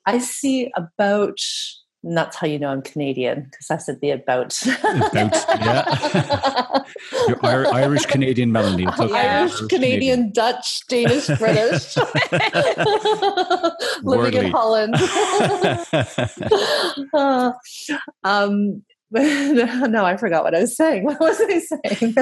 I 0.06 0.20
see 0.20 0.72
about 0.76 1.40
and 2.08 2.18
that's 2.18 2.38
how 2.38 2.48
you 2.48 2.58
know 2.58 2.70
I'm 2.70 2.82
Canadian 2.82 3.44
because 3.44 3.70
I 3.70 3.78
said 3.78 4.00
the 4.00 4.12
about. 4.12 4.58
about 4.66 5.14
yeah. 5.60 6.84
You're 7.28 7.74
Irish 7.74 8.06
Canadian 8.06 8.52
Melonie. 8.52 8.88
Okay. 8.98 9.14
Irish 9.14 9.60
Canadian, 9.68 10.32
Dutch, 10.32 10.88
Danish, 10.88 11.28
British. 11.38 11.98
Living 14.04 14.46
in 14.46 14.52
Holland. 14.52 14.96
uh, 17.14 17.52
um, 18.24 18.84
no, 19.12 20.06
I 20.06 20.16
forgot 20.18 20.46
what 20.46 20.56
I 20.56 20.62
was 20.62 20.78
saying. 20.78 21.04
What 21.04 21.20
was 21.20 21.42
I 21.42 21.60
saying? 21.60 22.16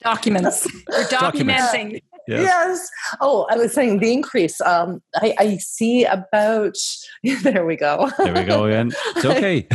Documents. 0.00 0.66
You're 0.88 1.04
documenting. 1.04 2.02
Yes. 2.28 2.42
yes. 2.42 2.90
Oh, 3.22 3.46
I 3.50 3.56
was 3.56 3.72
saying 3.72 4.00
the 4.00 4.12
increase. 4.12 4.60
Um, 4.60 5.00
I, 5.16 5.34
I 5.38 5.56
see 5.56 6.04
about. 6.04 6.76
There 7.42 7.66
we 7.66 7.76
go. 7.76 8.10
There 8.18 8.32
we 8.32 8.44
go 8.44 8.64
again. 8.66 8.92
It's 9.16 9.24
okay. 9.24 9.66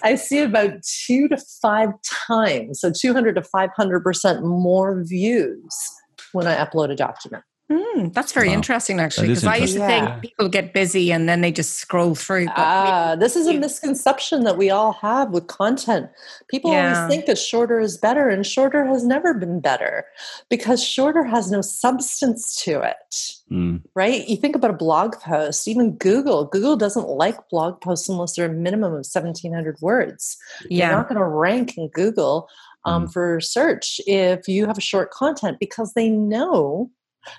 I 0.02 0.16
see 0.16 0.40
about 0.40 0.82
two 0.82 1.28
to 1.28 1.36
five 1.60 1.90
times, 2.26 2.80
so 2.80 2.90
two 2.90 3.12
hundred 3.12 3.34
to 3.34 3.42
five 3.42 3.70
hundred 3.76 4.02
percent 4.02 4.44
more 4.44 5.04
views 5.04 5.90
when 6.32 6.46
I 6.46 6.56
upload 6.56 6.90
a 6.90 6.96
document. 6.96 7.44
Mm, 7.72 8.12
that's 8.12 8.32
very 8.32 8.48
wow. 8.48 8.54
interesting, 8.54 9.00
actually, 9.00 9.28
because 9.28 9.44
I 9.44 9.56
used 9.56 9.74
to 9.74 9.80
yeah. 9.80 10.06
think 10.06 10.22
people 10.22 10.48
get 10.48 10.74
busy 10.74 11.10
and 11.10 11.28
then 11.28 11.40
they 11.40 11.50
just 11.50 11.74
scroll 11.74 12.14
through. 12.14 12.48
Ah, 12.54 13.16
this 13.18 13.34
is 13.34 13.46
a 13.46 13.54
misconception 13.54 14.44
that 14.44 14.58
we 14.58 14.68
all 14.68 14.92
have 14.94 15.30
with 15.30 15.46
content. 15.46 16.10
People 16.48 16.72
yeah. 16.72 16.94
always 16.94 17.14
think 17.14 17.26
that 17.26 17.38
shorter 17.38 17.80
is 17.80 17.96
better, 17.96 18.28
and 18.28 18.46
shorter 18.46 18.84
has 18.84 19.04
never 19.04 19.32
been 19.32 19.60
better 19.60 20.04
because 20.50 20.84
shorter 20.84 21.24
has 21.24 21.50
no 21.50 21.62
substance 21.62 22.62
to 22.62 22.80
it. 22.82 23.32
Mm. 23.50 23.82
Right? 23.94 24.28
You 24.28 24.36
think 24.36 24.54
about 24.54 24.70
a 24.70 24.74
blog 24.74 25.14
post, 25.20 25.66
even 25.66 25.96
Google. 25.96 26.44
Google 26.44 26.76
doesn't 26.76 27.08
like 27.08 27.36
blog 27.48 27.80
posts 27.80 28.08
unless 28.08 28.36
they're 28.36 28.46
a 28.46 28.52
minimum 28.52 28.92
of 28.92 29.06
1,700 29.06 29.78
words. 29.80 30.36
Yeah. 30.68 30.88
You're 30.88 30.96
not 30.96 31.08
going 31.08 31.18
to 31.20 31.26
rank 31.26 31.76
in 31.78 31.88
Google 31.88 32.48
um, 32.84 33.06
mm. 33.06 33.12
for 33.12 33.40
search 33.40 34.00
if 34.06 34.48
you 34.48 34.66
have 34.66 34.78
a 34.78 34.82
short 34.82 35.10
content 35.10 35.58
because 35.60 35.94
they 35.94 36.08
know 36.08 36.90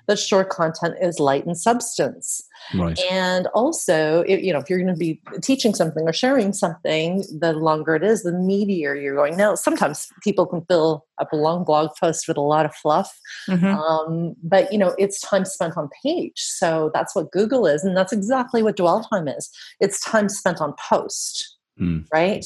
that 0.07 0.19
short 0.19 0.49
content 0.49 0.95
is 1.01 1.19
light 1.19 1.45
in 1.45 1.55
substance. 1.55 2.43
Right. 2.73 2.97
And 3.11 3.47
also, 3.47 4.21
if, 4.27 4.41
you 4.41 4.53
know, 4.53 4.59
if 4.59 4.69
you're 4.69 4.79
going 4.79 4.93
to 4.93 4.97
be 4.97 5.21
teaching 5.41 5.73
something 5.73 6.07
or 6.07 6.13
sharing 6.13 6.53
something, 6.53 7.23
the 7.39 7.53
longer 7.53 7.95
it 7.95 8.03
is, 8.03 8.23
the 8.23 8.31
meatier 8.31 9.01
you're 9.01 9.15
going. 9.15 9.37
Now, 9.37 9.55
sometimes 9.55 10.07
people 10.23 10.45
can 10.45 10.61
fill 10.69 11.05
up 11.19 11.31
a 11.31 11.35
long 11.35 11.63
blog 11.63 11.89
post 11.99 12.27
with 12.27 12.37
a 12.37 12.41
lot 12.41 12.65
of 12.65 12.73
fluff, 12.75 13.19
mm-hmm. 13.49 13.65
um, 13.65 14.35
but 14.41 14.71
you 14.71 14.77
know, 14.77 14.95
it's 14.97 15.19
time 15.21 15.45
spent 15.45 15.77
on 15.77 15.89
page. 16.03 16.33
So 16.35 16.91
that's 16.93 17.15
what 17.15 17.31
Google 17.31 17.67
is, 17.67 17.83
and 17.83 17.95
that's 17.95 18.13
exactly 18.13 18.63
what 18.63 18.77
dwell 18.77 19.03
time 19.03 19.27
is. 19.27 19.49
It's 19.79 19.99
time 19.99 20.29
spent 20.29 20.61
on 20.61 20.73
post, 20.89 21.52
mm. 21.79 22.05
right? 22.13 22.45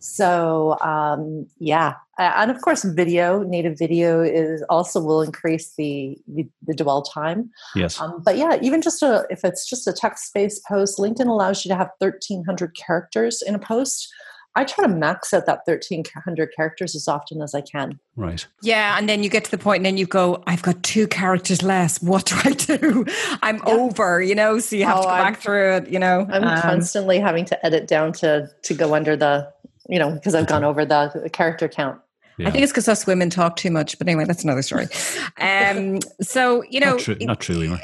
So 0.00 0.78
um, 0.80 1.46
yeah, 1.58 1.94
and 2.18 2.50
of 2.50 2.60
course, 2.60 2.84
video 2.84 3.42
native 3.42 3.78
video 3.78 4.22
is 4.22 4.62
also 4.68 5.00
will 5.00 5.22
increase 5.22 5.74
the 5.76 6.16
the, 6.28 6.46
the 6.66 6.74
dwell 6.74 7.02
time. 7.02 7.50
Yes. 7.74 8.00
Um, 8.00 8.22
but 8.24 8.36
yeah, 8.36 8.58
even 8.62 8.82
just 8.82 9.02
a 9.02 9.26
if 9.30 9.44
it's 9.44 9.68
just 9.68 9.86
a 9.86 9.92
text 9.92 10.32
based 10.34 10.62
post, 10.66 10.98
LinkedIn 10.98 11.26
allows 11.26 11.64
you 11.64 11.70
to 11.70 11.76
have 11.76 11.90
thirteen 11.98 12.44
hundred 12.44 12.76
characters 12.76 13.42
in 13.42 13.54
a 13.54 13.58
post. 13.58 14.08
I 14.56 14.64
try 14.64 14.86
to 14.86 14.92
max 14.92 15.32
out 15.32 15.46
that 15.46 15.60
1300 15.66 16.50
characters 16.56 16.96
as 16.96 17.06
often 17.06 17.42
as 17.42 17.54
I 17.54 17.60
can. 17.60 18.00
Right. 18.16 18.46
Yeah. 18.62 18.96
And 18.98 19.08
then 19.08 19.22
you 19.22 19.30
get 19.30 19.44
to 19.44 19.50
the 19.50 19.58
point 19.58 19.78
and 19.78 19.86
then 19.86 19.96
you 19.96 20.06
go, 20.06 20.42
I've 20.46 20.62
got 20.62 20.82
two 20.82 21.06
characters 21.06 21.62
less. 21.62 22.02
What 22.02 22.24
do 22.26 22.36
I 22.44 22.52
do? 22.52 23.04
I'm 23.42 23.56
yeah. 23.58 23.74
over, 23.74 24.22
you 24.22 24.34
know, 24.34 24.58
so 24.58 24.74
you 24.74 24.84
have 24.84 24.98
oh, 24.98 25.02
to 25.02 25.06
go 25.06 25.12
I'm, 25.12 25.32
back 25.32 25.40
through 25.40 25.76
it, 25.76 25.88
you 25.88 25.98
know. 25.98 26.26
I'm 26.30 26.42
um, 26.42 26.60
constantly 26.60 27.20
having 27.20 27.44
to 27.44 27.66
edit 27.66 27.86
down 27.86 28.12
to 28.14 28.48
to 28.62 28.74
go 28.74 28.94
under 28.94 29.16
the 29.16 29.52
you 29.88 29.98
know, 29.98 30.10
because 30.12 30.34
I've 30.34 30.46
gone 30.46 30.64
over 30.64 30.84
the 30.84 31.30
character 31.32 31.68
count. 31.68 32.00
Yeah. 32.38 32.48
I 32.48 32.50
think 32.50 32.64
it's 32.64 32.72
because 32.72 32.88
us 32.88 33.06
women 33.06 33.30
talk 33.30 33.56
too 33.56 33.70
much, 33.70 33.96
but 33.98 34.08
anyway, 34.08 34.24
that's 34.24 34.44
another 34.44 34.62
story. 34.62 34.86
Um, 35.38 35.98
so 36.22 36.62
you 36.70 36.80
know, 36.80 36.92
not, 36.92 37.00
true, 37.00 37.16
not 37.20 37.40
truly. 37.40 37.78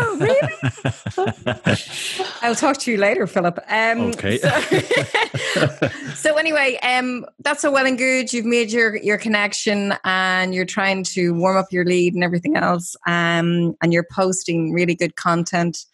No, 0.00 0.16
really. 0.18 0.52
I'll 2.42 2.54
talk 2.54 2.78
to 2.78 2.90
you 2.90 2.98
later, 2.98 3.26
Philip. 3.26 3.58
Um, 3.68 4.00
okay. 4.10 4.38
So, 4.38 4.48
so, 6.14 6.36
anyway, 6.36 6.78
um, 6.82 7.26
that's 7.40 7.64
all 7.64 7.72
well 7.72 7.86
and 7.86 7.98
good. 7.98 8.32
You've 8.32 8.46
made 8.46 8.72
your 8.72 8.96
your 8.96 9.18
connection, 9.18 9.94
and 10.04 10.54
you're 10.54 10.64
trying 10.64 11.04
to 11.04 11.34
warm 11.34 11.56
up 11.56 11.72
your 11.72 11.84
lead 11.84 12.14
and 12.14 12.24
everything 12.24 12.56
else. 12.56 12.96
Um, 13.06 13.74
and 13.82 13.92
you're 13.92 14.06
posting 14.10 14.72
really 14.72 14.94
good 14.94 15.16
content. 15.16 15.84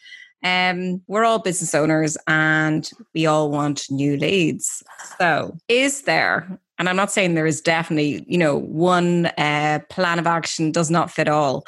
Um, 0.45 1.03
we're 1.09 1.25
all 1.25 1.41
business 1.41 1.75
owners 1.75 2.17
and 2.29 2.89
we 3.13 3.27
all 3.27 3.51
want 3.51 3.91
new 3.91 4.17
leads. 4.17 4.85
So, 5.19 5.57
is 5.67 6.03
there, 6.03 6.47
and 6.79 6.89
I'm 6.89 6.97
not 6.97 7.11
saying 7.11 7.35
there 7.35 7.47
is 7.47 7.61
definitely, 7.61 8.25
you 8.29 8.39
know, 8.39 8.57
one 8.57 9.27
uh, 9.37 9.81
plan 9.91 10.19
of 10.19 10.27
action 10.27 10.71
does 10.71 10.91
not 10.91 11.11
fit 11.11 11.29
all, 11.29 11.65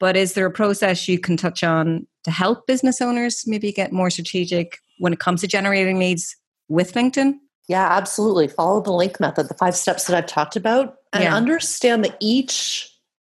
But 0.00 0.16
is 0.16 0.34
there 0.34 0.46
a 0.46 0.50
process 0.50 1.08
you 1.08 1.18
can 1.18 1.36
touch 1.36 1.62
on 1.62 2.06
to 2.24 2.30
help 2.30 2.66
business 2.66 3.00
owners 3.00 3.44
maybe 3.46 3.72
get 3.72 3.92
more 3.92 4.10
strategic 4.10 4.78
when 4.98 5.12
it 5.12 5.20
comes 5.20 5.40
to 5.42 5.46
generating 5.46 5.98
leads 5.98 6.36
with 6.68 6.94
LinkedIn? 6.94 7.34
Yeah, 7.68 7.88
absolutely. 7.90 8.48
Follow 8.48 8.82
the 8.82 8.92
link 8.92 9.20
method, 9.20 9.48
the 9.48 9.54
five 9.54 9.76
steps 9.76 10.04
that 10.04 10.16
I've 10.16 10.26
talked 10.26 10.56
about, 10.56 10.96
and 11.12 11.24
yeah. 11.24 11.34
understand 11.34 12.04
that 12.04 12.16
each 12.20 12.90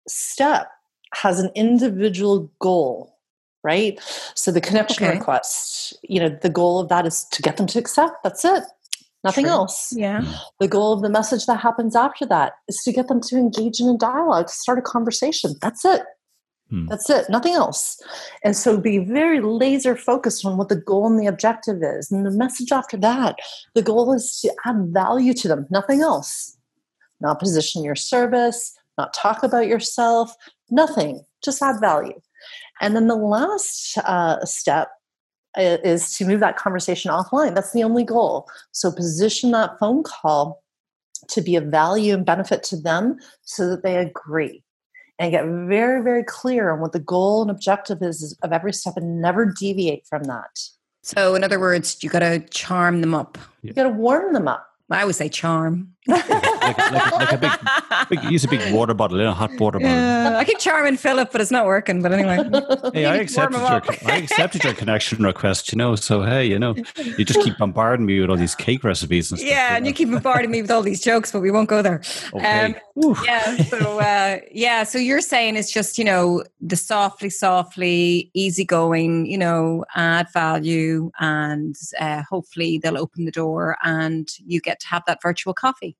step 0.07 0.69
has 1.13 1.39
an 1.39 1.49
individual 1.55 2.51
goal, 2.59 3.15
right? 3.63 3.99
So 4.35 4.51
the 4.51 4.59
connection 4.59 5.05
okay. 5.05 5.17
request, 5.17 5.97
you 6.03 6.19
know, 6.19 6.29
the 6.29 6.49
goal 6.49 6.79
of 6.79 6.89
that 6.89 7.05
is 7.05 7.23
to 7.31 7.41
get 7.41 7.57
them 7.57 7.67
to 7.67 7.79
accept. 7.79 8.23
That's 8.23 8.43
it. 8.43 8.63
Nothing 9.23 9.45
True. 9.45 9.53
else. 9.53 9.93
Yeah. 9.95 10.23
The 10.59 10.67
goal 10.67 10.93
of 10.93 11.01
the 11.01 11.09
message 11.09 11.45
that 11.45 11.59
happens 11.59 11.95
after 11.95 12.25
that 12.27 12.53
is 12.67 12.81
to 12.83 12.91
get 12.91 13.07
them 13.07 13.21
to 13.21 13.37
engage 13.37 13.79
in 13.79 13.87
a 13.87 13.97
dialogue, 13.97 14.47
to 14.47 14.53
start 14.53 14.77
a 14.77 14.81
conversation. 14.81 15.55
That's 15.61 15.85
it. 15.85 16.01
Hmm. 16.69 16.87
That's 16.87 17.09
it, 17.09 17.29
nothing 17.29 17.53
else. 17.53 18.01
And 18.43 18.55
so 18.55 18.77
be 18.77 18.97
very 18.99 19.39
laser 19.39 19.95
focused 19.95 20.45
on 20.45 20.57
what 20.57 20.69
the 20.69 20.75
goal 20.75 21.07
and 21.07 21.19
the 21.19 21.27
objective 21.27 21.81
is. 21.81 22.11
And 22.11 22.25
the 22.25 22.31
message 22.31 22.71
after 22.71 22.97
that, 22.97 23.37
the 23.73 23.81
goal 23.81 24.13
is 24.13 24.39
to 24.41 24.53
add 24.65 24.89
value 24.89 25.33
to 25.35 25.47
them, 25.47 25.65
nothing 25.69 26.01
else. 26.01 26.57
Not 27.21 27.39
position 27.39 27.83
your 27.83 27.95
service, 27.95 28.77
not 28.97 29.13
talk 29.13 29.43
about 29.43 29.67
yourself, 29.67 30.33
nothing, 30.69 31.23
just 31.43 31.61
add 31.61 31.79
value. 31.79 32.19
And 32.81 32.95
then 32.95 33.07
the 33.07 33.15
last 33.15 33.97
uh, 33.99 34.43
step 34.45 34.89
is 35.57 36.15
to 36.17 36.25
move 36.25 36.41
that 36.41 36.57
conversation 36.57 37.09
offline. 37.11 37.55
That's 37.55 37.71
the 37.71 37.83
only 37.83 38.03
goal. 38.03 38.47
So 38.73 38.91
position 38.91 39.51
that 39.51 39.79
phone 39.79 40.03
call 40.03 40.61
to 41.29 41.41
be 41.41 41.55
of 41.55 41.65
value 41.65 42.13
and 42.13 42.25
benefit 42.25 42.61
to 42.63 42.77
them 42.77 43.17
so 43.43 43.67
that 43.69 43.83
they 43.83 43.97
agree 43.97 44.63
and 45.19 45.31
get 45.31 45.45
very, 45.45 46.01
very 46.03 46.23
clear 46.23 46.71
on 46.71 46.79
what 46.79 46.91
the 46.91 46.99
goal 46.99 47.41
and 47.41 47.49
objective 47.49 48.01
is 48.01 48.37
of 48.43 48.51
every 48.51 48.73
step 48.73 48.97
and 48.97 49.21
never 49.21 49.45
deviate 49.45 50.05
from 50.05 50.23
that. 50.25 50.59
So, 51.03 51.35
in 51.35 51.43
other 51.43 51.59
words, 51.59 52.03
you 52.03 52.09
got 52.09 52.19
to 52.19 52.39
charm 52.49 53.01
them 53.01 53.13
up. 53.13 53.37
You 53.61 53.73
got 53.73 53.83
to 53.83 53.89
warm 53.89 54.33
them 54.33 54.47
up. 54.47 54.67
I 54.89 55.05
would 55.05 55.15
say 55.15 55.29
charm. 55.29 55.93
like, 56.67 56.91
like, 56.91 57.11
like, 57.11 57.31
a 57.31 57.37
big, 57.37 58.21
big, 58.21 58.31
use 58.31 58.43
a 58.43 58.47
big 58.47 58.73
water 58.73 58.93
bottle, 58.93 59.19
in 59.19 59.25
a 59.25 59.33
hot 59.33 59.51
water 59.59 59.79
bottle. 59.79 59.95
Yeah, 59.95 60.37
I 60.37 60.43
keep 60.43 60.59
charming 60.59 60.97
Philip, 60.97 61.31
but 61.31 61.41
it's 61.41 61.51
not 61.51 61.65
working. 61.65 62.01
But 62.01 62.13
anyway, 62.13 62.49
hey, 62.93 63.05
I 63.05 63.15
accepted 63.17 63.59
your, 63.59 64.11
I 64.11 64.17
accepted 64.17 64.63
your 64.63 64.73
connection 64.73 65.23
request. 65.23 65.71
You 65.71 65.77
know, 65.77 65.95
so 65.95 66.23
hey, 66.23 66.45
you 66.45 66.59
know, 66.59 66.75
you 66.97 67.25
just 67.25 67.41
keep 67.41 67.57
bombarding 67.57 68.05
me 68.05 68.19
with 68.19 68.29
all 68.29 68.37
these 68.37 68.55
cake 68.55 68.83
recipes 68.83 69.31
and 69.31 69.39
stuff. 69.39 69.49
Yeah, 69.49 69.75
and 69.75 69.85
you 69.85 69.93
keep 69.93 70.11
bombarding 70.11 70.51
me 70.51 70.61
with 70.61 70.71
all 70.71 70.81
these 70.81 71.01
jokes, 71.01 71.31
but 71.31 71.41
we 71.41 71.51
won't 71.51 71.69
go 71.69 71.81
there. 71.81 72.01
Okay. 72.33 72.75
Um, 73.01 73.15
yeah. 73.25 73.57
So 73.63 73.99
uh, 73.99 74.37
yeah, 74.51 74.83
so 74.83 74.97
you're 74.97 75.21
saying 75.21 75.55
it's 75.55 75.71
just 75.71 75.97
you 75.97 76.03
know 76.03 76.43
the 76.61 76.75
softly, 76.75 77.29
softly, 77.29 78.31
easygoing, 78.33 79.25
you 79.25 79.37
know, 79.37 79.85
add 79.95 80.27
value, 80.33 81.11
and 81.19 81.75
uh, 81.99 82.23
hopefully 82.29 82.77
they'll 82.77 82.97
open 82.97 83.25
the 83.25 83.31
door, 83.31 83.77
and 83.83 84.29
you 84.45 84.59
get 84.59 84.79
to 84.81 84.87
have 84.87 85.03
that 85.07 85.21
virtual 85.21 85.53
coffee. 85.53 85.95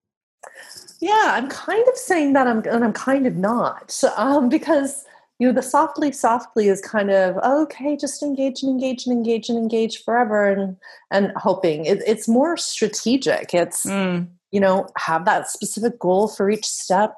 Yeah, 1.00 1.34
I'm 1.34 1.48
kind 1.50 1.88
of 1.88 1.96
saying 1.96 2.34
that, 2.34 2.48
I'm, 2.48 2.64
and 2.66 2.84
I'm 2.84 2.94
kind 2.94 3.28
of 3.28 3.36
not, 3.36 4.02
um, 4.16 4.50
because 4.50 5.06
you 5.40 5.48
know 5.48 5.54
the 5.54 5.62
softly, 5.62 6.12
softly 6.12 6.68
is 6.68 6.82
kind 6.82 7.12
of 7.12 7.38
okay, 7.38 7.96
just 7.96 8.24
engage 8.24 8.64
and 8.64 8.72
engage 8.72 9.06
and 9.06 9.16
engage 9.16 9.50
and 9.50 9.58
engage 9.58 10.04
forever, 10.04 10.50
and 10.50 10.76
and 11.12 11.32
hoping 11.36 11.86
it, 11.86 12.02
it's 12.08 12.28
more 12.28 12.58
strategic. 12.58 13.54
It's 13.54 13.86
mm. 13.86 14.28
you 14.52 14.60
know 14.60 14.88
have 14.98 15.26
that 15.26 15.48
specific 15.48 16.00
goal 16.00 16.28
for 16.28 16.50
each 16.50 16.66
step, 16.66 17.14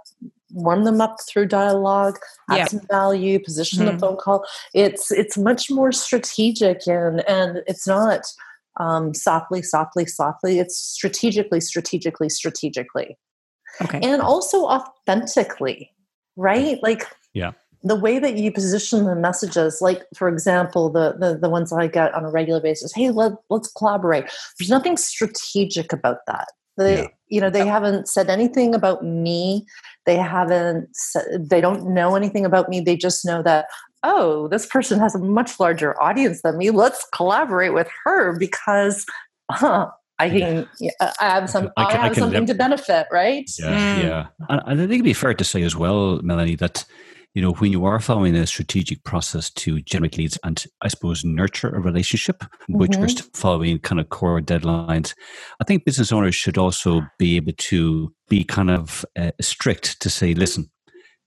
warm 0.52 0.84
them 0.84 1.00
up 1.00 1.18
through 1.30 1.46
dialogue, 1.46 2.20
add 2.50 2.58
yeah. 2.58 2.66
some 2.66 2.82
value, 2.92 3.40
position 3.40 3.86
mm. 3.86 3.94
the 3.94 4.00
phone 4.00 4.18
call. 4.18 4.46
It's 4.74 5.12
it's 5.12 5.38
much 5.38 5.72
more 5.72 5.94
strategic 5.94 6.88
and 6.88 7.22
and 7.30 7.64
it's 7.68 7.88
not 7.88 8.26
um, 8.78 9.14
softly, 9.14 9.62
softly, 9.62 10.06
softly. 10.06 10.60
It's 10.60 10.78
strategically, 10.78 11.62
strategically, 11.62 12.30
strategically. 12.30 13.18
Okay. 13.82 14.00
And 14.02 14.22
also 14.22 14.66
authentically, 14.66 15.92
right? 16.36 16.78
Like, 16.82 17.06
yeah. 17.34 17.52
The 17.82 17.96
way 17.96 18.20
that 18.20 18.36
you 18.36 18.52
position 18.52 19.06
the 19.06 19.16
messages, 19.16 19.80
like 19.80 20.04
for 20.14 20.28
example, 20.28 20.90
the, 20.90 21.16
the 21.18 21.38
the 21.38 21.50
ones 21.50 21.72
I 21.72 21.88
get 21.88 22.14
on 22.14 22.26
a 22.26 22.30
regular 22.30 22.60
basis, 22.60 22.94
hey, 22.94 23.10
let, 23.10 23.32
let's 23.50 23.72
collaborate. 23.72 24.26
There's 24.58 24.70
nothing 24.70 24.98
strategic 24.98 25.94
about 25.94 26.18
that. 26.28 26.50
They, 26.78 27.04
yeah. 27.04 27.08
you 27.30 27.40
know, 27.40 27.50
they 27.50 27.66
haven't 27.66 28.10
said 28.10 28.30
anything 28.30 28.76
about 28.76 29.06
me. 29.06 29.66
They 30.06 30.18
haven't. 30.18 30.90
They 31.38 31.62
don't 31.62 31.94
know 31.94 32.16
anything 32.18 32.46
about 32.46 32.68
me. 32.68 32.82
They 32.82 32.98
just 32.98 33.26
know 33.26 33.42
that 33.44 33.68
oh, 34.04 34.48
this 34.48 34.66
person 34.66 35.00
has 35.00 35.16
a 35.16 35.20
much 35.20 35.60
larger 35.60 36.02
audience 36.02 36.42
than 36.42 36.58
me. 36.58 36.70
Let's 36.70 37.06
collaborate 37.14 37.74
with 37.74 37.90
her 38.06 38.38
because 38.38 39.06
huh, 39.52 39.90
I 40.20 40.30
can 40.30 40.70
I 41.00 41.12
have 41.20 41.50
some 41.50 41.72
I, 41.78 41.86
can, 41.86 42.00
I 42.00 42.04
have 42.04 42.12
I 42.12 42.20
something 42.20 42.46
to 42.46 42.54
benefit, 42.54 43.08
right? 43.12 43.50
Yeah, 43.58 44.00
mm. 44.00 44.04
yeah. 44.04 44.28
And, 44.50 44.62
and 44.66 44.82
I 44.82 44.84
think 44.84 44.96
it'd 44.96 45.04
be 45.04 45.14
fair 45.14 45.34
to 45.34 45.44
say 45.44 45.64
as 45.64 45.76
well, 45.76 46.20
Melonie, 46.20 46.60
that 46.60 46.86
you 47.34 47.42
know 47.42 47.54
when 47.54 47.72
you 47.72 47.86
are 47.86 48.00
following 48.00 48.36
a 48.36 48.46
strategic 48.46 49.04
process 49.04 49.50
to 49.52 49.82
generate 49.82 50.18
leads 50.18 50.38
and 50.44 50.64
I 50.82 50.90
suppose 50.90 51.24
nurture 51.24 51.70
a 51.70 51.80
relationship, 51.80 52.44
which 52.68 52.92
mm-hmm. 52.92 53.04
are 53.04 53.30
following 53.34 53.80
kind 53.80 54.02
of 54.02 54.10
core 54.10 54.42
deadlines, 54.42 55.14
I 55.62 55.64
think 55.64 55.86
business 55.86 56.12
owners 56.12 56.36
should 56.36 56.58
also 56.58 57.02
be 57.18 57.38
able 57.38 57.54
to 57.54 58.14
be 58.28 58.44
kind 58.44 58.70
of 58.70 59.06
uh, 59.18 59.32
strict 59.40 60.02
to 60.02 60.10
say, 60.10 60.34
listen, 60.34 60.70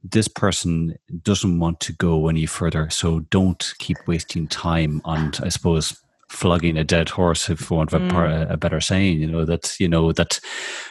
this 0.02 0.28
person 0.28 0.96
doesn't 1.22 1.58
want 1.58 1.80
to 1.80 1.92
go 1.92 2.28
any 2.28 2.46
further. 2.46 2.90
So 2.90 3.20
don't 3.30 3.74
keep 3.78 3.98
wasting 4.06 4.48
time 4.48 5.00
on, 5.04 5.32
I 5.42 5.48
suppose, 5.48 5.96
flogging 6.32 6.78
a 6.78 6.84
dead 6.84 7.10
horse, 7.10 7.50
if 7.50 7.60
for 7.60 7.76
want 7.76 7.92
of 7.92 8.00
mm. 8.00 8.50
a, 8.50 8.56
better 8.56 8.80
saying. 8.80 9.20
You 9.20 9.26
know 9.26 9.44
that 9.44 9.76
you 9.78 9.86
know 9.86 10.12
that 10.12 10.40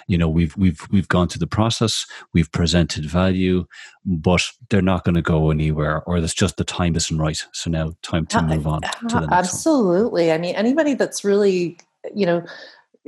you 0.08 0.18
know 0.18 0.30
we've 0.30 0.56
we've 0.56 0.80
we've 0.92 1.08
gone 1.08 1.28
through 1.28 1.40
the 1.40 1.48
process, 1.48 2.06
we've 2.34 2.52
presented 2.52 3.06
value, 3.06 3.66
but 4.06 4.44
they're 4.70 4.82
not 4.82 5.04
going 5.04 5.16
to 5.16 5.22
go 5.22 5.50
anywhere, 5.50 6.04
or 6.04 6.18
it's 6.18 6.34
just 6.34 6.58
the 6.58 6.64
time 6.64 6.96
isn't 6.96 7.18
right. 7.18 7.44
So 7.54 7.70
now 7.70 7.94
time 8.04 8.28
to 8.28 8.42
move 8.44 8.68
on 8.68 8.82
to 8.82 9.16
the 9.16 9.20
next 9.22 9.34
Absolutely. 9.34 10.28
One. 10.28 10.36
I 10.36 10.38
mean, 10.38 10.56
anybody 10.56 10.94
that's 10.94 11.24
really 11.24 11.78
you 12.16 12.26
know 12.26 12.46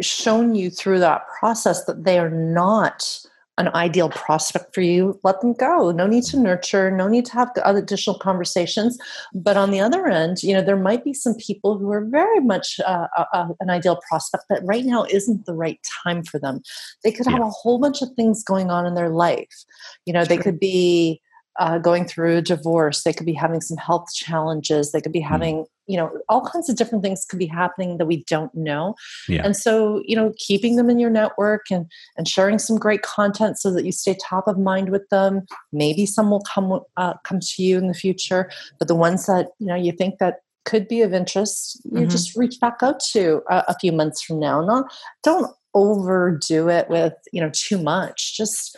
shown 0.02 0.56
you 0.56 0.70
through 0.72 1.00
that 1.00 1.28
process 1.40 1.86
that 1.86 2.04
they 2.04 2.18
are 2.18 2.32
not 2.32 3.20
an 3.58 3.70
ideal 3.76 4.10
prospect 4.10 4.74
for 4.74 4.82
you, 4.82 5.20
let 5.24 5.40
them 5.42 5.54
go. 5.54 5.92
No 5.92 6.08
need 6.08 6.24
to 6.26 6.40
nurture, 6.40 6.90
no 6.90 7.08
need 7.08 7.26
to 7.26 7.34
have 7.34 7.52
additional 7.64 8.18
conversations. 8.18 8.98
But 9.34 9.58
on 9.58 9.70
the 9.70 9.80
other 9.80 10.08
end, 10.08 10.42
you 10.42 10.54
know, 10.54 10.64
there 10.64 10.78
might 10.78 11.04
be 11.04 11.14
some 11.14 11.36
people 11.36 11.78
who 11.78 11.92
are 11.92 12.04
very 12.04 12.40
much 12.40 12.80
uh, 12.86 13.08
uh, 13.16 13.50
an 13.60 13.70
ideal 13.70 14.00
prospect, 14.08 14.46
but 14.50 14.64
right 14.64 14.86
now 14.86 15.06
isn't 15.10 15.46
the 15.46 15.54
right 15.54 15.80
time 16.04 16.24
for 16.24 16.40
them. 16.40 16.62
They 17.04 17.12
could 17.12 17.28
have 17.28 17.40
yeah. 17.40 17.48
a 17.48 17.52
whole 17.52 17.78
bunch 17.78 18.02
of 18.02 18.10
things 18.16 18.44
going 18.44 18.72
on 18.72 18.88
in 18.88 18.96
their 18.96 19.10
life. 19.10 19.66
You 20.06 20.14
know, 20.14 20.26
they 20.26 20.38
could 20.38 20.60
be 20.60 21.22
uh, 21.60 21.78
going 21.78 22.06
through 22.06 22.38
a 22.38 22.42
divorce 22.42 23.04
they 23.04 23.14
could 23.14 23.26
be 23.26 23.34
having 23.34 23.62
some 23.62 23.78
health 23.78 24.08
challenges 24.14 24.92
they 24.92 25.02
could 25.02 25.12
be 25.12 25.22
hmm. 25.22 25.28
having 25.28 25.56
mm. 25.58 25.66
you 25.88 25.98
know 25.98 26.12
all 26.30 26.46
kinds 26.46 26.70
of 26.70 26.76
different 26.76 27.04
things 27.04 27.26
could 27.26 27.40
be 27.40 27.46
happening 27.46 27.98
that 27.98 28.06
we 28.06 28.24
don't 28.28 28.54
know 28.56 28.96
yeah. 29.28 29.42
and 29.44 29.56
so 29.56 30.02
you 30.06 30.16
know 30.16 30.34
keeping 30.38 30.76
them 30.76 30.90
in 30.90 31.00
your 31.00 31.10
network 31.10 31.66
and 31.70 31.86
and 32.18 32.28
sharing 32.28 32.58
some 32.58 32.78
great 32.78 33.02
content 33.02 33.60
so 33.60 33.72
that 33.72 33.86
you 33.86 33.92
stay 33.92 34.16
top 34.22 34.48
of 34.48 34.58
mind 34.58 34.90
with 34.90 35.08
them 35.10 35.46
maybe 35.72 36.06
some 36.06 36.30
will 36.32 36.42
come 36.42 36.80
uh, 36.98 37.14
come 37.24 37.40
to 37.40 37.64
you 37.64 37.78
in 37.78 37.88
the 37.88 37.94
future 37.94 38.50
but 38.80 38.88
the 38.88 38.96
ones 38.96 39.26
that 39.26 39.50
you 39.60 39.68
know 39.68 39.76
you 39.76 39.92
think 39.92 40.20
that 40.20 40.40
could 40.66 40.88
be 40.88 41.02
of 41.02 41.14
interest 41.14 41.82
you 41.86 41.92
mm-hmm. 41.92 42.10
just 42.10 42.36
reach 42.36 42.60
back 42.60 42.78
out 42.82 43.00
to 43.00 43.42
a, 43.50 43.64
a 43.68 43.76
few 43.80 43.92
months 43.92 44.22
from 44.22 44.40
now 44.40 44.62
not 44.62 44.86
don't 45.22 45.54
overdo 45.76 46.70
it 46.70 46.90
with 46.90 47.14
you 47.32 47.42
know 47.42 47.50
too 47.54 47.78
much 47.78 48.36
just 48.38 48.78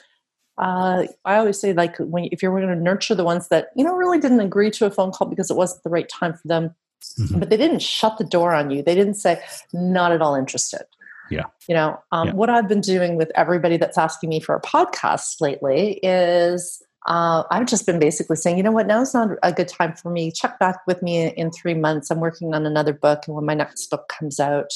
uh, 0.58 1.06
I 1.26 1.38
always 1.38 1.60
say 1.60 1.74
like 1.74 1.98
when 1.98 2.30
if 2.32 2.42
you're 2.42 2.58
going 2.60 2.68
to 2.68 2.82
nurture 2.82 3.16
the 3.16 3.24
ones 3.24 3.50
that 3.50 3.70
you 3.76 3.84
know 3.84 3.94
really 3.96 4.20
didn't 4.20 4.40
agree 4.40 4.72
to 4.72 4.86
a 4.86 4.92
phone 4.92 5.12
call 5.12 5.28
because 5.28 5.50
it 5.50 5.58
wasn't 5.58 5.84
the 5.84 5.90
right 5.90 6.08
time 6.10 6.34
for 6.34 6.48
them, 6.48 6.74
mm-hmm. 7.20 7.40
but 7.40 7.50
they 7.50 7.58
didn't 7.58 7.82
shut 7.82 8.18
the 8.18 8.24
door 8.24 8.54
on 8.54 8.72
you. 8.72 8.82
They 8.82 8.96
didn't 8.96 9.16
say 9.16 9.42
not 9.74 10.12
at 10.12 10.22
all 10.22 10.36
interested. 10.36 10.84
Yeah. 11.30 11.46
You 11.68 11.76
know, 11.76 12.00
um, 12.12 12.28
yeah. 12.28 12.34
what 12.36 12.50
I've 12.50 12.68
been 12.68 12.82
doing 12.82 13.16
with 13.16 13.32
everybody 13.36 13.78
that's 13.78 13.98
asking 13.98 14.30
me 14.30 14.40
for 14.40 14.56
a 14.56 14.62
podcast 14.62 15.42
lately 15.42 15.94
is 16.04 16.84
uh, 17.08 17.44
I've 17.52 17.68
just 17.68 17.86
been 17.86 18.00
basically 18.00 18.36
saying, 18.36 18.58
you 18.58 18.64
know 18.64 18.72
what, 18.72 18.88
now 18.88 19.02
is 19.02 19.14
not 19.14 19.30
a 19.44 19.52
good 19.52 19.68
time 19.68 19.94
for 19.94 20.10
me. 20.10 20.32
Check 20.32 20.58
back 20.60 20.78
with 20.88 21.02
me 21.02 21.28
in 21.28 21.52
three 21.52 21.76
months. 21.76 22.10
I'm 22.10 22.20
working 22.20 22.54
on 22.54 22.66
another 22.66 22.94
book, 22.94 23.24
and 23.28 23.36
when 23.36 23.46
my 23.46 23.54
next 23.54 23.88
book 23.88 24.08
comes 24.08 24.40
out, 24.40 24.72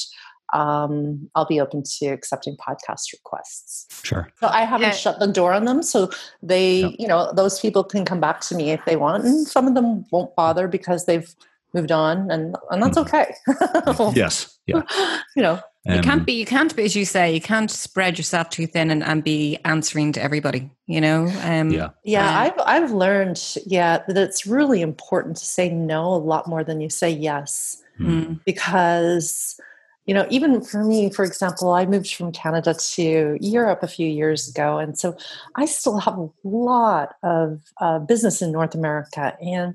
um, 0.52 1.30
I'll 1.34 1.46
be 1.46 1.60
open 1.60 1.82
to 1.98 2.06
accepting 2.06 2.56
podcast 2.56 3.12
requests. 3.12 3.86
Sure. 4.04 4.28
So 4.40 4.48
I 4.48 4.62
haven't 4.62 4.88
yeah. 4.88 4.94
shut 4.94 5.18
the 5.18 5.26
door 5.26 5.52
on 5.52 5.64
them. 5.64 5.82
So 5.82 6.10
they, 6.42 6.80
yep. 6.80 6.92
you 6.98 7.06
know, 7.06 7.32
those 7.32 7.60
people 7.60 7.84
can 7.84 8.04
come 8.04 8.20
back 8.20 8.40
to 8.42 8.54
me 8.54 8.70
if 8.70 8.84
they 8.84 8.96
want. 8.96 9.24
And 9.24 9.46
some 9.46 9.66
of 9.66 9.74
them 9.74 10.04
won't 10.10 10.34
bother 10.36 10.68
because 10.68 11.06
they've 11.06 11.32
moved 11.72 11.92
on 11.92 12.30
and, 12.30 12.56
and 12.70 12.82
that's 12.82 12.98
mm-hmm. 12.98 13.96
okay. 13.96 14.12
yes. 14.18 14.58
Yeah. 14.66 14.82
you 15.36 15.42
know, 15.42 15.60
Um, 15.86 15.96
you 15.96 16.02
can't 16.02 16.26
be, 16.26 16.32
you 16.32 16.44
can't 16.44 16.74
be, 16.76 16.82
as 16.84 16.94
you 16.94 17.04
say, 17.04 17.32
you 17.32 17.40
can't 17.40 17.70
spread 17.70 18.18
yourself 18.18 18.50
too 18.50 18.66
thin 18.66 18.90
and, 18.90 19.02
and 19.02 19.24
be 19.24 19.56
answering 19.64 20.12
to 20.12 20.22
everybody, 20.22 20.68
you 20.86 21.00
know? 21.00 21.26
Um, 21.42 21.70
yeah. 21.70 21.90
Yeah. 22.04 22.28
Um, 22.28 22.36
I've, 22.36 22.52
I've 22.66 22.90
learned, 22.92 23.56
yeah, 23.66 23.98
that 24.06 24.16
it's 24.16 24.46
really 24.46 24.82
important 24.82 25.36
to 25.38 25.44
say 25.44 25.70
no 25.70 26.12
a 26.12 26.16
lot 26.18 26.48
more 26.48 26.64
than 26.64 26.80
you 26.80 26.90
say 26.90 27.08
yes. 27.08 27.82
Mm. 27.98 28.40
Because, 28.44 29.58
you 30.06 30.14
know, 30.14 30.26
even 30.30 30.62
for 30.62 30.82
me, 30.82 31.10
for 31.10 31.24
example, 31.24 31.70
I 31.70 31.86
moved 31.86 32.12
from 32.12 32.32
Canada 32.32 32.74
to 32.74 33.38
Europe 33.40 33.82
a 33.82 33.88
few 33.88 34.08
years 34.08 34.48
ago. 34.48 34.78
And 34.78 34.98
so 34.98 35.16
I 35.56 35.66
still 35.66 35.98
have 35.98 36.18
a 36.18 36.28
lot 36.42 37.14
of 37.22 37.60
uh, 37.80 37.98
business 38.00 38.42
in 38.42 38.50
North 38.50 38.74
America. 38.74 39.36
And, 39.40 39.74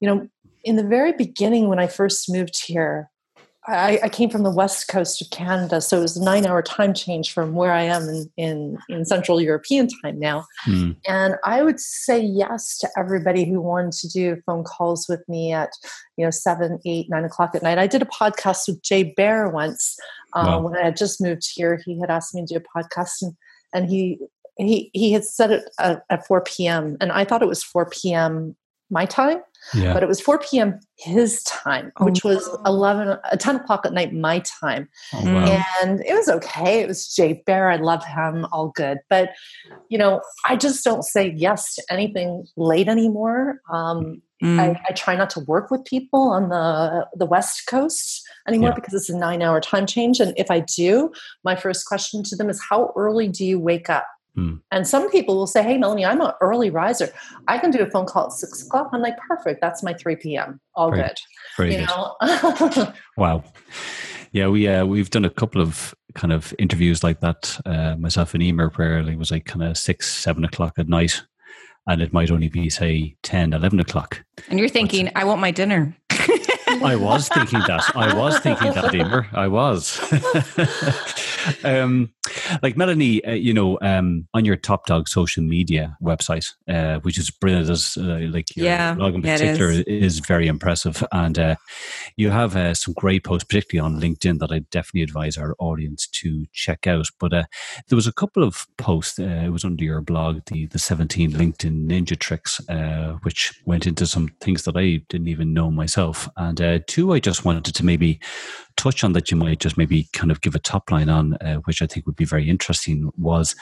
you 0.00 0.08
know, 0.08 0.28
in 0.64 0.76
the 0.76 0.82
very 0.82 1.12
beginning, 1.12 1.68
when 1.68 1.78
I 1.78 1.86
first 1.86 2.30
moved 2.30 2.66
here, 2.66 3.08
I, 3.68 3.98
I, 4.04 4.08
came 4.08 4.30
from 4.30 4.42
the 4.42 4.50
west 4.50 4.88
coast 4.88 5.20
of 5.20 5.30
Canada, 5.30 5.80
so 5.80 5.98
it 5.98 6.02
was 6.02 6.16
a 6.16 6.22
nine-hour 6.24 6.62
time 6.62 6.94
change 6.94 7.32
from 7.32 7.54
where 7.54 7.72
I 7.72 7.82
am 7.82 8.08
in 8.08 8.30
in, 8.36 8.78
in 8.88 9.04
Central 9.04 9.40
European 9.40 9.88
time 9.88 10.18
now. 10.18 10.46
Mm. 10.66 10.96
And 11.06 11.34
I 11.44 11.62
would 11.62 11.80
say 11.80 12.20
yes 12.20 12.78
to 12.78 12.88
everybody 12.96 13.44
who 13.44 13.60
wanted 13.60 13.92
to 13.92 14.08
do 14.08 14.40
phone 14.46 14.64
calls 14.64 15.06
with 15.08 15.28
me 15.28 15.52
at 15.52 15.70
you 16.16 16.24
know 16.24 16.30
seven, 16.30 16.78
eight, 16.84 17.10
nine 17.10 17.24
o'clock 17.24 17.54
at 17.54 17.62
night. 17.62 17.78
I 17.78 17.86
did 17.86 18.02
a 18.02 18.06
podcast 18.06 18.68
with 18.68 18.82
Jay 18.82 19.14
Baer 19.16 19.48
once 19.48 19.96
uh, 20.34 20.44
wow. 20.46 20.60
when 20.60 20.76
I 20.76 20.84
had 20.84 20.96
just 20.96 21.20
moved 21.20 21.48
here. 21.54 21.80
He 21.84 21.98
had 22.00 22.10
asked 22.10 22.34
me 22.34 22.44
to 22.46 22.54
do 22.54 22.64
a 22.64 22.78
podcast, 22.78 23.22
and, 23.22 23.34
and 23.74 23.90
he 23.90 24.18
he 24.56 24.90
he 24.92 25.12
had 25.12 25.24
set 25.24 25.50
it 25.50 25.68
at, 25.78 26.04
at 26.10 26.26
4 26.26 26.42
p.m. 26.42 26.96
and 27.00 27.12
I 27.12 27.24
thought 27.24 27.42
it 27.42 27.48
was 27.48 27.62
4 27.62 27.90
p.m. 27.90 28.56
my 28.90 29.04
time 29.04 29.40
yeah. 29.74 29.92
but 29.92 30.02
it 30.02 30.08
was 30.08 30.20
4 30.20 30.38
p.m. 30.38 30.78
his 30.96 31.42
time, 31.44 31.92
oh, 31.98 32.04
which 32.04 32.24
was 32.24 32.48
11, 32.64 33.08
uh, 33.08 33.36
10 33.36 33.56
o'clock 33.56 33.84
at 33.84 33.92
night, 33.92 34.12
my 34.12 34.40
time. 34.40 34.88
Oh, 35.14 35.34
wow. 35.34 35.64
And 35.82 36.00
it 36.04 36.14
was 36.14 36.28
okay. 36.28 36.80
It 36.80 36.88
was 36.88 37.14
Jay 37.14 37.42
Baer. 37.46 37.70
I 37.70 37.76
love 37.76 38.04
him, 38.04 38.46
all 38.52 38.68
good. 38.68 38.98
But, 39.08 39.30
you 39.88 39.98
know, 39.98 40.20
I 40.46 40.56
just 40.56 40.84
don't 40.84 41.02
say 41.02 41.32
yes 41.36 41.74
to 41.76 41.82
anything 41.90 42.46
late 42.56 42.88
anymore. 42.88 43.60
Um, 43.72 44.22
mm. 44.42 44.58
I, 44.58 44.80
I, 44.88 44.92
try 44.92 45.16
not 45.16 45.30
to 45.30 45.40
work 45.40 45.70
with 45.70 45.84
people 45.84 46.22
on 46.22 46.48
the, 46.48 47.06
the 47.14 47.26
West 47.26 47.66
Coast 47.68 48.22
anymore 48.46 48.70
yeah. 48.70 48.74
because 48.74 48.94
it's 48.94 49.10
a 49.10 49.16
nine 49.16 49.42
hour 49.42 49.60
time 49.60 49.86
change. 49.86 50.20
And 50.20 50.32
if 50.36 50.50
I 50.50 50.60
do, 50.60 51.10
my 51.44 51.56
first 51.56 51.86
question 51.86 52.22
to 52.24 52.36
them 52.36 52.48
is, 52.48 52.62
How 52.68 52.92
early 52.96 53.28
do 53.28 53.44
you 53.44 53.58
wake 53.58 53.90
up? 53.90 54.06
Hmm. 54.36 54.56
And 54.70 54.86
some 54.86 55.10
people 55.10 55.36
will 55.36 55.46
say, 55.46 55.62
Hey, 55.62 55.78
Melonie, 55.78 56.06
I'm 56.06 56.20
an 56.20 56.32
early 56.40 56.70
riser. 56.70 57.08
I 57.48 57.58
can 57.58 57.70
do 57.70 57.80
a 57.80 57.90
phone 57.90 58.06
call 58.06 58.26
at 58.26 58.32
six 58.32 58.64
o'clock. 58.64 58.90
I'm 58.92 59.00
like, 59.00 59.16
Perfect. 59.28 59.60
That's 59.60 59.82
my 59.82 59.94
3 59.94 60.16
p.m. 60.16 60.60
All 60.74 60.90
Very, 60.90 61.02
good. 61.02 61.16
Very 61.56 61.76
you 61.76 61.86
good. 61.86 62.92
wow. 63.16 63.42
Yeah, 64.32 64.48
we 64.48 64.68
uh, 64.68 64.84
we've 64.84 65.08
done 65.08 65.24
a 65.24 65.30
couple 65.30 65.62
of 65.62 65.94
kind 66.14 66.32
of 66.32 66.52
interviews 66.58 67.02
like 67.02 67.20
that. 67.20 67.58
Uh, 67.64 67.96
myself 67.96 68.34
and 68.34 68.42
Emer, 68.42 68.70
where 68.76 68.98
it 68.98 69.18
was 69.18 69.30
like 69.30 69.46
kind 69.46 69.62
of 69.62 69.78
six, 69.78 70.12
seven 70.12 70.44
o'clock 70.44 70.74
at 70.78 70.88
night, 70.88 71.22
and 71.86 72.02
it 72.02 72.12
might 72.12 72.30
only 72.30 72.48
be 72.48 72.68
say 72.68 73.16
10, 73.22 73.54
11 73.54 73.80
o'clock. 73.80 74.22
And 74.50 74.58
you're 74.58 74.68
thinking, 74.68 75.06
but, 75.06 75.16
I 75.16 75.24
want 75.24 75.40
my 75.40 75.50
dinner. 75.50 75.96
I 76.68 76.96
was 76.96 77.28
thinking 77.28 77.60
that. 77.60 77.90
I 77.94 78.14
was 78.14 78.38
thinking 78.40 78.72
that, 78.72 78.94
Emer. 78.94 79.26
I 79.32 79.48
was. 79.48 80.00
um, 81.64 82.12
like 82.62 82.76
Melonie, 82.76 83.26
uh, 83.26 83.32
you 83.32 83.52
know, 83.52 83.78
um, 83.82 84.26
on 84.34 84.44
your 84.44 84.56
Top 84.56 84.86
Dog 84.86 85.08
social 85.08 85.42
media 85.42 85.96
website, 86.02 86.46
uh, 86.68 87.00
which 87.00 87.18
is 87.18 87.30
brilliant, 87.30 87.68
as 87.68 87.96
uh, 87.98 88.18
like 88.30 88.54
your 88.56 88.66
yeah, 88.66 88.94
blog 88.94 89.14
in 89.14 89.22
particular 89.22 89.70
is. 89.70 89.84
is. 89.86 90.18
very 90.26 90.48
impressive, 90.48 91.04
and 91.12 91.38
uh, 91.38 91.56
you 92.16 92.30
have 92.30 92.56
uh, 92.56 92.74
some 92.74 92.94
great 92.94 93.22
posts, 93.24 93.44
particularly 93.44 93.84
on 93.84 94.00
LinkedIn, 94.00 94.38
that 94.38 94.50
I 94.50 94.60
definitely 94.70 95.02
advise 95.02 95.36
our 95.36 95.54
audience 95.58 96.06
to 96.08 96.46
check 96.52 96.86
out. 96.86 97.06
But 97.20 97.32
uh, 97.32 97.44
there 97.88 97.96
was 97.96 98.06
a 98.06 98.12
couple 98.12 98.42
of 98.42 98.66
posts. 98.76 99.18
it 99.18 99.52
was 99.52 99.64
under 99.64 99.84
your 99.84 100.00
blog, 100.00 100.40
the 100.46 100.66
the 100.66 100.78
seventeen 100.78 101.32
LinkedIn 101.32 101.86
ninja 101.86 102.18
tricks, 102.18 102.60
which 103.22 103.52
went 103.66 103.86
into 103.86 104.06
some 104.06 104.28
things 104.40 104.64
that 104.64 104.76
I 104.76 105.02
didn't 105.08 105.28
even 105.28 105.54
know 105.54 105.70
myself, 105.70 106.28
and 106.36 106.84
two 106.86 107.12
I 107.12 107.20
just 107.20 107.44
wanted 107.44 107.74
to 107.74 107.84
maybe 107.84 108.20
touch 108.76 109.02
on 109.02 109.12
that 109.12 109.30
you 109.30 109.36
might 109.36 109.58
just 109.58 109.78
maybe 109.78 110.08
kind 110.12 110.30
of 110.30 110.40
give 110.40 110.54
a 110.54 110.58
top 110.58 110.90
line 110.90 111.08
on, 111.08 111.34
uh, 111.34 111.56
which 111.64 111.82
I 111.82 111.86
think 111.86 112.06
would 112.06 112.16
be 112.16 112.24
very 112.26 112.48
interesting, 112.48 113.10
was 113.16 113.54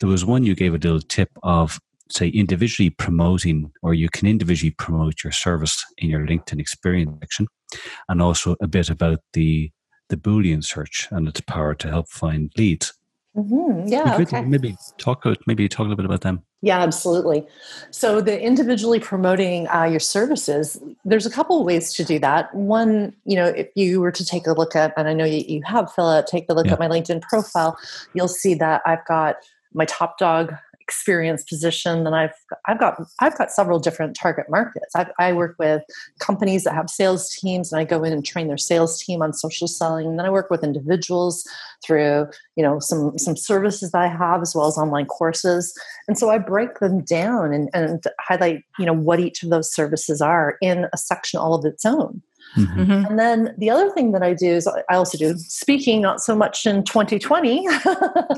there 0.00 0.08
was 0.08 0.24
one 0.24 0.44
you 0.44 0.54
gave 0.54 0.74
a 0.74 0.78
little 0.78 1.00
tip 1.00 1.30
of 1.42 1.78
say 2.10 2.28
individually 2.28 2.90
promoting 2.90 3.70
or 3.82 3.94
you 3.94 4.08
can 4.08 4.26
individually 4.26 4.74
promote 4.78 5.22
your 5.22 5.32
service 5.32 5.84
in 5.98 6.10
your 6.10 6.26
linkedin 6.26 6.60
experience 6.60 7.16
section 7.20 7.46
and 8.08 8.20
also 8.20 8.56
a 8.60 8.66
bit 8.66 8.90
about 8.90 9.20
the 9.32 9.70
the 10.08 10.16
boolean 10.16 10.64
search 10.64 11.06
and 11.12 11.28
its 11.28 11.40
power 11.40 11.72
to 11.72 11.88
help 11.88 12.08
find 12.08 12.52
leads 12.56 12.92
Mm-hmm. 13.36 13.86
Yeah. 13.86 14.16
Okay. 14.18 14.42
Maybe 14.42 14.76
talk 14.98 15.24
maybe 15.46 15.68
talk 15.68 15.80
a 15.80 15.82
little 15.84 15.96
bit 15.96 16.04
about 16.04 16.22
them. 16.22 16.42
Yeah, 16.62 16.80
absolutely. 16.80 17.46
So 17.90 18.20
the 18.20 18.40
individually 18.40 18.98
promoting 18.98 19.68
uh, 19.68 19.84
your 19.84 20.00
services, 20.00 20.80
there's 21.04 21.26
a 21.26 21.30
couple 21.30 21.60
of 21.60 21.64
ways 21.64 21.92
to 21.94 22.04
do 22.04 22.18
that. 22.18 22.52
One, 22.54 23.14
you 23.24 23.36
know, 23.36 23.46
if 23.46 23.68
you 23.76 24.00
were 24.00 24.12
to 24.12 24.24
take 24.24 24.46
a 24.46 24.52
look 24.52 24.74
at, 24.74 24.92
and 24.96 25.08
I 25.08 25.14
know 25.14 25.24
you, 25.24 25.44
you 25.46 25.62
have 25.64 25.92
Philip, 25.92 26.26
take 26.26 26.46
a 26.48 26.54
look 26.54 26.66
yeah. 26.66 26.72
at 26.72 26.80
my 26.80 26.88
LinkedIn 26.88 27.22
profile, 27.22 27.78
you'll 28.14 28.28
see 28.28 28.54
that 28.54 28.82
I've 28.84 29.04
got 29.06 29.36
my 29.72 29.84
top 29.84 30.18
dog 30.18 30.54
experienced 30.90 31.48
position 31.48 32.02
then 32.02 32.14
i've 32.14 32.34
i've 32.66 32.80
got 32.80 33.00
i've 33.20 33.38
got 33.38 33.52
several 33.52 33.78
different 33.78 34.16
target 34.16 34.46
markets. 34.48 34.92
I've, 34.96 35.10
i 35.20 35.32
work 35.32 35.54
with 35.56 35.82
companies 36.18 36.64
that 36.64 36.74
have 36.74 36.90
sales 36.90 37.30
teams 37.36 37.72
and 37.72 37.80
i 37.80 37.84
go 37.84 38.02
in 38.02 38.12
and 38.12 38.24
train 38.24 38.48
their 38.48 38.58
sales 38.58 39.00
team 39.00 39.22
on 39.22 39.32
social 39.32 39.68
selling. 39.68 40.08
And 40.08 40.18
then 40.18 40.26
i 40.26 40.30
work 40.30 40.50
with 40.50 40.64
individuals 40.64 41.48
through 41.84 42.26
you 42.56 42.64
know 42.64 42.80
some 42.80 43.16
some 43.18 43.36
services 43.36 43.92
that 43.92 44.02
i 44.02 44.08
have 44.08 44.42
as 44.42 44.52
well 44.52 44.66
as 44.66 44.76
online 44.76 45.06
courses. 45.06 45.72
And 46.08 46.18
so 46.18 46.28
i 46.28 46.38
break 46.38 46.80
them 46.80 47.04
down 47.04 47.52
and, 47.52 47.70
and 47.72 48.02
highlight 48.18 48.64
you 48.80 48.86
know 48.86 48.98
what 49.08 49.20
each 49.20 49.44
of 49.44 49.50
those 49.50 49.72
services 49.72 50.20
are 50.20 50.58
in 50.60 50.86
a 50.92 50.96
section 50.96 51.38
all 51.38 51.54
of 51.54 51.64
its 51.64 51.84
own 51.84 52.20
Mm-hmm. 52.56 52.80
mm-hmm. 52.80 53.06
And 53.06 53.18
then 53.18 53.54
the 53.58 53.70
other 53.70 53.90
thing 53.90 54.12
that 54.12 54.22
I 54.22 54.34
do 54.34 54.48
is 54.48 54.66
I 54.66 54.94
also 54.94 55.16
do 55.16 55.36
speaking, 55.38 56.00
not 56.00 56.20
so 56.20 56.34
much 56.34 56.66
in 56.66 56.84
2020. 56.84 57.64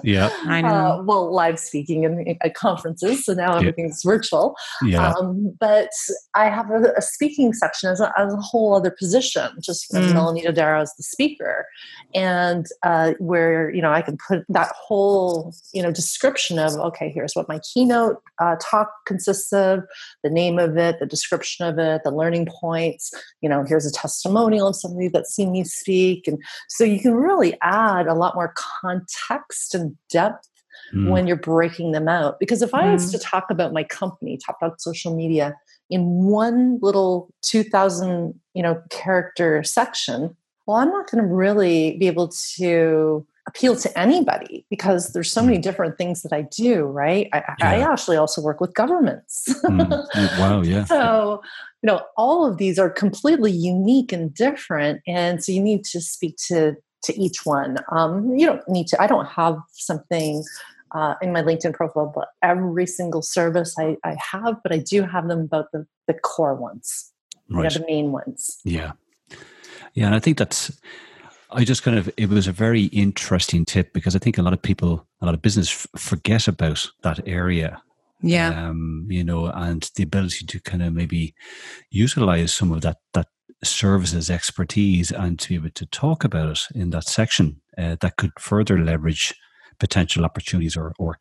yeah, 0.03 0.31
I 0.45 0.61
know. 0.61 0.69
Uh, 0.69 1.03
well, 1.03 1.33
live 1.33 1.59
speaking 1.59 2.05
in, 2.05 2.37
at 2.43 2.55
conferences, 2.55 3.25
so 3.25 3.35
now 3.35 3.57
everything's 3.57 4.03
yeah. 4.05 4.11
virtual. 4.11 4.57
Yeah. 4.83 5.13
Um, 5.13 5.57
but 5.59 5.91
I 6.35 6.49
have 6.49 6.71
a, 6.71 6.93
a 6.97 7.03
speaking 7.03 7.53
section 7.53 7.91
as 7.91 8.01
a, 8.01 8.13
as 8.19 8.33
a, 8.33 8.37
whole 8.37 8.75
other 8.75 8.91
position, 8.91 9.49
just 9.61 9.91
mm. 9.93 10.13
Melonie 10.13 10.45
Dodaro 10.45 10.83
as 10.83 10.93
the 10.97 11.03
speaker, 11.03 11.67
and 12.15 12.67
uh, 12.83 13.13
where 13.19 13.71
you 13.71 13.81
know 13.81 13.93
I 13.93 14.03
can 14.03 14.19
put 14.29 14.45
that 14.49 14.73
whole 14.77 15.55
you 15.73 15.83
know 15.83 15.93
description 15.93 16.59
of 16.59 16.75
okay, 16.75 17.11
here's 17.11 17.35
what 17.35 17.49
my 17.49 17.61
keynote 17.61 18.23
uh, 18.41 18.57
talk 18.61 18.91
consists 19.07 19.53
of, 19.53 19.85
the 20.23 20.31
name 20.31 20.59
of 20.59 20.77
it, 20.77 20.99
the 20.99 21.07
description 21.07 21.67
of 21.67 21.79
it, 21.79 22.03
the 22.05 22.11
learning 22.11 22.49
points. 22.61 23.13
You 23.41 23.49
know, 23.49 23.65
here's 23.65 23.87
a 23.87 23.93
testimonial 24.03 24.69
of 24.69 24.77
somebody 24.77 25.09
that's 25.09 25.35
seen 25.35 25.53
me 25.53 25.65
speak. 25.65 26.27
And 26.27 26.39
so 26.69 26.85
you 26.85 27.01
can 27.01 27.15
really 27.15 27.57
add 27.63 28.07
a 28.07 28.15
lot 28.15 28.35
more 28.35 28.53
context 28.57 29.75
and 29.75 29.97
depth 30.11 30.49
mm. 30.95 31.09
when 31.11 31.27
you're 31.27 31.37
breaking 31.37 31.93
them 31.93 32.09
out. 32.09 32.39
Because 32.41 32.63
if 32.63 32.75
I 32.75 32.85
mm. 32.85 32.93
was 32.93 33.11
to 33.13 33.19
talk 33.19 33.47
about 33.51 33.73
my 33.73 33.85
company, 33.85 34.39
Top 34.45 34.59
Dog 34.61 34.81
Social 34.81 35.15
Media, 35.15 35.55
in 35.93 36.25
one 36.25 36.79
little 36.81 37.29
2000 37.43 38.35
you 38.55 38.63
know 38.63 38.81
character 38.91 39.63
section 39.63 40.35
well 40.67 40.79
i'm 40.79 40.91
not 40.91 41.11
going 41.11 41.23
to 41.23 41.29
really 41.29 41.97
be 41.99 42.07
able 42.07 42.29
to 42.29 43.25
appeal 43.49 43.75
to 43.77 43.99
anybody 43.99 44.65
because 44.71 45.13
there's 45.13 45.33
so 45.33 45.43
many 45.43 45.59
mm. 45.59 45.63
different 45.63 45.99
things 45.99 46.23
that 46.23 46.33
I 46.33 46.43
do, 46.43 46.85
right? 46.85 47.29
I, 47.33 47.43
yeah. 47.59 47.71
I 47.71 47.93
actually 47.93 48.17
also 48.17 48.41
work 48.41 48.61
with 48.61 48.75
governments. 48.75 49.49
mm. 49.65 50.07
Oh, 50.15 50.37
wow, 50.39 50.63
yeah. 50.63 50.85
So, 50.85 51.43
you 51.83 51.89
know, 51.89 52.03
all 52.17 52.47
of 52.47 52.59
these 52.59 52.79
are 52.79 52.89
completely 52.89 53.51
unique 53.51 54.13
and 54.13 54.33
different. 54.33 55.01
And 55.07 55.43
so 55.43 55.53
you 55.53 55.61
need 55.61 55.85
to 55.87 56.01
speak 56.01 56.37
to 56.49 56.77
to 57.03 57.21
each 57.21 57.45
one. 57.45 57.79
Um, 57.91 58.37
you 58.37 58.47
don't 58.47 58.69
need 58.69 58.87
to, 58.89 59.03
I 59.03 59.07
don't 59.07 59.27
have 59.27 59.59
something 59.73 60.45
uh, 60.95 61.15
in 61.21 61.33
my 61.33 61.43
LinkedIn 61.43 61.75
profile, 61.75 62.13
but 62.15 62.29
every 62.43 62.87
single 62.87 63.23
service 63.23 63.75
I, 63.79 63.97
I 64.05 64.17
have, 64.31 64.63
but 64.63 64.73
I 64.73 64.79
do 64.79 65.03
have 65.03 65.29
them 65.29 65.41
about 65.41 65.73
the, 65.73 65.87
the 66.07 66.15
core 66.15 66.55
ones, 66.55 67.11
right. 67.51 67.59
you 67.59 67.63
know, 67.65 67.71
the 67.71 67.93
main 67.93 68.13
ones. 68.13 68.61
Yeah. 68.65 68.93
Yeah. 69.95 70.07
And 70.07 70.15
I 70.15 70.21
think 70.21 70.39
that's, 70.39 70.71
I 71.53 71.65
just 71.65 71.83
kind 71.83 71.99
of, 71.99 72.11
it 72.17 72.29
was 72.29 72.47
a 72.47 72.53
very 72.53 72.85
interesting 72.85 73.65
tip 73.65 73.93
because 73.93 74.17
I 74.17 74.19
think 74.19 74.39
a 74.39 74.43
lot 74.43 74.53
of 74.53 74.63
people, 74.63 75.07
a 75.21 75.27
lot 75.27 75.35
of 75.35 75.43
business 75.43 75.71
f- 75.71 76.01
forget 76.01 76.49
about 76.49 76.87
that 77.03 77.21
area. 77.27 77.83
Yeah. 78.21 78.69
Um, 78.69 79.07
you 79.11 79.25
know, 79.25 79.47
and 79.47 79.89
the 79.97 80.05
ability 80.05 80.47
to 80.47 80.61
kind 80.61 80.83
of 80.83 80.93
maybe 80.95 81.35
utilize 81.91 82.55
some 82.55 82.73
of 82.73 82.83
that, 82.83 82.99
that 83.15 83.27
services 83.65 84.31
expertise 84.31 85.11
and 85.11 85.39
to 85.41 85.49
be 85.49 85.55
able 85.57 85.71
to 85.71 85.87
talk 85.87 86.25
about 86.25 86.51
it 86.51 86.61
in 86.75 86.91
that 86.91 87.05
section 87.05 87.61
uh, 87.79 87.97
that 88.01 88.17
could 88.17 88.31
further 88.39 88.79
leverage 88.79 89.35
potential 89.79 90.25
opportunities 90.25 90.77
or, 90.77 90.93
or 90.99 91.19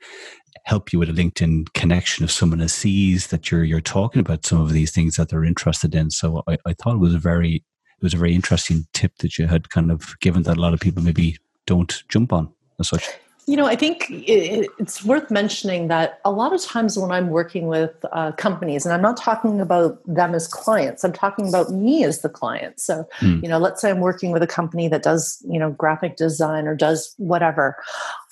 help 0.66 0.94
you 0.94 1.00
with 1.00 1.10
a 1.10 1.14
LinkedIn 1.14 1.74
connection 1.74 2.24
if 2.24 2.32
someone 2.32 2.68
sees 2.68 3.28
that 3.28 3.50
you're 3.50 3.64
you're 3.64 3.82
talking 3.82 4.20
about 4.20 4.46
some 4.46 4.62
of 4.62 4.72
these 4.72 4.92
things 4.92 5.16
that 5.16 5.30
they're 5.30 5.44
interested 5.44 5.96
in. 5.96 6.12
So 6.12 6.44
I, 6.48 6.58
I 6.66 6.74
thought 6.74 6.96
it 6.96 7.00
was 7.00 7.16
a 7.16 7.20
very 7.20 7.64
was 8.02 8.14
a 8.14 8.18
very 8.18 8.34
interesting 8.34 8.88
tip 8.94 9.18
that 9.20 9.38
you 9.38 9.48
had 9.48 9.70
kind 9.70 9.92
of 9.92 10.20
given 10.20 10.44
that 10.44 10.58
a 10.58 10.62
lot 10.62 10.74
of 10.74 10.80
people 10.80 11.04
maybe 11.04 11.38
don't 11.66 12.04
jump 12.10 12.34
on 12.34 12.52
as 12.80 12.90
such. 12.90 13.08
You 13.48 13.58
know, 13.58 13.66
I 13.66 13.76
think 13.76 14.06
it's 14.10 15.04
worth 15.04 15.32
mentioning 15.32 15.88
that 15.88 16.20
a 16.24 16.32
lot 16.32 16.54
of 16.54 16.62
times 16.62 16.98
when 16.98 17.12
I'm 17.12 17.30
working 17.30 17.68
with 17.68 17.92
uh, 18.12 18.32
companies, 18.34 18.86
and 18.86 18.94
I'm 18.94 19.02
not 19.02 19.18
talking 19.18 19.60
about 19.60 20.00
them 20.06 20.36
as 20.36 20.48
clients, 20.48 21.04
I'm 21.04 21.12
talking 21.12 21.50
about 21.50 21.72
me 21.72 22.04
as 22.04 22.22
the 22.22 22.30
client. 22.30 22.80
So, 22.80 23.04
mm. 23.20 23.42
you 23.42 23.50
know, 23.50 23.58
let's 23.58 23.82
say 23.82 23.90
I'm 23.90 24.00
working 24.00 24.32
with 24.32 24.44
a 24.44 24.48
company 24.48 24.88
that 24.90 25.02
does, 25.02 25.44
you 25.50 25.58
know, 25.58 25.72
graphic 25.72 26.18
design 26.18 26.68
or 26.68 26.76
does 26.76 27.16
whatever. 27.18 27.76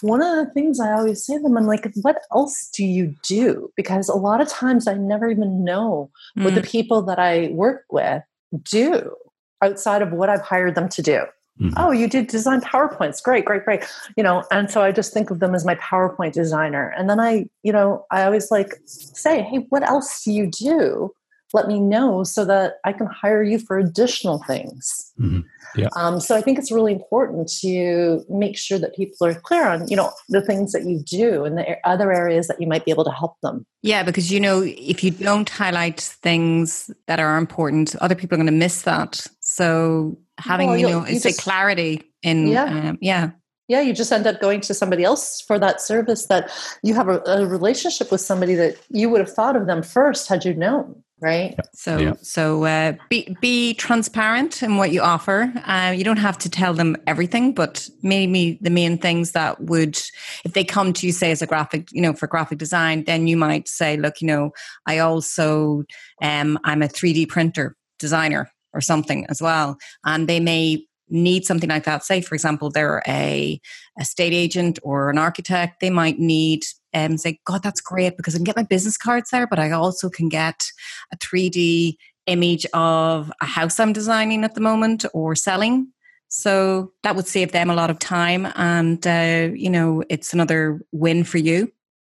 One 0.01 0.21
of 0.21 0.35
the 0.37 0.53
things 0.53 0.79
I 0.79 0.93
always 0.93 1.25
say 1.25 1.37
to 1.37 1.43
them, 1.43 1.57
I'm 1.57 1.65
like, 1.65 1.91
what 2.01 2.21
else 2.31 2.69
do 2.71 2.85
you 2.85 3.15
do? 3.23 3.73
Because 3.75 4.09
a 4.09 4.15
lot 4.15 4.41
of 4.41 4.47
times 4.47 4.87
I 4.87 4.93
never 4.93 5.27
even 5.27 5.63
know 5.63 6.11
mm. 6.37 6.43
what 6.43 6.53
the 6.53 6.61
hmm. 6.61 6.67
people 6.67 7.01
that 7.03 7.17
I 7.17 7.47
work 7.47 7.83
with 7.89 8.23
do 8.63 9.15
outside 9.61 10.01
of 10.01 10.11
what 10.11 10.29
I've 10.29 10.41
hired 10.41 10.75
them 10.75 10.89
to 10.89 11.01
do. 11.01 11.21
Mm-hmm. 11.59 11.73
Oh, 11.75 11.91
you 11.91 12.07
did 12.07 12.27
design 12.27 12.61
PowerPoints. 12.61 13.21
Great, 13.21 13.43
great, 13.43 13.65
great. 13.65 13.83
You 14.15 14.23
know, 14.23 14.45
and 14.49 14.71
so 14.71 14.81
I 14.81 14.93
just 14.93 15.13
think 15.13 15.29
of 15.29 15.39
them 15.39 15.53
as 15.53 15.65
my 15.65 15.75
PowerPoint 15.75 16.31
designer. 16.31 16.93
And 16.97 17.09
then 17.09 17.19
I, 17.19 17.47
you 17.63 17.73
know, 17.73 18.05
I 18.11 18.23
always 18.23 18.49
like 18.49 18.79
say, 18.85 19.41
hey, 19.41 19.65
what 19.69 19.83
else 19.83 20.23
do 20.23 20.31
you 20.31 20.47
do? 20.47 21.13
Let 21.53 21.67
me 21.67 21.79
know 21.79 22.23
so 22.23 22.45
that 22.45 22.75
I 22.85 22.93
can 22.93 23.07
hire 23.07 23.43
you 23.43 23.59
for 23.59 23.77
additional 23.77 24.43
things. 24.45 25.11
Mm-hmm. 25.19 25.41
Yeah. 25.75 25.89
Um, 25.95 26.19
so 26.19 26.35
I 26.35 26.41
think 26.41 26.57
it's 26.57 26.71
really 26.71 26.93
important 26.93 27.51
to 27.61 28.23
make 28.29 28.57
sure 28.57 28.79
that 28.79 28.95
people 28.95 29.27
are 29.27 29.35
clear 29.35 29.67
on, 29.67 29.87
you 29.87 29.95
know, 29.95 30.11
the 30.29 30.41
things 30.41 30.71
that 30.71 30.85
you 30.85 30.99
do 30.99 31.45
and 31.45 31.57
the 31.57 31.77
other 31.83 32.11
areas 32.11 32.47
that 32.47 32.59
you 32.59 32.67
might 32.67 32.85
be 32.85 32.91
able 32.91 33.03
to 33.05 33.11
help 33.11 33.35
them. 33.41 33.65
Yeah, 33.81 34.03
because 34.03 34.31
you 34.31 34.39
know, 34.39 34.63
if 34.63 35.03
you 35.03 35.11
don't 35.11 35.49
highlight 35.49 36.01
things 36.01 36.91
that 37.07 37.19
are 37.19 37.37
important, 37.37 37.95
other 37.97 38.15
people 38.15 38.35
are 38.35 38.41
going 38.41 38.47
to 38.47 38.51
miss 38.51 38.83
that. 38.83 39.25
So 39.39 40.17
having 40.39 40.69
well, 40.69 40.77
you 40.77 40.89
know 40.89 41.05
you 41.05 41.19
just, 41.19 41.41
clarity 41.41 42.03
in 42.23 42.47
yeah. 42.47 42.63
Um, 42.63 42.97
yeah 43.01 43.31
yeah 43.67 43.81
you 43.81 43.93
just 43.93 44.11
end 44.11 44.25
up 44.25 44.39
going 44.41 44.61
to 44.61 44.73
somebody 44.73 45.03
else 45.03 45.41
for 45.41 45.59
that 45.59 45.81
service 45.81 46.25
that 46.27 46.49
you 46.83 46.93
have 46.93 47.07
a, 47.07 47.21
a, 47.25 47.45
relationship 47.45 48.11
with 48.11 48.21
somebody 48.21 48.55
that 48.55 48.77
you 48.89 49.09
would 49.09 49.19
have 49.19 49.31
thought 49.31 49.55
of 49.55 49.67
them 49.67 49.83
first 49.83 50.27
had 50.27 50.45
you 50.45 50.53
known 50.53 51.03
right 51.21 51.55
so 51.73 51.97
yeah. 51.97 52.13
so 52.21 52.63
uh, 52.63 52.93
be 53.09 53.35
be 53.41 53.73
transparent 53.73 54.63
in 54.63 54.77
what 54.77 54.91
you 54.91 55.01
offer 55.01 55.51
uh, 55.65 55.93
you 55.95 56.03
don't 56.03 56.17
have 56.17 56.37
to 56.37 56.49
tell 56.49 56.73
them 56.73 56.95
everything 57.07 57.53
but 57.53 57.89
maybe 58.01 58.57
the 58.61 58.69
main 58.69 58.97
things 58.97 59.31
that 59.31 59.61
would 59.61 59.97
if 60.45 60.53
they 60.53 60.63
come 60.63 60.93
to 60.93 61.05
you 61.05 61.11
say 61.11 61.31
as 61.31 61.41
a 61.41 61.47
graphic 61.47 61.91
you 61.91 62.01
know 62.01 62.13
for 62.13 62.27
graphic 62.27 62.57
design 62.57 63.03
then 63.05 63.27
you 63.27 63.35
might 63.35 63.67
say 63.67 63.97
look 63.97 64.21
you 64.21 64.27
know 64.27 64.51
i 64.85 64.97
also 64.97 65.83
um, 66.21 66.57
i'm 66.63 66.81
a 66.81 66.87
3d 66.87 67.27
printer 67.27 67.75
designer 67.99 68.51
or 68.73 68.81
something 68.81 69.25
as 69.29 69.41
well. 69.41 69.77
And 70.05 70.27
they 70.27 70.39
may 70.39 70.85
need 71.09 71.45
something 71.45 71.69
like 71.69 71.85
that. 71.85 72.03
Say, 72.03 72.21
for 72.21 72.35
example, 72.35 72.69
they're 72.69 73.01
a, 73.07 73.59
a 73.99 74.05
state 74.05 74.33
agent 74.33 74.79
or 74.83 75.09
an 75.09 75.17
architect. 75.17 75.79
They 75.81 75.89
might 75.89 76.19
need 76.19 76.63
um, 76.93 77.17
say, 77.17 77.39
God, 77.45 77.63
that's 77.63 77.81
great 77.81 78.17
because 78.17 78.35
I 78.35 78.37
can 78.37 78.45
get 78.45 78.55
my 78.55 78.63
business 78.63 78.97
cards 78.97 79.29
there, 79.29 79.47
but 79.47 79.59
I 79.59 79.71
also 79.71 80.09
can 80.09 80.29
get 80.29 80.65
a 81.13 81.17
3D 81.17 81.95
image 82.27 82.65
of 82.73 83.31
a 83.41 83.45
house 83.45 83.79
I'm 83.79 83.93
designing 83.93 84.43
at 84.43 84.55
the 84.55 84.61
moment 84.61 85.05
or 85.13 85.35
selling. 85.35 85.91
So 86.27 86.91
that 87.03 87.15
would 87.15 87.27
save 87.27 87.51
them 87.51 87.69
a 87.71 87.75
lot 87.75 87.89
of 87.89 87.97
time, 87.97 88.47
and 88.55 89.05
uh, 89.07 89.49
you 89.53 89.69
know, 89.69 90.03
it's 90.09 90.31
another 90.31 90.79
win 90.91 91.23
for 91.23 91.39
you. 91.39 91.71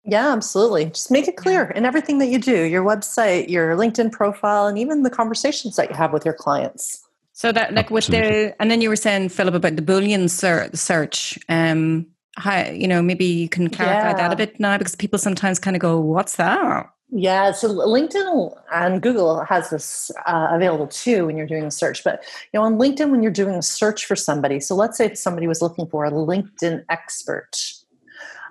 Yeah, 0.04 0.32
absolutely. 0.32 0.86
Just 0.86 1.10
make 1.10 1.28
it 1.28 1.36
clear 1.36 1.70
in 1.70 1.86
everything 1.86 2.18
that 2.18 2.26
you 2.26 2.38
do 2.38 2.64
your 2.64 2.84
website, 2.84 3.48
your 3.48 3.74
LinkedIn 3.76 4.12
profile, 4.12 4.66
and 4.66 4.78
even 4.78 5.02
the 5.02 5.10
conversations 5.10 5.76
that 5.76 5.88
you 5.88 5.96
have 5.96 6.12
with 6.12 6.26
your 6.26 6.34
clients. 6.34 7.02
So 7.32 7.52
that, 7.52 7.72
like, 7.72 7.90
with 7.90 8.08
the, 8.08 8.54
and 8.60 8.70
then 8.70 8.82
you 8.82 8.90
were 8.90 8.96
saying, 8.96 9.30
Philip, 9.30 9.54
about 9.54 9.76
the 9.76 9.82
Boolean 9.82 10.28
search. 10.28 11.38
Um, 11.48 12.06
how, 12.36 12.70
you 12.70 12.88
know, 12.88 13.02
maybe 13.02 13.24
you 13.24 13.48
can 13.48 13.68
clarify 13.68 14.10
yeah. 14.10 14.14
that 14.14 14.32
a 14.32 14.36
bit 14.36 14.58
now 14.58 14.78
because 14.78 14.96
people 14.96 15.18
sometimes 15.18 15.58
kind 15.58 15.76
of 15.76 15.82
go, 15.82 16.00
"What's 16.00 16.36
that?" 16.36 16.90
Yeah, 17.14 17.52
so 17.52 17.68
LinkedIn 17.68 18.56
and 18.72 19.02
Google 19.02 19.44
has 19.44 19.68
this 19.68 20.10
uh, 20.24 20.48
available 20.50 20.86
too 20.86 21.26
when 21.26 21.36
you're 21.36 21.46
doing 21.46 21.64
a 21.64 21.70
search. 21.70 22.02
But 22.02 22.24
you 22.52 22.58
know, 22.58 22.64
on 22.64 22.78
LinkedIn, 22.78 23.10
when 23.10 23.22
you're 23.22 23.30
doing 23.30 23.54
a 23.54 23.62
search 23.62 24.06
for 24.06 24.16
somebody, 24.16 24.60
so 24.60 24.74
let's 24.74 24.96
say 24.96 25.12
somebody 25.14 25.46
was 25.46 25.60
looking 25.60 25.86
for 25.86 26.06
a 26.06 26.10
LinkedIn 26.10 26.84
expert, 26.88 27.52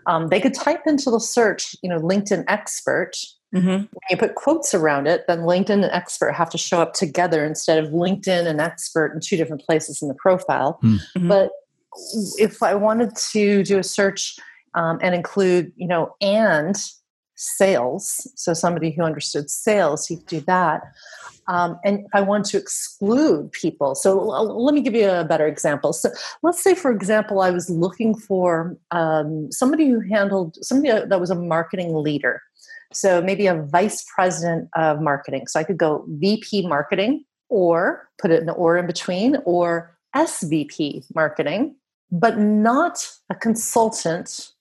um, 0.05 0.27
they 0.27 0.39
could 0.39 0.53
type 0.53 0.83
into 0.85 1.09
the 1.09 1.19
search, 1.19 1.75
you 1.81 1.89
know, 1.89 1.99
LinkedIn 1.99 2.43
expert. 2.47 3.17
Mm-hmm. 3.53 3.67
When 3.67 3.89
you 4.11 4.17
put 4.17 4.35
quotes 4.35 4.75
around 4.75 5.07
it, 5.07 5.25
then 5.27 5.39
LinkedIn 5.39 5.71
and 5.71 5.83
expert 5.85 6.33
have 6.33 6.51
to 6.51 6.57
show 6.57 6.81
up 6.81 6.93
together 6.93 7.43
instead 7.43 7.83
of 7.83 7.91
LinkedIn 7.91 8.45
and 8.45 8.61
expert 8.61 9.13
in 9.13 9.21
two 9.21 9.37
different 9.37 9.65
places 9.65 10.03
in 10.03 10.07
the 10.07 10.13
profile. 10.13 10.77
Hmm. 10.81 10.95
Mm-hmm. 11.17 11.27
But 11.27 11.51
if 12.37 12.63
I 12.63 12.75
wanted 12.75 13.15
to 13.31 13.63
do 13.63 13.79
a 13.79 13.83
search 13.83 14.37
um, 14.75 14.99
and 15.01 15.13
include, 15.13 15.71
you 15.75 15.87
know, 15.87 16.15
and 16.21 16.75
sales, 17.35 18.27
so 18.35 18.53
somebody 18.53 18.91
who 18.91 19.01
understood 19.01 19.49
sales, 19.49 20.09
you 20.09 20.17
could 20.17 20.27
do 20.27 20.39
that. 20.41 20.81
Um, 21.47 21.79
and 21.83 22.01
if 22.01 22.11
I 22.13 22.21
want 22.21 22.45
to 22.45 22.57
exclude 22.57 23.51
people. 23.51 23.95
So 23.95 24.15
let 24.15 24.73
me 24.75 24.81
give 24.81 24.93
you 24.93 25.09
a 25.09 25.25
better 25.25 25.47
example. 25.47 25.91
So 25.91 26.09
let's 26.43 26.63
say, 26.63 26.75
for 26.75 26.91
example, 26.91 27.41
I 27.41 27.49
was 27.49 27.69
looking 27.69 28.15
for 28.15 28.77
um, 28.91 29.51
somebody 29.51 29.89
who 29.89 30.01
handled 30.01 30.57
somebody 30.61 31.07
that 31.07 31.19
was 31.19 31.31
a 31.31 31.35
marketing 31.35 31.95
leader. 31.95 32.41
So 32.93 33.21
maybe 33.21 33.47
a 33.47 33.55
vice 33.55 34.05
president 34.13 34.69
of 34.75 35.01
marketing. 35.01 35.47
So 35.47 35.59
I 35.59 35.63
could 35.63 35.77
go 35.77 36.05
VP 36.07 36.67
marketing 36.67 37.25
or 37.49 38.07
put 38.19 38.31
it 38.31 38.41
in 38.41 38.45
the 38.45 38.53
or 38.53 38.77
in 38.77 38.85
between 38.85 39.37
or 39.45 39.97
SVP 40.15 41.03
marketing, 41.15 41.75
but 42.11 42.37
not 42.37 43.07
a 43.29 43.35
consultant 43.35 44.51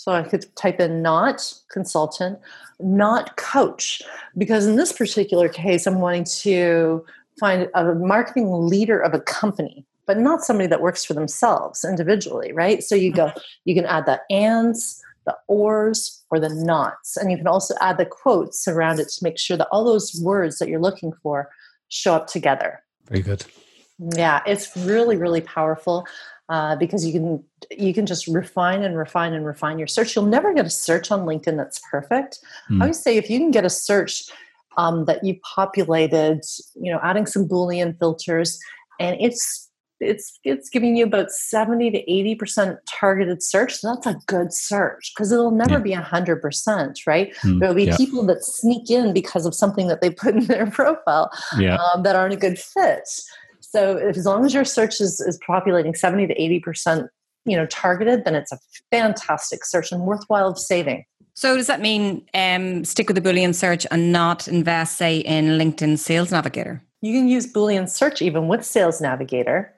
so 0.00 0.12
I 0.12 0.22
could 0.22 0.46
type 0.56 0.80
in 0.80 1.02
not 1.02 1.52
consultant, 1.70 2.38
not 2.78 3.36
coach, 3.36 4.00
because 4.38 4.66
in 4.66 4.76
this 4.76 4.94
particular 4.94 5.46
case, 5.46 5.86
I'm 5.86 6.00
wanting 6.00 6.24
to 6.40 7.04
find 7.38 7.68
a 7.74 7.94
marketing 7.94 8.50
leader 8.50 8.98
of 8.98 9.12
a 9.12 9.20
company, 9.20 9.84
but 10.06 10.16
not 10.16 10.40
somebody 10.40 10.68
that 10.68 10.80
works 10.80 11.04
for 11.04 11.12
themselves 11.12 11.84
individually, 11.84 12.50
right? 12.50 12.82
So 12.82 12.94
you 12.94 13.12
go, 13.12 13.26
mm-hmm. 13.26 13.40
you 13.66 13.74
can 13.74 13.84
add 13.84 14.06
the 14.06 14.22
ands, 14.30 15.02
the 15.26 15.36
ors, 15.48 16.22
or 16.30 16.40
the 16.40 16.48
nots, 16.48 17.18
and 17.18 17.30
you 17.30 17.36
can 17.36 17.46
also 17.46 17.74
add 17.82 17.98
the 17.98 18.06
quotes 18.06 18.66
around 18.66 19.00
it 19.00 19.08
to 19.10 19.22
make 19.22 19.36
sure 19.36 19.58
that 19.58 19.68
all 19.70 19.84
those 19.84 20.18
words 20.22 20.60
that 20.60 20.70
you're 20.70 20.80
looking 20.80 21.12
for 21.22 21.50
show 21.90 22.14
up 22.14 22.26
together. 22.26 22.82
Very 23.06 23.20
good. 23.20 23.44
Yeah, 24.16 24.40
it's 24.46 24.74
really, 24.78 25.18
really 25.18 25.42
powerful 25.42 26.06
uh, 26.50 26.74
because 26.76 27.06
you 27.06 27.12
can 27.12 27.44
you 27.70 27.94
can 27.94 28.04
just 28.04 28.26
refine 28.26 28.82
and 28.82 28.98
refine 28.98 29.32
and 29.32 29.46
refine 29.46 29.78
your 29.78 29.86
search. 29.86 30.16
You'll 30.16 30.26
never 30.26 30.52
get 30.52 30.66
a 30.66 30.70
search 30.70 31.12
on 31.12 31.20
LinkedIn 31.20 31.56
that's 31.56 31.80
perfect. 31.90 32.40
Mm. 32.42 32.44
I 32.44 32.74
hmm. 32.74 32.82
always 32.82 33.00
say 33.00 33.16
if 33.16 33.30
you 33.30 33.38
can 33.38 33.52
get 33.52 33.64
a 33.64 33.70
search 33.70 34.24
um, 34.76 35.04
that 35.04 35.24
you 35.24 35.38
populated, 35.54 36.40
you 36.74 36.92
know, 36.92 36.98
adding 37.04 37.26
some 37.26 37.48
Boolean 37.48 37.96
filters, 37.98 38.58
and 38.98 39.16
it's 39.20 39.68
it's 40.00 40.40
it's 40.42 40.68
giving 40.70 40.96
you 40.96 41.04
about 41.04 41.30
70 41.30 41.90
to 41.92 41.98
80 42.10 42.34
percent 42.34 42.78
targeted 42.88 43.42
search 43.42 43.82
that's 43.82 44.06
a 44.06 44.18
good 44.26 44.50
search 44.50 45.12
because 45.14 45.30
it'll 45.30 45.50
never 45.50 45.74
yeah. 45.74 45.78
be 45.78 45.92
100 45.92 46.40
percent 46.40 47.00
right 47.06 47.34
mm, 47.42 47.60
there'll 47.60 47.74
be 47.74 47.84
yeah. 47.84 47.98
people 47.98 48.24
that 48.24 48.42
sneak 48.42 48.90
in 48.90 49.12
because 49.12 49.44
of 49.44 49.54
something 49.54 49.88
that 49.88 50.00
they 50.00 50.08
put 50.08 50.34
in 50.34 50.46
their 50.46 50.66
profile 50.70 51.30
yeah. 51.58 51.76
um, 51.76 52.02
that 52.02 52.16
aren't 52.16 52.32
a 52.32 52.38
good 52.38 52.58
fit 52.58 53.06
so 53.70 53.98
as 53.98 54.26
long 54.26 54.44
as 54.44 54.52
your 54.52 54.64
search 54.64 55.00
is, 55.00 55.20
is 55.20 55.38
populating 55.46 55.94
70 55.94 56.26
to 56.26 56.34
80% 56.34 57.08
you 57.44 57.56
know 57.56 57.66
targeted, 57.66 58.24
then 58.24 58.34
it's 58.34 58.52
a 58.52 58.58
fantastic 58.90 59.64
search 59.64 59.92
and 59.92 60.02
worthwhile 60.02 60.48
of 60.48 60.58
saving. 60.58 61.04
So 61.34 61.56
does 61.56 61.68
that 61.68 61.80
mean 61.80 62.26
um, 62.34 62.84
stick 62.84 63.08
with 63.08 63.14
the 63.14 63.22
Boolean 63.22 63.54
search 63.54 63.86
and 63.90 64.12
not 64.12 64.48
invest, 64.48 64.98
say, 64.98 65.18
in 65.18 65.58
LinkedIn 65.58 65.98
Sales 65.98 66.32
Navigator? 66.32 66.82
You 67.00 67.14
can 67.14 67.28
use 67.28 67.50
Boolean 67.50 67.88
search 67.88 68.20
even 68.20 68.48
with 68.48 68.64
Sales 68.64 69.00
Navigator. 69.00 69.72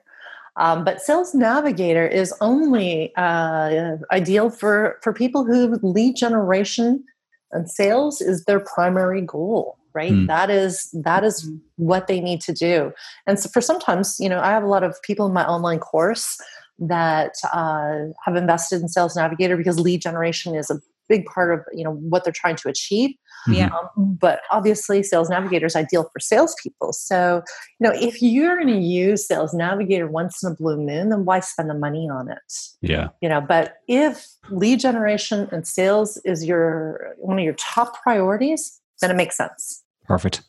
Um, 0.57 0.83
but 0.83 1.01
Sales 1.01 1.33
Navigator 1.33 2.05
is 2.05 2.33
only 2.41 3.15
uh, 3.15 3.97
ideal 4.11 4.49
for, 4.49 4.99
for 5.01 5.13
people 5.13 5.45
who 5.45 5.79
lead 5.81 6.15
generation 6.15 7.03
and 7.51 7.69
sales 7.69 8.19
is 8.19 8.45
their 8.45 8.59
primary 8.59 9.21
goal 9.21 9.77
right? 9.93 10.11
Mm. 10.11 10.27
that 10.27 10.49
is 10.49 10.89
that 11.03 11.23
is 11.23 11.49
what 11.77 12.07
they 12.07 12.19
need 12.19 12.41
to 12.41 12.53
do. 12.53 12.91
And 13.27 13.39
so 13.39 13.49
for 13.49 13.61
sometimes 13.61 14.17
you 14.19 14.29
know 14.29 14.39
i 14.39 14.51
have 14.51 14.63
a 14.63 14.67
lot 14.67 14.83
of 14.83 15.01
people 15.03 15.25
in 15.25 15.33
my 15.33 15.45
online 15.45 15.79
course 15.79 16.37
that 16.79 17.35
uh, 17.53 18.11
have 18.25 18.35
invested 18.35 18.81
in 18.81 18.87
sales 18.87 19.15
navigator 19.15 19.55
because 19.55 19.79
lead 19.79 20.01
generation 20.01 20.55
is 20.55 20.69
a 20.69 20.79
big 21.09 21.25
part 21.25 21.53
of 21.53 21.65
you 21.73 21.83
know 21.83 21.93
what 21.93 22.23
they're 22.23 22.33
trying 22.33 22.55
to 22.55 22.69
achieve. 22.69 23.11
Yeah. 23.47 23.69
Um, 23.75 24.15
but 24.19 24.39
obviously 24.51 25.03
sales 25.03 25.29
navigator 25.29 25.65
is 25.65 25.75
ideal 25.75 26.03
for 26.03 26.19
salespeople. 26.19 26.93
So 26.93 27.43
you 27.79 27.87
know 27.87 27.93
if 27.95 28.21
you're 28.21 28.55
going 28.55 28.73
to 28.73 28.79
use 28.79 29.27
sales 29.27 29.53
navigator 29.53 30.07
once 30.07 30.41
in 30.41 30.51
a 30.51 30.55
blue 30.55 30.77
moon 30.77 31.09
then 31.09 31.25
why 31.25 31.41
spend 31.41 31.69
the 31.69 31.75
money 31.75 32.09
on 32.09 32.31
it? 32.31 32.53
Yeah. 32.81 33.09
You 33.21 33.29
know 33.29 33.41
but 33.41 33.75
if 33.87 34.25
lead 34.49 34.79
generation 34.79 35.49
and 35.51 35.67
sales 35.67 36.17
is 36.25 36.45
your 36.45 37.15
one 37.17 37.37
of 37.37 37.43
your 37.43 37.55
top 37.55 38.01
priorities 38.01 38.79
then 39.01 39.11
it 39.11 39.15
makes 39.15 39.35
sense 39.35 39.82
Perfect. 40.05 40.43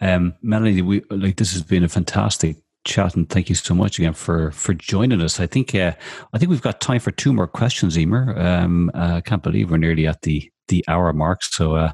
Um, 0.00 0.34
Melonie, 0.44 0.82
we 0.82 1.02
like 1.10 1.36
this 1.36 1.52
has 1.52 1.62
been 1.62 1.84
a 1.84 1.88
fantastic 1.88 2.56
chat, 2.84 3.14
and 3.14 3.28
thank 3.28 3.48
you 3.48 3.54
so 3.54 3.74
much 3.74 3.98
again 3.98 4.14
for 4.14 4.50
for 4.52 4.74
joining 4.74 5.20
us. 5.20 5.40
I 5.40 5.46
think 5.46 5.74
uh, 5.74 5.92
I 6.32 6.38
think 6.38 6.50
we've 6.50 6.62
got 6.62 6.80
time 6.80 7.00
for 7.00 7.10
two 7.10 7.32
more 7.32 7.46
questions, 7.46 7.98
Emer. 7.98 8.38
Um, 8.38 8.90
uh, 8.94 9.14
I 9.16 9.20
can't 9.20 9.42
believe 9.42 9.70
we're 9.70 9.78
nearly 9.78 10.06
at 10.06 10.22
the 10.22 10.50
the 10.68 10.84
hour 10.88 11.12
mark. 11.12 11.42
So 11.42 11.76
uh, 11.76 11.92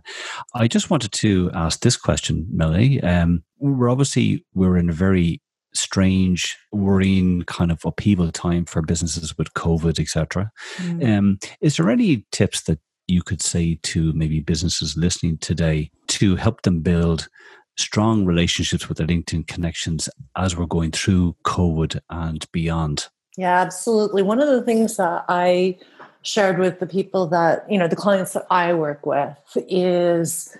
I 0.55 0.69
just 0.69 0.91
wanted 0.91 1.13
to 1.13 1.51
ask 1.55 1.81
this 1.81 1.97
question, 1.97 2.47
Melonie. 2.55 3.03
Um, 3.05 3.43
we're 3.59 3.91
obviously 3.91 4.45
we're 4.55 4.77
in 4.77 4.91
a 4.91 4.95
very 4.95 5.41
strange, 5.73 6.57
worrying 6.73 7.43
kind 7.43 7.71
of 7.71 7.85
upheaval 7.85 8.33
time 8.33 8.65
for 8.65 8.83
businesses 8.83 9.37
with 9.39 9.55
COVID, 9.55 10.01
etc. 10.01 10.51
Mm. 10.79 11.19
Um, 11.19 11.39
is 11.61 11.77
there 11.77 11.91
any 11.91 12.27
tips 12.33 12.63
that 12.63 12.81
you 13.11 13.23
could 13.23 13.43
say 13.43 13.79
to 13.83 14.13
maybe 14.13 14.41
businesses 14.41 14.97
listening 14.97 15.39
today 15.39 15.91
to 16.09 16.37
help 16.37 16.63
them 16.63 16.81
build 16.81 17.29
strong 17.77 18.25
relationships 18.25 18.89
with 18.89 18.99
their 18.99 19.07
LinkedIn 19.07 19.47
connections 19.47 20.09
as 20.37 20.57
we're 20.57 20.67
going 20.67 20.93
through 20.93 21.35
COVID 21.45 21.99
and 22.11 22.47
beyond? 22.53 23.09
Yeah, 23.37 23.61
absolutely. 23.61 24.23
One 24.23 24.41
of 24.41 24.49
the 24.49 24.63
things 24.63 24.97
that 24.97 25.25
I 25.29 25.79
shared 26.23 26.59
with 26.59 26.81
the 26.81 26.87
people 26.87 27.27
that, 27.29 27.71
you 27.71 27.79
know, 27.79 27.89
the 27.89 27.97
clients 27.97 28.35
that 28.35 28.47
I 28.51 28.75
work 28.75 29.07
with 29.07 29.37
is 29.57 30.57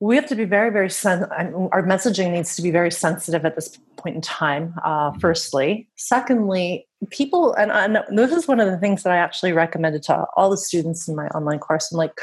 we 0.00 0.16
have 0.16 0.26
to 0.26 0.34
be 0.34 0.44
very, 0.44 0.70
very, 0.70 0.90
sen- 0.90 1.24
our 1.24 1.82
messaging 1.82 2.32
needs 2.32 2.56
to 2.56 2.62
be 2.62 2.70
very 2.70 2.90
sensitive 2.90 3.44
at 3.44 3.54
this 3.54 3.78
point 3.96 4.16
in 4.16 4.22
time, 4.22 4.74
uh, 4.84 5.10
mm-hmm. 5.10 5.20
firstly. 5.20 5.88
Secondly, 5.96 6.86
people, 7.10 7.54
and, 7.54 7.70
and 7.70 8.18
this 8.18 8.32
is 8.32 8.48
one 8.48 8.60
of 8.60 8.70
the 8.70 8.78
things 8.78 9.02
that 9.02 9.12
I 9.12 9.16
actually 9.16 9.52
recommended 9.52 10.02
to 10.04 10.26
all 10.36 10.50
the 10.50 10.56
students 10.56 11.08
in 11.08 11.16
my 11.16 11.28
online 11.28 11.58
course. 11.58 11.90
I'm 11.90 11.98
like, 11.98 12.20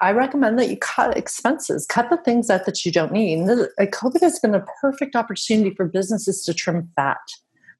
I 0.00 0.12
recommend 0.12 0.58
that 0.58 0.68
you 0.68 0.76
cut 0.76 1.16
expenses, 1.16 1.84
cut 1.86 2.08
the 2.08 2.18
things 2.18 2.50
out 2.50 2.66
that 2.66 2.84
you 2.84 2.92
don't 2.92 3.10
need. 3.10 3.40
COVID 3.46 4.20
has 4.20 4.38
been 4.38 4.54
a 4.54 4.64
perfect 4.80 5.16
opportunity 5.16 5.74
for 5.74 5.86
businesses 5.86 6.44
to 6.44 6.54
trim 6.54 6.88
fat. 6.94 7.18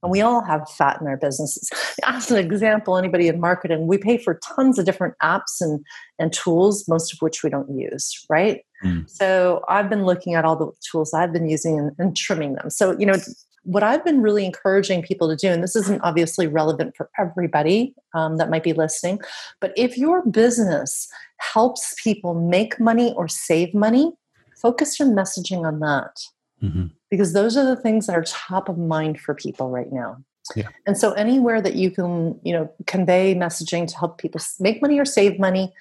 And 0.02 0.12
we 0.12 0.20
all 0.20 0.42
have 0.44 0.68
fat 0.70 1.00
in 1.00 1.06
our 1.06 1.16
businesses. 1.16 1.70
As 2.04 2.30
an 2.30 2.38
example, 2.38 2.96
anybody 2.96 3.28
in 3.28 3.40
marketing, 3.40 3.86
we 3.86 3.98
pay 3.98 4.16
for 4.16 4.40
tons 4.44 4.78
of 4.78 4.84
different 4.84 5.14
apps 5.22 5.60
and, 5.60 5.84
and 6.18 6.32
tools, 6.32 6.86
most 6.88 7.12
of 7.12 7.20
which 7.20 7.42
we 7.42 7.50
don't 7.50 7.70
use, 7.76 8.24
right? 8.28 8.64
Mm. 8.84 9.08
So 9.08 9.64
I've 9.68 9.90
been 9.90 10.04
looking 10.04 10.34
at 10.34 10.44
all 10.44 10.56
the 10.56 10.70
tools 10.90 11.12
I've 11.12 11.32
been 11.32 11.48
using 11.48 11.78
and, 11.78 11.92
and 11.98 12.16
trimming 12.16 12.54
them. 12.54 12.70
So, 12.70 12.96
you 12.98 13.06
know, 13.06 13.16
what 13.64 13.82
I've 13.82 14.04
been 14.04 14.22
really 14.22 14.46
encouraging 14.46 15.02
people 15.02 15.28
to 15.28 15.36
do, 15.36 15.48
and 15.48 15.62
this 15.62 15.76
isn't 15.76 16.00
obviously 16.02 16.46
relevant 16.46 16.96
for 16.96 17.10
everybody 17.18 17.94
um, 18.14 18.36
that 18.36 18.50
might 18.50 18.62
be 18.62 18.72
listening, 18.72 19.20
but 19.60 19.72
if 19.76 19.98
your 19.98 20.24
business 20.24 21.08
helps 21.38 21.94
people 22.02 22.34
make 22.34 22.80
money 22.80 23.12
or 23.14 23.28
save 23.28 23.74
money, 23.74 24.12
focus 24.60 24.98
your 24.98 25.08
messaging 25.08 25.66
on 25.66 25.80
that. 25.80 26.20
Mm-hmm. 26.62 26.86
Because 27.10 27.32
those 27.32 27.56
are 27.56 27.64
the 27.64 27.76
things 27.76 28.06
that 28.06 28.16
are 28.16 28.24
top 28.24 28.68
of 28.68 28.78
mind 28.78 29.20
for 29.20 29.34
people 29.34 29.70
right 29.70 29.92
now. 29.92 30.16
Yeah. 30.56 30.68
And 30.86 30.96
so 30.96 31.12
anywhere 31.12 31.60
that 31.60 31.74
you 31.74 31.90
can, 31.90 32.38
you 32.42 32.52
know, 32.52 32.72
convey 32.86 33.34
messaging 33.34 33.86
to 33.86 33.96
help 33.96 34.18
people 34.18 34.40
make 34.60 34.80
money 34.80 34.98
or 34.98 35.04
save 35.04 35.38
money, 35.38 35.72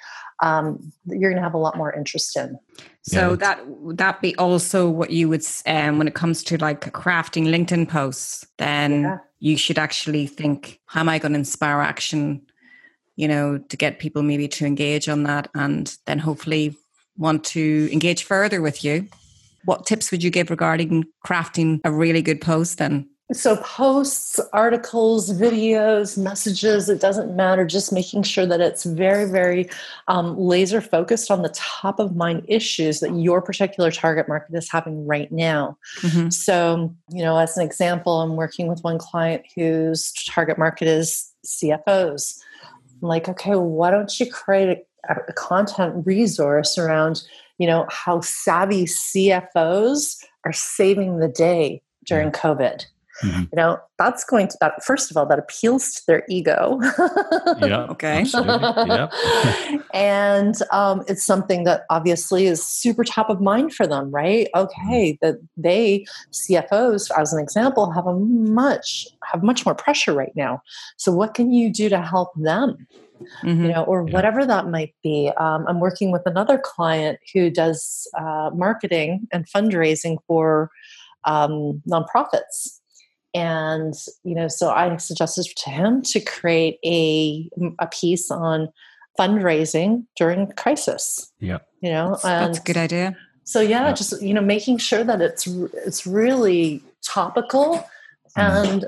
um, 0.41 0.91
you're 1.05 1.31
going 1.31 1.41
to 1.41 1.43
have 1.43 1.53
a 1.53 1.59
lot 1.59 1.77
more 1.77 1.93
interest 1.93 2.37
in. 2.37 2.59
So 3.01 3.31
yeah. 3.31 3.35
that 3.37 3.59
that 3.97 4.21
be 4.21 4.35
also 4.35 4.89
what 4.89 5.09
you 5.09 5.29
would 5.29 5.43
um, 5.65 5.97
when 5.97 6.07
it 6.07 6.15
comes 6.15 6.43
to 6.43 6.57
like 6.57 6.81
crafting 6.93 7.47
LinkedIn 7.47 7.89
posts, 7.89 8.45
then 8.57 9.01
yeah. 9.01 9.17
you 9.39 9.57
should 9.57 9.79
actually 9.79 10.27
think, 10.27 10.79
how 10.85 10.99
am 10.99 11.09
I 11.09 11.19
going 11.19 11.33
to 11.33 11.39
inspire 11.39 11.79
action? 11.79 12.41
You 13.15 13.27
know, 13.27 13.57
to 13.57 13.77
get 13.77 13.99
people 13.99 14.21
maybe 14.21 14.47
to 14.49 14.65
engage 14.65 15.09
on 15.09 15.23
that, 15.23 15.49
and 15.55 15.95
then 16.05 16.19
hopefully 16.19 16.75
want 17.17 17.43
to 17.45 17.89
engage 17.91 18.23
further 18.23 18.61
with 18.61 18.83
you. 18.83 19.07
What 19.65 19.85
tips 19.85 20.11
would 20.11 20.23
you 20.23 20.29
give 20.29 20.51
regarding 20.51 21.05
crafting 21.25 21.81
a 21.83 21.91
really 21.91 22.21
good 22.21 22.41
post 22.41 22.77
then? 22.77 23.09
So, 23.33 23.57
posts, 23.57 24.39
articles, 24.53 25.33
videos, 25.33 26.17
messages, 26.17 26.87
it 26.87 27.01
doesn't 27.01 27.35
matter, 27.35 27.65
just 27.65 27.91
making 27.91 28.23
sure 28.23 28.45
that 28.45 28.61
it's 28.61 28.85
very, 28.85 29.25
very 29.25 29.69
um, 30.07 30.37
laser 30.37 30.79
focused 30.79 31.29
on 31.29 31.41
the 31.41 31.49
top 31.49 31.99
of 31.99 32.15
mind 32.15 32.45
issues 32.47 33.01
that 33.01 33.13
your 33.15 33.41
particular 33.41 33.91
target 33.91 34.29
market 34.29 34.55
is 34.55 34.71
having 34.71 35.05
right 35.05 35.29
now. 35.29 35.77
Mm-hmm. 35.99 36.29
So, 36.29 36.95
you 37.09 37.21
know, 37.21 37.37
as 37.37 37.57
an 37.57 37.65
example, 37.65 38.21
I'm 38.21 38.37
working 38.37 38.67
with 38.67 38.81
one 38.85 38.97
client 38.97 39.43
whose 39.55 40.13
target 40.29 40.57
market 40.57 40.87
is 40.87 41.29
CFOs. 41.45 42.39
I'm 43.01 43.09
like, 43.09 43.27
okay, 43.27 43.51
well, 43.51 43.65
why 43.65 43.91
don't 43.91 44.19
you 44.21 44.31
create 44.31 44.85
a, 45.09 45.15
a 45.27 45.33
content 45.33 46.05
resource 46.05 46.77
around, 46.77 47.23
you 47.57 47.67
know, 47.67 47.87
how 47.89 48.21
savvy 48.21 48.85
CFOs 48.85 50.23
are 50.45 50.53
saving 50.53 51.19
the 51.19 51.27
day 51.27 51.81
during. 52.05 52.31
COVID? 52.31 52.85
Mm-hmm. 53.23 53.41
You 53.41 53.55
know, 53.55 53.79
that's 53.97 54.23
going 54.23 54.47
to 54.47 54.57
that 54.61 54.83
first 54.83 55.09
of 55.09 55.17
all, 55.17 55.25
that 55.25 55.39
appeals 55.39 55.91
to 55.93 56.01
their 56.07 56.23
ego. 56.29 56.79
yeah. 57.61 57.85
Okay. 57.97 58.23
yeah. 58.23 59.07
and 59.93 60.55
um, 60.71 61.03
it's 61.07 61.25
something 61.25 61.63
that 61.63 61.83
obviously 61.89 62.45
is 62.45 62.65
super 62.65 63.03
top 63.03 63.29
of 63.29 63.41
mind 63.41 63.73
for 63.73 63.87
them, 63.87 64.11
right? 64.11 64.49
Okay, 64.55 65.13
mm-hmm. 65.13 65.25
that 65.25 65.35
they 65.55 66.05
CFOs, 66.31 67.09
as 67.17 67.33
an 67.33 67.41
example, 67.41 67.91
have 67.91 68.05
a 68.05 68.13
much 68.13 69.07
have 69.23 69.41
much 69.41 69.65
more 69.65 69.73
pressure 69.73 70.13
right 70.13 70.33
now. 70.35 70.61
So 70.97 71.11
what 71.11 71.33
can 71.33 71.51
you 71.51 71.71
do 71.71 71.89
to 71.89 72.01
help 72.01 72.31
them? 72.35 72.87
Mm-hmm. 73.41 73.63
you 73.63 73.71
know, 73.71 73.83
or 73.85 74.07
yeah. 74.07 74.13
whatever 74.13 74.45
that 74.45 74.67
might 74.67 74.93
be. 75.01 75.31
Um, 75.37 75.65
I'm 75.67 75.79
working 75.79 76.11
with 76.11 76.21
another 76.27 76.59
client 76.59 77.17
who 77.33 77.49
does 77.49 78.07
uh, 78.15 78.51
marketing 78.53 79.27
and 79.31 79.49
fundraising 79.49 80.17
for 80.27 80.69
um, 81.23 81.81
nonprofits 81.89 82.76
and 83.37 83.93
you 84.23 84.33
know 84.33 84.47
so 84.47 84.69
i 84.69 84.97
suggested 84.97 85.45
to 85.55 85.69
him 85.69 86.01
to 86.01 86.19
create 86.19 86.79
a 86.83 87.47
a 87.79 87.87
piece 87.87 88.31
on 88.31 88.67
fundraising 89.17 90.05
during 90.15 90.47
crisis. 90.53 91.31
Yeah. 91.39 91.59
You 91.81 91.91
know 91.91 92.09
that's, 92.11 92.23
that's 92.23 92.59
a 92.59 92.63
good 92.63 92.77
idea. 92.77 93.17
so 93.43 93.59
yeah, 93.61 93.87
yeah, 93.87 93.93
just 93.93 94.21
you 94.21 94.33
know 94.33 94.41
making 94.41 94.77
sure 94.77 95.03
that 95.03 95.21
it's 95.21 95.47
it's 95.47 96.07
really 96.07 96.81
topical 97.03 97.87
mm-hmm. 98.37 98.39
and 98.39 98.85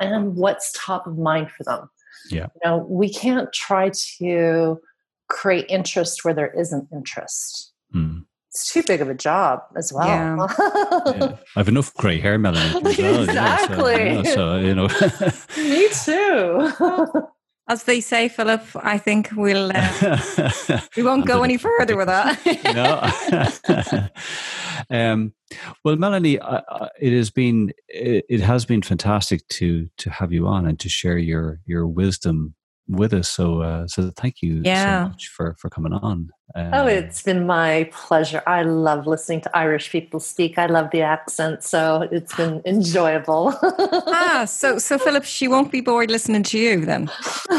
and 0.00 0.36
what's 0.36 0.72
top 0.74 1.06
of 1.06 1.18
mind 1.18 1.50
for 1.50 1.64
them. 1.64 1.90
Yeah. 2.30 2.46
You 2.54 2.60
know 2.64 2.78
we 2.88 3.12
can't 3.12 3.52
try 3.52 3.90
to 4.18 4.80
create 5.28 5.66
interest 5.68 6.24
where 6.24 6.34
there 6.34 6.52
isn't 6.58 6.88
interest. 6.92 7.72
Mm 7.94 8.24
it's 8.52 8.70
too 8.70 8.82
big 8.86 9.00
of 9.00 9.08
a 9.08 9.14
job 9.14 9.62
as 9.76 9.94
well. 9.94 10.06
Yeah. 10.06 10.36
yeah. 11.06 11.36
I 11.56 11.60
have 11.60 11.68
enough 11.68 11.94
grey 11.94 12.20
hair, 12.20 12.38
Melonie. 12.38 12.82
Well, 12.82 13.22
exactly. 13.22 13.94
Yeah, 13.94 14.22
so, 14.24 14.58
you 14.58 14.74
know. 14.74 14.88
Me 15.56 15.88
too. 16.04 16.70
As 17.66 17.84
they 17.84 18.02
say, 18.02 18.28
Philip, 18.28 18.62
I 18.74 18.98
think 18.98 19.30
we'll 19.34 19.72
uh, 19.74 20.50
we 20.96 21.02
won't 21.02 21.26
go 21.26 21.42
any 21.42 21.56
further 21.56 21.96
with 21.96 22.08
that. 22.08 22.38
no. 24.90 24.98
um, 24.98 25.32
well, 25.82 25.96
Melonie, 25.96 26.38
uh, 26.42 26.88
it 27.00 27.14
has 27.14 27.30
been 27.30 27.72
it, 27.88 28.26
it 28.28 28.40
has 28.40 28.66
been 28.66 28.82
fantastic 28.82 29.48
to 29.48 29.88
to 29.96 30.10
have 30.10 30.30
you 30.30 30.46
on 30.46 30.66
and 30.66 30.78
to 30.80 30.90
share 30.90 31.16
your 31.16 31.60
your 31.64 31.86
wisdom 31.86 32.54
with 32.96 33.12
us. 33.12 33.28
So, 33.28 33.62
uh, 33.62 33.86
so 33.86 34.10
thank 34.16 34.42
you 34.42 34.62
yeah. 34.64 35.04
so 35.04 35.08
much 35.08 35.28
for 35.28 35.54
for 35.58 35.70
coming 35.70 35.92
on. 35.92 36.30
Um, 36.54 36.70
oh, 36.74 36.86
it's 36.86 37.22
been 37.22 37.46
my 37.46 37.88
pleasure. 37.92 38.42
I 38.46 38.62
love 38.62 39.06
listening 39.06 39.40
to 39.42 39.56
Irish 39.56 39.90
people 39.90 40.20
speak. 40.20 40.58
I 40.58 40.66
love 40.66 40.90
the 40.90 41.00
accent, 41.00 41.64
so 41.64 42.06
it's 42.12 42.34
been 42.34 42.60
enjoyable. 42.66 43.54
ah, 43.62 44.44
so 44.48 44.78
so 44.78 44.98
Philip, 44.98 45.24
she 45.24 45.48
won't 45.48 45.72
be 45.72 45.80
bored 45.80 46.10
listening 46.10 46.42
to 46.44 46.58
you 46.58 46.84
then. 46.84 47.10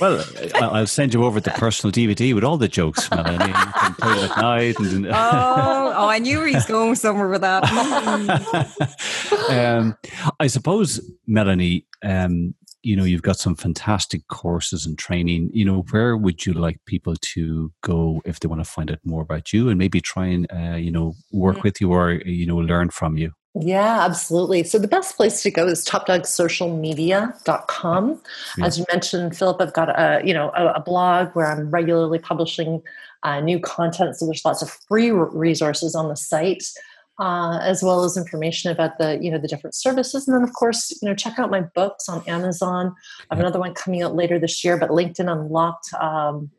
well, 0.00 0.24
I'll 0.54 0.86
send 0.86 1.12
you 1.12 1.24
over 1.24 1.40
the 1.40 1.50
personal 1.50 1.92
DVD 1.92 2.34
with 2.34 2.42
all 2.42 2.56
the 2.56 2.68
jokes, 2.68 3.06
Melonie. 3.10 3.48
You 3.48 3.72
can 3.72 3.94
play 3.94 4.12
it 4.12 4.30
at 4.30 4.36
night. 4.38 4.78
And, 4.78 5.06
oh, 5.06 5.12
oh, 5.96 6.08
I 6.08 6.18
knew 6.18 6.42
he's 6.44 6.64
going 6.64 6.94
somewhere 6.94 7.28
with 7.28 7.42
that. 7.42 7.64
um, 9.50 9.94
I 10.38 10.46
suppose, 10.46 11.00
Melonie. 11.28 11.84
Um, 12.02 12.54
you 12.82 12.96
know 12.96 13.04
you've 13.04 13.22
got 13.22 13.36
some 13.36 13.54
fantastic 13.54 14.26
courses 14.28 14.86
and 14.86 14.98
training 14.98 15.50
you 15.52 15.64
know 15.64 15.84
where 15.90 16.16
would 16.16 16.46
you 16.46 16.52
like 16.52 16.78
people 16.86 17.14
to 17.20 17.72
go 17.82 18.22
if 18.24 18.40
they 18.40 18.48
want 18.48 18.62
to 18.62 18.70
find 18.70 18.90
out 18.90 18.98
more 19.04 19.22
about 19.22 19.52
you 19.52 19.68
and 19.68 19.78
maybe 19.78 20.00
try 20.00 20.26
and 20.26 20.46
uh, 20.52 20.76
you 20.76 20.90
know 20.90 21.14
work 21.32 21.58
mm. 21.58 21.62
with 21.62 21.80
you 21.80 21.92
or 21.92 22.12
you 22.12 22.46
know 22.46 22.56
learn 22.56 22.90
from 22.90 23.16
you 23.16 23.32
yeah, 23.54 24.04
absolutely. 24.04 24.62
So 24.62 24.78
the 24.78 24.86
best 24.86 25.16
place 25.16 25.42
to 25.42 25.50
go 25.50 25.66
is 25.66 25.84
topdogsocialmedia.com. 25.84 28.22
Yeah. 28.56 28.64
As 28.64 28.78
you 28.78 28.84
mentioned, 28.92 29.36
Philip, 29.36 29.60
I've 29.60 29.72
got 29.72 29.88
a 29.88 30.22
you 30.24 30.32
know 30.32 30.52
a, 30.54 30.74
a 30.74 30.80
blog 30.80 31.30
where 31.32 31.46
I'm 31.46 31.68
regularly 31.68 32.20
publishing 32.20 32.80
uh, 33.24 33.40
new 33.40 33.58
content. 33.58 34.14
So 34.16 34.26
there's 34.26 34.44
lots 34.44 34.62
of 34.62 34.70
free 34.88 35.10
resources 35.10 35.96
on 35.96 36.08
the 36.08 36.16
site 36.16 36.62
uh, 37.20 37.58
as 37.58 37.82
well 37.82 38.02
as 38.02 38.16
information 38.16 38.70
about 38.70 38.98
the 38.98 39.18
you 39.22 39.30
know 39.30 39.38
the 39.38 39.46
different 39.46 39.74
services 39.74 40.26
and 40.26 40.34
then 40.34 40.42
of 40.42 40.52
course 40.54 40.90
you 41.00 41.08
know 41.08 41.14
check 41.14 41.38
out 41.38 41.50
my 41.50 41.60
books 41.60 42.08
on 42.08 42.26
amazon 42.26 42.94
i 43.30 43.34
have 43.34 43.40
another 43.40 43.60
one 43.60 43.74
coming 43.74 44.02
out 44.02 44.14
later 44.14 44.38
this 44.38 44.64
year 44.64 44.76
but 44.76 44.90
linkedin 44.90 45.30
unlocked 45.30 45.92
um, 46.00 46.50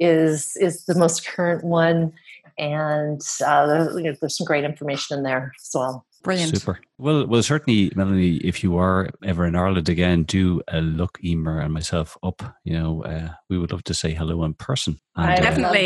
is 0.00 0.56
is 0.56 0.86
the 0.86 0.94
most 0.94 1.26
current 1.26 1.62
one 1.64 2.12
and 2.58 3.20
uh, 3.46 3.88
you 3.94 4.04
know, 4.04 4.14
there's 4.18 4.38
some 4.38 4.46
great 4.46 4.64
information 4.64 5.18
in 5.18 5.22
there 5.22 5.52
as 5.60 5.70
well 5.74 6.06
Brilliant. 6.22 6.58
Super. 6.58 6.80
Well, 6.98 7.24
well, 7.28 7.42
certainly, 7.44 7.90
Melonie, 7.90 8.40
if 8.42 8.64
you 8.64 8.76
are 8.78 9.10
ever 9.22 9.46
in 9.46 9.54
Ireland 9.54 9.88
again, 9.88 10.24
do 10.24 10.60
uh, 10.72 10.78
look 10.78 11.20
Emer 11.22 11.60
and 11.60 11.72
myself 11.72 12.18
up. 12.24 12.42
You 12.64 12.72
know, 12.72 13.04
uh, 13.04 13.28
we 13.48 13.58
would 13.58 13.70
love 13.70 13.84
to 13.84 13.94
say 13.94 14.12
hello 14.12 14.42
in 14.42 14.54
person. 14.54 14.98
And, 15.14 15.30
I 15.30 15.34
uh, 15.34 15.40
definitely. 15.40 15.84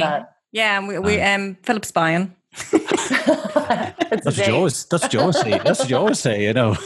Yeah, 0.53 0.79
and 0.79 0.89
we, 0.89 0.99
we 0.99 1.21
um, 1.21 1.59
Philip's 1.63 1.91
buying. 1.93 2.35
that's, 2.73 4.27
what 4.27 4.47
you 4.49 4.69
that's 4.91 5.15
what 5.15 5.35
say. 5.35 5.59
That's 5.59 5.81
what 5.81 5.91
you 5.91 6.15
say, 6.15 6.45
you 6.45 6.53
know. 6.53 6.77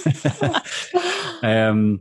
um, 1.42 2.00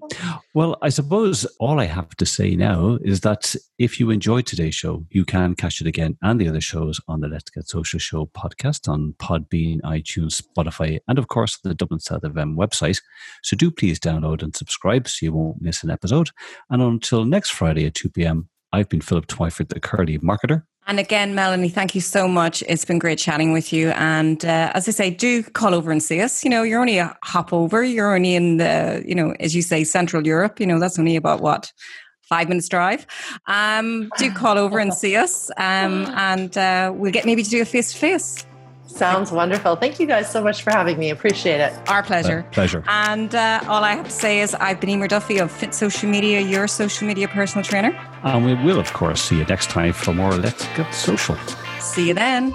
well, 0.54 0.78
I 0.82 0.90
suppose 0.90 1.46
all 1.60 1.80
I 1.80 1.86
have 1.86 2.10
to 2.18 2.26
say 2.26 2.56
now 2.56 2.98
is 3.04 3.22
that 3.22 3.56
if 3.80 4.00
you 4.00 4.10
enjoyed 4.10 4.46
today's 4.46 4.76
show, 4.76 5.06
you 5.12 5.24
can 5.24 5.56
catch 5.56 5.80
it 5.80 5.88
again 5.88 6.18
and 6.22 6.42
the 6.42 6.50
other 6.50 6.60
shows 6.60 7.00
on 7.08 7.22
the 7.22 7.30
Let's 7.30 7.50
Get 7.50 7.70
Social 7.70 8.00
Show 8.00 8.26
podcast 8.26 8.90
on 8.90 9.16
Podbean, 9.18 9.80
iTunes, 9.82 10.42
Spotify, 10.42 11.00
and 11.08 11.18
of 11.18 11.30
course 11.30 11.58
the 11.64 11.74
Dublin 11.74 12.02
South 12.02 12.24
FM 12.24 12.56
website. 12.56 13.02
So 13.44 13.56
do 13.56 13.72
please 13.72 13.98
download 13.98 14.44
and 14.44 14.54
subscribe 14.54 15.08
so 15.08 15.26
you 15.26 15.32
won't 15.32 15.62
miss 15.62 15.84
an 15.84 15.90
episode. 15.90 16.32
And 16.70 16.82
until 16.82 17.24
next 17.24 17.52
Friday 17.52 17.86
at 17.86 17.96
2 17.96 18.10
p.m., 18.10 18.50
I've 18.74 18.90
been 18.90 19.02
Philip 19.02 19.28
Twyford, 19.28 19.70
the 19.70 19.80
Curly 19.80 20.18
Marketer. 20.20 20.64
And 20.86 21.00
again, 21.00 21.34
Melonie, 21.34 21.72
thank 21.72 21.96
you 21.96 22.02
so 22.02 22.28
much. 22.28 22.62
It's 22.68 22.84
been 22.84 23.00
great 23.00 23.18
chatting 23.18 23.54
with 23.54 23.72
you. 23.72 23.90
And 23.92 24.44
uh, 24.44 24.72
as 24.74 24.88
I 24.88 24.92
say, 24.92 25.10
do 25.10 25.42
call 25.42 25.74
over 25.74 25.92
and 25.92 26.04
see 26.04 26.20
us. 26.20 26.44
You 26.44 26.50
know, 26.50 26.64
you're 26.64 26.82
only 26.82 26.98
a 26.98 27.16
hop 27.24 27.54
over. 27.54 27.84
You're 27.84 28.14
only 28.14 28.36
in 28.36 28.58
the, 28.58 29.02
you 29.06 29.16
know, 29.16 29.34
as 29.40 29.56
you 29.56 29.62
say, 29.62 29.86
Central 29.86 30.28
Europe. 30.28 30.60
You 30.60 30.68
know, 30.68 30.80
that's 30.80 31.00
only 31.00 31.16
about 31.16 31.40
what 31.40 31.72
five 32.24 32.50
minutes 32.50 32.68
drive. 32.68 33.06
Um, 33.48 34.10
do 34.18 34.32
call 34.32 34.58
over 34.58 34.80
and 34.80 34.94
see 34.94 35.16
us, 35.16 35.52
um, 35.58 36.06
and 36.16 36.58
uh, 36.58 36.92
we'll 36.94 37.12
get 37.12 37.26
maybe 37.26 37.44
to 37.44 37.50
do 37.50 37.62
a 37.62 37.66
face 37.66 37.94
to 37.94 37.98
face. 37.98 38.46
Sounds 38.94 39.32
wonderful. 39.32 39.76
Thank 39.76 40.00
you 40.00 40.06
guys 40.06 40.32
so 40.32 40.44
much 40.44 40.62
for 40.62 40.70
having 40.72 41.00
me. 41.00 41.10
Appreciate 41.10 41.60
it. 41.60 41.74
Our 41.90 42.04
pleasure. 42.04 42.46
Uh, 42.48 42.54
pleasure. 42.54 42.84
And 42.88 43.34
uh, 43.34 43.62
all 43.68 43.84
I 43.84 43.96
have 43.96 44.06
to 44.06 44.12
say 44.12 44.42
is 44.42 44.54
I've 44.56 44.80
been 44.80 44.90
Emer 44.92 45.08
Duffy 45.08 45.40
of 45.40 45.52
Fit 45.52 45.74
Social 45.74 46.10
Media, 46.10 46.40
your 46.42 46.68
social 46.68 47.08
media 47.08 47.28
personal 47.28 47.64
trainer. 47.64 47.92
And 48.24 48.46
we 48.46 48.54
will, 48.54 48.80
of 48.80 48.94
course, 48.94 49.22
see 49.22 49.38
you 49.40 49.46
next 49.46 49.70
time 49.70 49.94
for 49.94 50.14
more 50.14 50.34
Let's 50.34 50.66
Get 50.76 50.94
Social. 50.94 51.36
See 51.80 52.08
you 52.08 52.14
then. 52.14 52.54